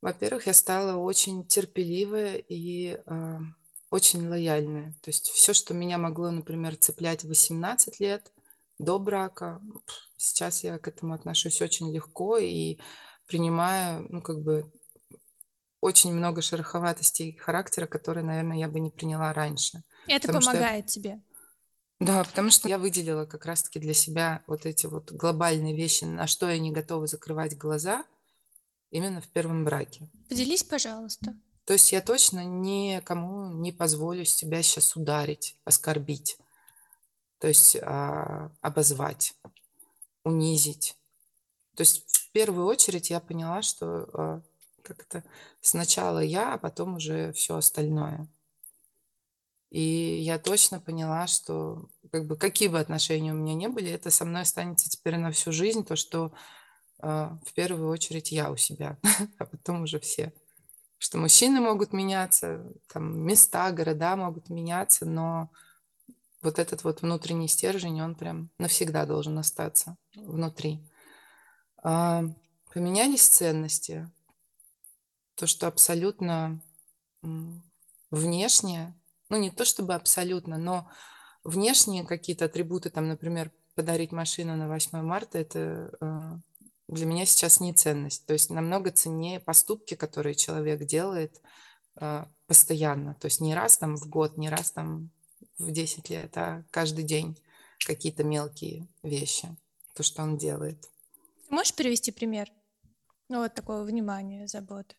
Во-первых, 0.00 0.46
я 0.46 0.54
стала 0.54 0.96
очень 0.96 1.46
терпеливая 1.46 2.36
и 2.36 3.00
э, 3.04 3.38
очень 3.90 4.28
лояльная. 4.28 4.94
То 5.02 5.08
есть 5.10 5.28
все, 5.28 5.52
что 5.52 5.74
меня 5.74 5.98
могло, 5.98 6.30
например, 6.30 6.76
цеплять 6.76 7.24
в 7.24 7.28
18 7.28 7.98
лет 8.00 8.32
до 8.78 8.98
брака, 8.98 9.60
сейчас 10.16 10.62
я 10.62 10.78
к 10.78 10.86
этому 10.86 11.14
отношусь 11.14 11.60
очень 11.62 11.92
легко 11.92 12.38
и 12.38 12.78
принимаю, 13.26 14.06
ну, 14.08 14.22
как 14.22 14.40
бы 14.40 14.70
очень 15.80 16.12
много 16.12 16.42
шероховатостей 16.42 17.36
характера, 17.36 17.86
которые, 17.86 18.24
наверное, 18.24 18.58
я 18.58 18.68
бы 18.68 18.80
не 18.80 18.90
приняла 18.90 19.32
раньше. 19.32 19.82
Это 20.06 20.28
Потому 20.28 20.46
помогает 20.46 20.86
тебе. 20.86 21.20
да, 22.00 22.22
потому 22.24 22.50
что 22.50 22.68
я 22.68 22.78
выделила 22.78 23.26
как 23.26 23.46
раз-таки 23.46 23.80
для 23.80 23.94
себя 23.94 24.42
вот 24.46 24.64
эти 24.64 24.86
вот 24.86 25.10
глобальные 25.10 25.76
вещи, 25.76 26.04
на 26.04 26.26
что 26.26 26.48
я 26.48 26.58
не 26.58 26.70
готова 26.70 27.06
закрывать 27.06 27.56
глаза 27.56 28.04
именно 28.90 29.20
в 29.20 29.28
первом 29.28 29.64
браке. 29.64 30.08
Поделись, 30.28 30.62
пожалуйста. 30.62 31.34
То 31.64 31.74
есть 31.74 31.92
я 31.92 32.00
точно 32.00 32.44
никому 32.44 33.52
не 33.52 33.72
позволю 33.72 34.24
себя 34.24 34.62
сейчас 34.62 34.96
ударить, 34.96 35.56
оскорбить, 35.64 36.38
то 37.38 37.46
есть 37.46 37.76
а, 37.82 38.50
обозвать, 38.62 39.34
унизить. 40.24 40.96
То 41.76 41.82
есть 41.82 42.10
в 42.10 42.32
первую 42.32 42.66
очередь 42.66 43.10
я 43.10 43.20
поняла, 43.20 43.60
что 43.60 44.08
а, 44.14 44.42
как-то 44.82 45.22
сначала 45.60 46.20
я, 46.20 46.54
а 46.54 46.58
потом 46.58 46.96
уже 46.96 47.32
все 47.32 47.56
остальное. 47.56 48.26
И 49.70 50.20
я 50.22 50.38
точно 50.38 50.80
поняла, 50.80 51.26
что 51.26 51.90
как 52.10 52.26
бы 52.26 52.36
какие 52.36 52.68
бы 52.68 52.80
отношения 52.80 53.32
у 53.32 53.36
меня 53.36 53.54
не 53.54 53.68
были, 53.68 53.90
это 53.90 54.10
со 54.10 54.24
мной 54.24 54.42
останется 54.42 54.88
теперь 54.88 55.18
на 55.18 55.30
всю 55.30 55.52
жизнь, 55.52 55.84
то, 55.84 55.94
что 55.96 56.32
в 57.00 57.52
первую 57.54 57.88
очередь 57.88 58.32
я 58.32 58.50
у 58.50 58.56
себя, 58.56 58.98
а 59.38 59.46
потом 59.46 59.82
уже 59.82 60.00
все. 60.00 60.32
Что 60.98 61.18
мужчины 61.18 61.60
могут 61.60 61.92
меняться, 61.92 62.64
там 62.92 63.20
места, 63.20 63.70
города 63.70 64.16
могут 64.16 64.50
меняться, 64.50 65.06
но 65.06 65.50
вот 66.42 66.58
этот 66.58 66.84
вот 66.84 67.02
внутренний 67.02 67.48
стержень, 67.48 68.02
он 68.02 68.14
прям 68.14 68.50
навсегда 68.58 69.06
должен 69.06 69.38
остаться 69.38 69.96
внутри. 70.14 70.80
А, 71.82 72.24
поменялись 72.72 73.28
ценности. 73.28 74.10
То, 75.36 75.46
что 75.46 75.68
абсолютно 75.68 76.60
внешне 78.10 78.94
ну 79.28 79.36
не 79.36 79.50
то 79.50 79.64
чтобы 79.64 79.94
абсолютно, 79.94 80.58
но 80.58 80.88
внешние 81.44 82.04
какие-то 82.04 82.46
атрибуты, 82.46 82.90
там, 82.90 83.08
например, 83.08 83.50
подарить 83.74 84.12
машину 84.12 84.56
на 84.56 84.68
8 84.68 85.02
марта, 85.02 85.38
это 85.38 85.90
э, 86.00 86.38
для 86.88 87.06
меня 87.06 87.26
сейчас 87.26 87.60
не 87.60 87.72
ценность. 87.72 88.24
То 88.26 88.32
есть 88.32 88.50
намного 88.50 88.90
ценнее 88.90 89.40
поступки, 89.40 89.94
которые 89.94 90.34
человек 90.34 90.84
делает 90.84 91.40
э, 91.96 92.24
постоянно. 92.46 93.14
То 93.14 93.26
есть 93.26 93.40
не 93.40 93.54
раз 93.54 93.78
там 93.78 93.96
в 93.96 94.08
год, 94.08 94.38
не 94.38 94.48
раз 94.48 94.72
там 94.72 95.10
в 95.58 95.70
10 95.70 96.08
лет, 96.10 96.36
а 96.36 96.64
каждый 96.70 97.04
день 97.04 97.38
какие-то 97.86 98.24
мелкие 98.24 98.88
вещи, 99.02 99.54
то, 99.94 100.02
что 100.02 100.22
он 100.22 100.38
делает. 100.38 100.88
Можешь 101.50 101.74
привести 101.74 102.10
пример? 102.10 102.50
Ну 103.28 103.42
вот 103.42 103.54
такого 103.54 103.82
внимания, 103.82 104.46
заботы. 104.46 104.96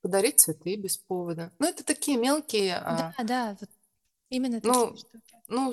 Подарить 0.00 0.40
цветы 0.40 0.76
без 0.76 0.96
повода. 0.96 1.52
Ну, 1.58 1.68
это 1.68 1.84
такие 1.84 2.18
мелкие... 2.18 2.80
Да, 2.80 3.14
а, 3.16 3.24
да, 3.24 3.56
вот 3.60 3.70
именно 4.28 4.60
такие 4.60 4.74
ну, 4.74 4.96
штуки. 4.96 5.22
Ну, 5.48 5.72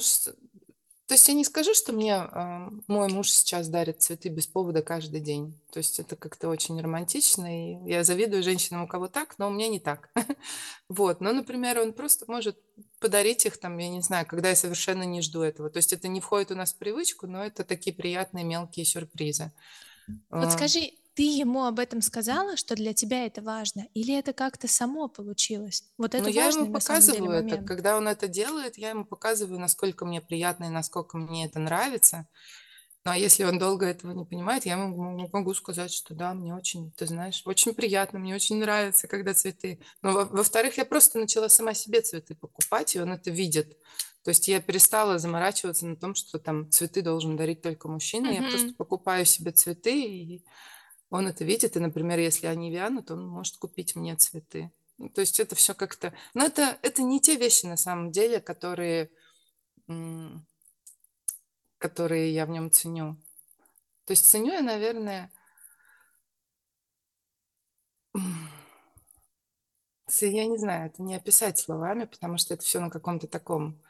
то 1.08 1.14
есть 1.14 1.28
я 1.28 1.36
не 1.36 1.44
скажу, 1.44 1.76
что 1.76 1.94
мне 1.94 2.14
э, 2.14 2.70
мой 2.88 3.08
муж 3.10 3.30
сейчас 3.30 3.68
дарит 3.68 4.02
цветы 4.02 4.30
без 4.30 4.48
повода 4.48 4.82
каждый 4.82 5.20
день. 5.20 5.54
То 5.72 5.78
есть 5.78 6.00
это 6.00 6.16
как-то 6.16 6.50
очень 6.50 6.82
романтично, 6.82 7.46
и 7.46 7.78
я 7.88 8.04
завидую 8.04 8.42
женщинам, 8.42 8.84
у 8.84 8.88
кого 8.88 9.08
так, 9.08 9.38
но 9.38 9.48
у 9.48 9.52
меня 9.52 9.68
не 9.68 9.80
так. 9.80 10.10
вот, 10.90 11.22
но, 11.22 11.32
например, 11.32 11.80
он 11.80 11.94
просто 11.94 12.26
может 12.28 12.58
подарить 13.00 13.46
их 13.46 13.58
там, 13.58 13.78
я 13.78 13.90
не 13.90 14.02
знаю, 14.02 14.26
когда 14.26 14.50
я 14.50 14.56
совершенно 14.56 15.04
не 15.04 15.22
жду 15.22 15.42
этого. 15.42 15.70
То 15.70 15.78
есть 15.78 15.94
это 15.94 16.08
не 16.08 16.22
входит 16.22 16.50
у 16.52 16.56
нас 16.56 16.74
в 16.74 16.78
привычку, 16.78 17.28
но 17.28 17.46
это 17.46 17.64
такие 17.64 17.96
приятные 17.96 18.44
мелкие 18.44 18.84
сюрпризы. 18.84 19.52
Вот 20.32 20.52
скажи, 20.52 20.92
ты 21.16 21.24
ему 21.24 21.66
об 21.66 21.80
этом 21.80 22.02
сказала, 22.02 22.58
что 22.58 22.76
для 22.76 22.94
тебя 22.94 23.26
это 23.26 23.42
важно, 23.42 23.88
или 23.94 24.18
это 24.18 24.34
как-то 24.34 24.68
само 24.68 25.08
получилось? 25.08 25.86
Вот 25.98 26.14
это 26.14 26.24
Но 26.24 26.30
я 26.30 26.46
важный 26.46 26.64
ему 26.64 26.74
на 26.74 26.80
самом 26.82 27.02
деле 27.02 27.20
показываю 27.20 27.32
это, 27.32 27.58
когда 27.66 27.98
он 27.98 28.08
это 28.08 28.28
делает, 28.28 28.78
я 28.78 28.90
ему 28.90 29.06
показываю, 29.06 29.60
насколько 29.60 30.06
мне 30.06 30.22
приятно 30.22 30.66
и 30.66 30.70
насколько 30.70 31.18
мне 31.18 31.46
это 31.46 31.60
нравится. 31.60 32.28
Ну, 33.06 33.12
а 33.12 33.18
если 33.18 33.44
он 33.44 33.60
долго 33.60 33.86
этого 33.86 34.12
не 34.14 34.26
понимает, 34.26 34.66
я 34.66 34.74
ему 34.74 35.30
могу 35.32 35.54
сказать, 35.54 35.94
что 35.94 36.16
да, 36.16 36.34
мне 36.34 36.56
очень, 36.56 36.92
ты 36.94 37.06
знаешь, 37.06 37.44
очень 37.46 37.76
приятно, 37.76 38.18
мне 38.18 38.34
очень 38.34 38.58
нравится, 38.58 39.08
когда 39.08 39.36
цветы. 39.36 39.80
Но 40.02 40.12
во- 40.12 40.26
во-вторых, 40.26 40.78
я 40.78 40.86
просто 40.86 41.20
начала 41.20 41.48
сама 41.48 41.76
себе 41.76 42.02
цветы 42.02 42.34
покупать, 42.36 42.96
и 42.96 43.00
он 43.00 43.14
это 43.14 43.30
видит. 43.30 43.78
То 44.24 44.30
есть 44.30 44.48
я 44.48 44.60
перестала 44.60 45.20
заморачиваться 45.20 45.86
на 45.86 45.96
том, 45.96 46.16
что 46.16 46.40
там 46.40 46.72
цветы 46.72 47.04
должен 47.04 47.38
дарить 47.38 47.62
только 47.62 47.88
мужчина. 47.88 48.30
Я 48.30 48.42
просто 48.42 48.74
покупаю 48.76 49.24
себе 49.26 49.52
цветы, 49.52 50.02
и 50.02 50.44
он 51.10 51.28
это 51.28 51.44
видит, 51.44 51.76
и, 51.76 51.80
например, 51.80 52.20
если 52.20 52.48
они 52.48 52.72
вянут, 52.72 53.12
он 53.12 53.28
может 53.28 53.58
купить 53.58 53.96
мне 53.96 54.16
цветы. 54.16 54.72
Ну, 54.98 55.10
то 55.10 55.22
есть 55.22 55.40
это 55.40 55.56
все 55.56 55.74
как-то... 55.74 56.14
Но 56.34 56.46
это, 56.46 56.78
это 56.82 57.02
не 57.02 57.20
те 57.20 57.36
вещи 57.36 57.66
на 57.66 57.78
самом 57.78 58.12
деле, 58.12 58.40
которые, 58.40 59.10
которые 61.78 62.34
я 62.34 62.46
в 62.46 62.50
нем 62.50 62.72
ценю. 62.72 63.18
То 64.06 64.12
есть 64.12 64.26
ценю 64.26 64.54
я, 64.54 64.62
наверное... 64.62 65.32
Я 70.22 70.46
не 70.46 70.58
знаю, 70.58 70.88
это 70.88 71.02
не 71.02 71.16
описать 71.16 71.58
словами, 71.58 72.06
потому 72.06 72.38
что 72.38 72.54
это 72.54 72.64
все 72.64 72.80
на 72.80 72.90
каком-то 72.90 73.28
таком 73.28 73.82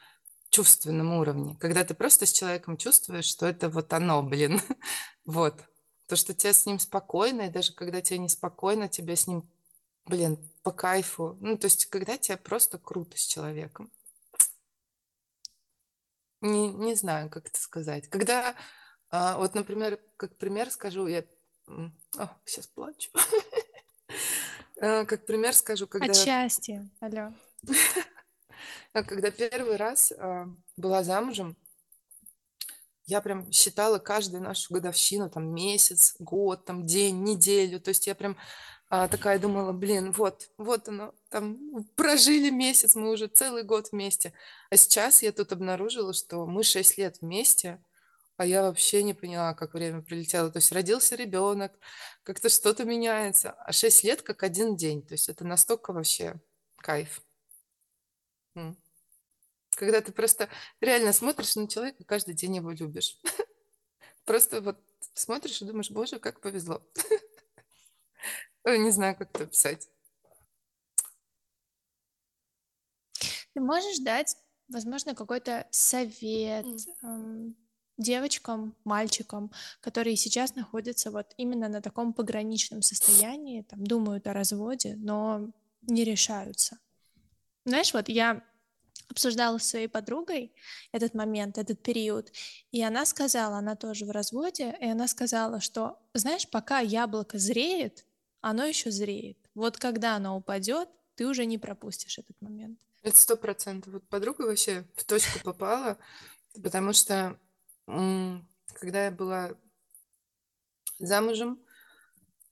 чувственном 0.50 1.12
уровне. 1.12 1.56
Когда 1.60 1.84
ты 1.84 1.94
просто 1.94 2.26
с 2.26 2.32
человеком 2.32 2.78
чувствуешь, 2.78 3.26
что 3.26 3.46
это 3.46 3.68
вот 3.68 3.92
оно, 3.92 4.22
блин. 4.22 4.60
вот. 5.24 5.62
То, 6.06 6.16
что 6.16 6.34
тебе 6.34 6.52
с 6.52 6.66
ним 6.66 6.78
спокойно, 6.78 7.42
и 7.42 7.50
даже 7.50 7.72
когда 7.72 8.00
тебе 8.00 8.18
неспокойно, 8.18 8.88
тебе 8.88 9.16
с 9.16 9.26
ним, 9.26 9.48
блин, 10.04 10.38
по 10.62 10.70
кайфу. 10.70 11.36
Ну, 11.40 11.58
то 11.58 11.66
есть, 11.66 11.86
когда 11.86 12.16
тебе 12.16 12.36
просто 12.36 12.78
круто 12.78 13.18
с 13.18 13.22
человеком. 13.22 13.90
Не, 16.40 16.68
не 16.72 16.94
знаю, 16.94 17.28
как 17.28 17.48
это 17.48 17.58
сказать. 17.58 18.08
Когда, 18.08 18.54
а, 19.10 19.36
вот, 19.38 19.54
например, 19.54 19.98
как 20.16 20.36
пример 20.36 20.70
скажу, 20.70 21.06
я... 21.06 21.24
О, 21.66 22.28
сейчас 22.44 22.66
плачу. 22.66 23.10
А, 24.78 25.06
как 25.06 25.24
пример 25.24 25.54
скажу, 25.54 25.86
когда... 25.86 26.10
От 26.10 26.16
счастья, 26.16 26.86
алло. 27.00 27.32
Когда 28.92 29.30
первый 29.30 29.76
раз 29.76 30.12
а, 30.12 30.48
была 30.76 31.02
замужем, 31.02 31.56
я 33.06 33.20
прям 33.20 33.50
считала 33.52 33.98
каждую 33.98 34.42
нашу 34.42 34.74
годовщину, 34.74 35.30
там, 35.30 35.54
месяц, 35.54 36.16
год, 36.18 36.64
там, 36.64 36.84
день, 36.84 37.22
неделю. 37.22 37.80
То 37.80 37.90
есть 37.90 38.06
я 38.06 38.14
прям 38.14 38.36
а, 38.88 39.08
такая 39.08 39.38
думала, 39.38 39.72
блин, 39.72 40.12
вот, 40.12 40.48
вот 40.58 40.88
оно, 40.88 41.14
там, 41.28 41.84
прожили 41.96 42.50
месяц, 42.50 42.94
мы 42.94 43.10
уже 43.12 43.26
целый 43.28 43.62
год 43.62 43.90
вместе. 43.92 44.32
А 44.70 44.76
сейчас 44.76 45.22
я 45.22 45.32
тут 45.32 45.52
обнаружила, 45.52 46.12
что 46.12 46.46
мы 46.46 46.62
шесть 46.64 46.98
лет 46.98 47.18
вместе, 47.20 47.80
а 48.36 48.44
я 48.46 48.62
вообще 48.62 49.02
не 49.02 49.14
поняла, 49.14 49.54
как 49.54 49.74
время 49.74 50.02
прилетело. 50.02 50.50
То 50.50 50.58
есть 50.58 50.72
родился 50.72 51.16
ребенок, 51.16 51.72
как-то 52.22 52.48
что-то 52.48 52.84
меняется. 52.84 53.52
А 53.52 53.72
шесть 53.72 54.04
лет 54.04 54.22
как 54.22 54.42
один 54.42 54.76
день. 54.76 55.02
То 55.02 55.14
есть 55.14 55.28
это 55.28 55.44
настолько 55.44 55.92
вообще 55.92 56.34
кайф. 56.76 57.22
М. 58.56 58.76
Когда 59.76 60.00
ты 60.00 60.10
просто 60.10 60.48
реально 60.80 61.12
смотришь 61.12 61.54
на 61.54 61.68
человека, 61.68 62.02
каждый 62.04 62.34
день 62.34 62.56
его 62.56 62.70
любишь. 62.70 63.18
Просто 64.24 64.62
вот 64.62 64.80
смотришь 65.12 65.60
и 65.60 65.66
думаешь, 65.66 65.90
боже, 65.90 66.18
как 66.18 66.40
повезло. 66.40 66.82
Не 68.64 68.90
знаю, 68.90 69.14
как 69.16 69.30
это 69.30 69.44
описать. 69.44 69.88
Ты 73.52 73.60
можешь 73.60 73.98
дать, 73.98 74.34
возможно, 74.68 75.14
какой-то 75.14 75.68
совет 75.70 76.66
девочкам, 77.98 78.74
мальчикам, 78.84 79.52
которые 79.80 80.16
сейчас 80.16 80.54
находятся 80.54 81.10
вот 81.10 81.34
именно 81.36 81.68
на 81.68 81.82
таком 81.82 82.14
пограничном 82.14 82.80
состоянии, 82.80 83.62
там 83.62 83.86
думают 83.86 84.26
о 84.26 84.32
разводе, 84.32 84.96
но 84.96 85.50
не 85.82 86.04
решаются. 86.04 86.78
Знаешь, 87.64 87.92
вот 87.94 88.08
я 88.08 88.42
обсуждала 89.08 89.58
с 89.58 89.68
своей 89.68 89.88
подругой 89.88 90.52
этот 90.92 91.14
момент, 91.14 91.58
этот 91.58 91.82
период, 91.82 92.32
и 92.72 92.82
она 92.82 93.06
сказала, 93.06 93.58
она 93.58 93.76
тоже 93.76 94.04
в 94.04 94.10
разводе, 94.10 94.76
и 94.80 94.86
она 94.86 95.08
сказала, 95.08 95.60
что, 95.60 95.98
знаешь, 96.14 96.48
пока 96.48 96.80
яблоко 96.80 97.38
зреет, 97.38 98.04
оно 98.40 98.64
еще 98.64 98.90
зреет. 98.90 99.38
Вот 99.54 99.78
когда 99.78 100.16
оно 100.16 100.36
упадет, 100.36 100.88
ты 101.14 101.26
уже 101.26 101.46
не 101.46 101.58
пропустишь 101.58 102.18
этот 102.18 102.40
момент. 102.40 102.78
Это 103.02 103.16
сто 103.16 103.36
процентов. 103.36 103.94
Вот 103.94 104.08
подруга 104.08 104.42
вообще 104.42 104.84
в 104.96 105.04
точку 105.04 105.40
попала, 105.42 105.98
потому 106.62 106.92
что 106.92 107.38
когда 107.86 109.04
я 109.04 109.10
была 109.10 109.52
замужем, 110.98 111.60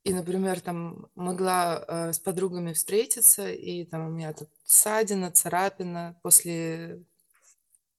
И, 0.05 0.12
например, 0.12 0.61
там 0.61 1.09
могла, 1.14 1.82
э, 1.86 2.12
с 2.12 2.18
подругами 2.18 2.74
встретиться, 2.74 3.50
и 3.50 3.84
там 3.84 4.07
у 4.07 4.11
меня 4.11 4.34
тут 4.34 4.50
ссадина, 4.64 5.30
царапина 5.30 6.18
после 6.22 7.02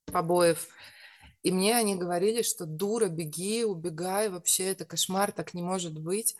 побоев. 0.04 0.68
И 1.42 1.50
мне 1.50 1.76
они 1.76 1.96
говорили, 1.96 2.42
что 2.42 2.64
дура, 2.64 3.08
беги, 3.08 3.64
убегай, 3.64 4.28
вообще 4.28 4.66
это 4.66 4.84
кошмар, 4.84 5.32
так 5.32 5.52
не 5.52 5.62
может 5.62 5.98
быть. 5.98 6.36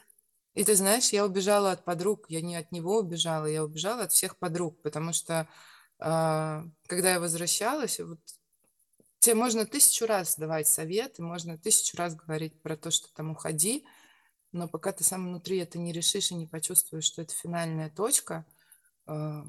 И 0.55 0.65
ты 0.65 0.75
знаешь, 0.75 1.11
я 1.11 1.27
убежала 1.27 1.73
от 1.73 1.85
подруг, 1.85 2.27
я 2.29 2.41
не 2.41 2.57
от 2.57 2.73
него 2.73 2.99
убежала, 2.99 3.47
я 3.47 3.63
убежала 3.63 4.05
от 4.05 4.13
всех 4.13 4.37
подруг, 4.37 4.81
потому 4.83 5.13
что 5.13 5.49
а, 5.99 6.65
когда 6.87 7.13
я 7.13 7.21
возвращалась, 7.21 8.01
вот 8.01 8.19
тебе 9.19 9.35
можно 9.35 9.67
тысячу 9.67 10.07
раз 10.07 10.37
давать 10.37 10.69
советы, 10.69 11.23
можно 11.23 11.59
тысячу 11.59 11.97
раз 11.97 12.15
говорить 12.15 12.61
про 12.63 12.77
то, 12.77 12.91
что 12.91 13.13
там 13.15 13.33
уходи, 13.33 13.85
но 14.57 14.69
пока 14.69 14.93
ты 14.93 15.05
сам 15.05 15.29
внутри 15.29 15.59
это 15.59 15.79
не 15.79 15.93
решишь 15.93 16.31
и 16.31 16.35
не 16.35 16.47
почувствуешь, 16.47 17.05
что 17.05 17.23
это 17.23 17.35
финальная 17.35 17.91
точка, 17.91 18.45
э, 19.07 19.43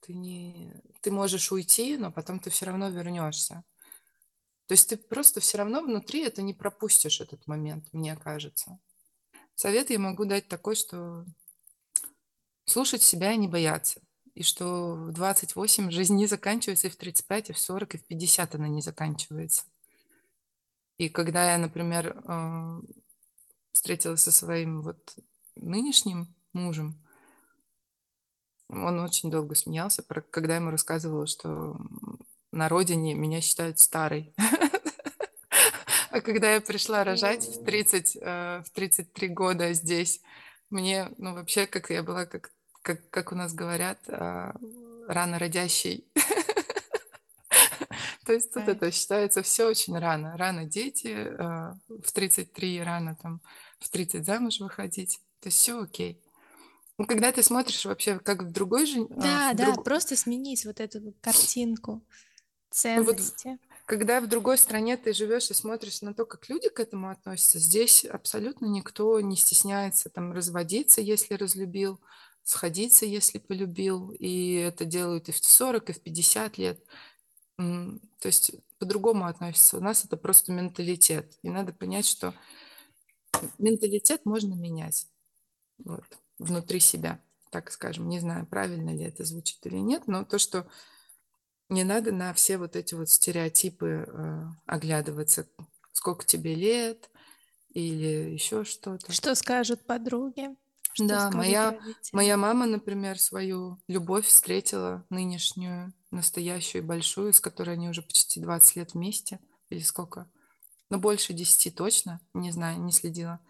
ты, 0.00 0.14
не, 0.14 0.72
ты 1.02 1.10
можешь 1.10 1.52
уйти, 1.52 1.96
но 1.96 2.10
потом 2.12 2.38
ты 2.38 2.50
все 2.50 2.66
равно 2.66 2.88
вернешься. 2.88 3.64
То 4.66 4.72
есть 4.72 4.88
ты 4.88 4.96
просто 4.96 5.40
все 5.40 5.58
равно 5.58 5.82
внутри 5.82 6.22
это 6.22 6.42
не 6.42 6.54
пропустишь 6.54 7.20
этот 7.20 7.46
момент, 7.46 7.88
мне 7.92 8.16
кажется. 8.16 8.78
Совет 9.54 9.90
я 9.90 9.98
могу 9.98 10.24
дать 10.24 10.48
такой, 10.48 10.76
что 10.76 11.24
слушать 12.64 13.02
себя 13.02 13.32
и 13.32 13.36
не 13.36 13.48
бояться. 13.48 14.00
И 14.34 14.42
что 14.42 14.94
в 14.94 15.12
28 15.12 15.90
жизнь 15.90 16.14
не 16.14 16.26
заканчивается, 16.26 16.88
и 16.88 16.90
в 16.90 16.96
35, 16.96 17.50
и 17.50 17.52
в 17.52 17.58
40, 17.58 17.94
и 17.94 17.98
в 17.98 18.04
50 18.04 18.54
она 18.54 18.68
не 18.68 18.82
заканчивается. 18.82 19.64
И 20.98 21.08
когда 21.08 21.52
я, 21.52 21.58
например, 21.58 22.22
э, 22.24 22.80
встретилась 23.76 24.22
со 24.22 24.32
своим 24.32 24.82
вот 24.82 25.14
нынешним 25.54 26.34
мужем. 26.52 27.00
Он 28.68 28.98
очень 29.00 29.30
долго 29.30 29.54
смеялся, 29.54 30.02
когда 30.02 30.56
ему 30.56 30.70
рассказывала, 30.70 31.26
что 31.26 31.76
на 32.50 32.68
родине 32.68 33.14
меня 33.14 33.40
считают 33.40 33.78
старой. 33.78 34.34
А 36.10 36.22
когда 36.22 36.54
я 36.54 36.62
пришла 36.62 37.04
рожать 37.04 37.44
в 37.44 37.62
30, 37.62 38.16
э, 38.18 38.62
в 38.64 38.70
33 38.70 39.28
года 39.28 39.74
здесь, 39.74 40.22
мне, 40.70 41.10
ну, 41.18 41.34
вообще, 41.34 41.66
как 41.66 41.90
я 41.90 42.02
была, 42.02 42.24
как, 42.24 42.52
как, 42.80 43.10
как 43.10 43.32
у 43.32 43.34
нас 43.34 43.52
говорят, 43.52 43.98
а, 44.08 44.54
рано 45.08 45.38
родящей. 45.38 46.05
То 48.26 48.32
есть 48.32 48.52
тут 48.52 48.66
это 48.66 48.90
считается 48.90 49.42
все 49.42 49.68
очень 49.68 49.96
рано. 49.96 50.36
Рано 50.36 50.64
дети, 50.64 51.14
э, 51.14 51.74
в 51.88 52.12
33 52.12 52.82
рано 52.82 53.16
там 53.22 53.40
в 53.78 53.88
30 53.88 54.26
замуж 54.26 54.58
выходить. 54.58 55.20
То 55.40 55.46
есть 55.46 55.58
все 55.58 55.80
окей. 55.80 56.20
Ну, 56.98 57.06
когда 57.06 57.30
ты 57.30 57.44
смотришь 57.44 57.84
вообще 57.84 58.18
как 58.18 58.42
в 58.42 58.50
другой 58.50 58.86
же... 58.86 59.02
А, 59.02 59.14
да, 59.14 59.52
да, 59.52 59.72
друг... 59.72 59.84
просто 59.84 60.16
сменить 60.16 60.64
вот 60.64 60.80
эту 60.80 61.14
картинку 61.20 62.02
ценности. 62.70 63.46
Ну, 63.46 63.52
вот, 63.52 63.60
когда 63.84 64.20
в 64.20 64.26
другой 64.26 64.58
стране 64.58 64.96
ты 64.96 65.12
живешь 65.12 65.48
и 65.50 65.54
смотришь 65.54 66.02
на 66.02 66.12
то, 66.12 66.24
как 66.24 66.48
люди 66.48 66.68
к 66.68 66.80
этому 66.80 67.10
относятся, 67.10 67.60
здесь 67.60 68.04
абсолютно 68.04 68.66
никто 68.66 69.20
не 69.20 69.36
стесняется 69.36 70.08
там 70.10 70.32
разводиться, 70.32 71.00
если 71.00 71.34
разлюбил, 71.34 72.00
сходиться, 72.42 73.06
если 73.06 73.38
полюбил, 73.38 74.10
и 74.18 74.54
это 74.54 74.84
делают 74.84 75.28
и 75.28 75.32
в 75.32 75.38
40, 75.38 75.90
и 75.90 75.92
в 75.92 76.00
50 76.00 76.58
лет. 76.58 76.80
То 77.56 78.00
есть 78.24 78.52
по-другому 78.78 79.26
относятся. 79.26 79.78
У 79.78 79.80
нас 79.80 80.04
это 80.04 80.16
просто 80.16 80.52
менталитет. 80.52 81.38
И 81.42 81.48
надо 81.48 81.72
понять, 81.72 82.06
что 82.06 82.34
менталитет 83.58 84.24
можно 84.24 84.54
менять 84.54 85.06
вот, 85.78 86.04
внутри 86.38 86.80
себя, 86.80 87.20
так 87.50 87.70
скажем. 87.70 88.08
Не 88.08 88.20
знаю, 88.20 88.46
правильно 88.46 88.90
ли 88.90 89.04
это 89.04 89.24
звучит 89.24 89.64
или 89.66 89.78
нет, 89.78 90.06
но 90.06 90.24
то, 90.24 90.38
что 90.38 90.68
не 91.68 91.84
надо 91.84 92.12
на 92.12 92.32
все 92.34 92.58
вот 92.58 92.76
эти 92.76 92.94
вот 92.94 93.08
стереотипы 93.08 94.06
э, 94.06 94.42
оглядываться. 94.66 95.48
Сколько 95.92 96.24
тебе 96.24 96.54
лет 96.54 97.10
или 97.70 98.32
еще 98.32 98.64
что-то. 98.64 99.10
Что 99.12 99.34
скажут 99.34 99.84
подруги? 99.86 100.54
Что 100.92 101.08
да, 101.08 101.30
моя, 101.30 101.78
моя 102.12 102.36
мама, 102.36 102.66
например, 102.66 103.18
свою 103.18 103.78
любовь 103.88 104.26
встретила 104.26 105.04
нынешнюю, 105.10 105.92
настоящую 106.10 106.82
и 106.82 106.86
большую, 106.86 107.32
с 107.32 107.40
которой 107.40 107.74
они 107.74 107.88
уже 107.88 108.02
почти 108.02 108.40
20 108.40 108.76
лет 108.76 108.94
вместе. 108.94 109.40
Или 109.68 109.80
сколько? 109.80 110.30
Ну, 110.90 110.98
больше 110.98 111.32
10 111.32 111.74
точно, 111.74 112.20
не 112.32 112.52
знаю, 112.52 112.80
не 112.80 112.92
следила. 112.92 113.40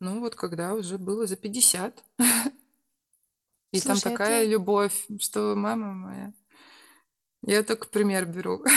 Ну, 0.00 0.20
вот 0.20 0.34
когда 0.34 0.74
уже 0.74 0.98
было 0.98 1.26
за 1.26 1.36
50. 1.36 2.04
И 3.72 3.80
там 3.80 3.98
такая 4.00 4.46
любовь, 4.46 5.06
что 5.18 5.54
мама 5.56 5.92
моя. 5.92 6.32
Я 7.42 7.62
только 7.62 7.88
пример 7.88 8.26
беру. 8.26 8.64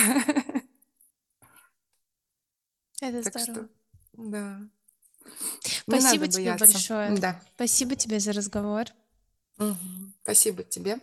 Это 3.02 3.24
так 3.30 3.42
здорово. 3.42 3.68
Что, 3.68 3.74
да. 4.14 4.62
Спасибо 5.82 6.28
тебе 6.28 6.56
большое. 6.58 7.18
Да. 7.18 7.42
Спасибо 7.56 7.96
тебе 7.96 8.20
за 8.20 8.34
разговор. 8.34 8.86
Угу. 9.58 9.76
Спасибо 10.24 10.64
тебе. 10.64 11.00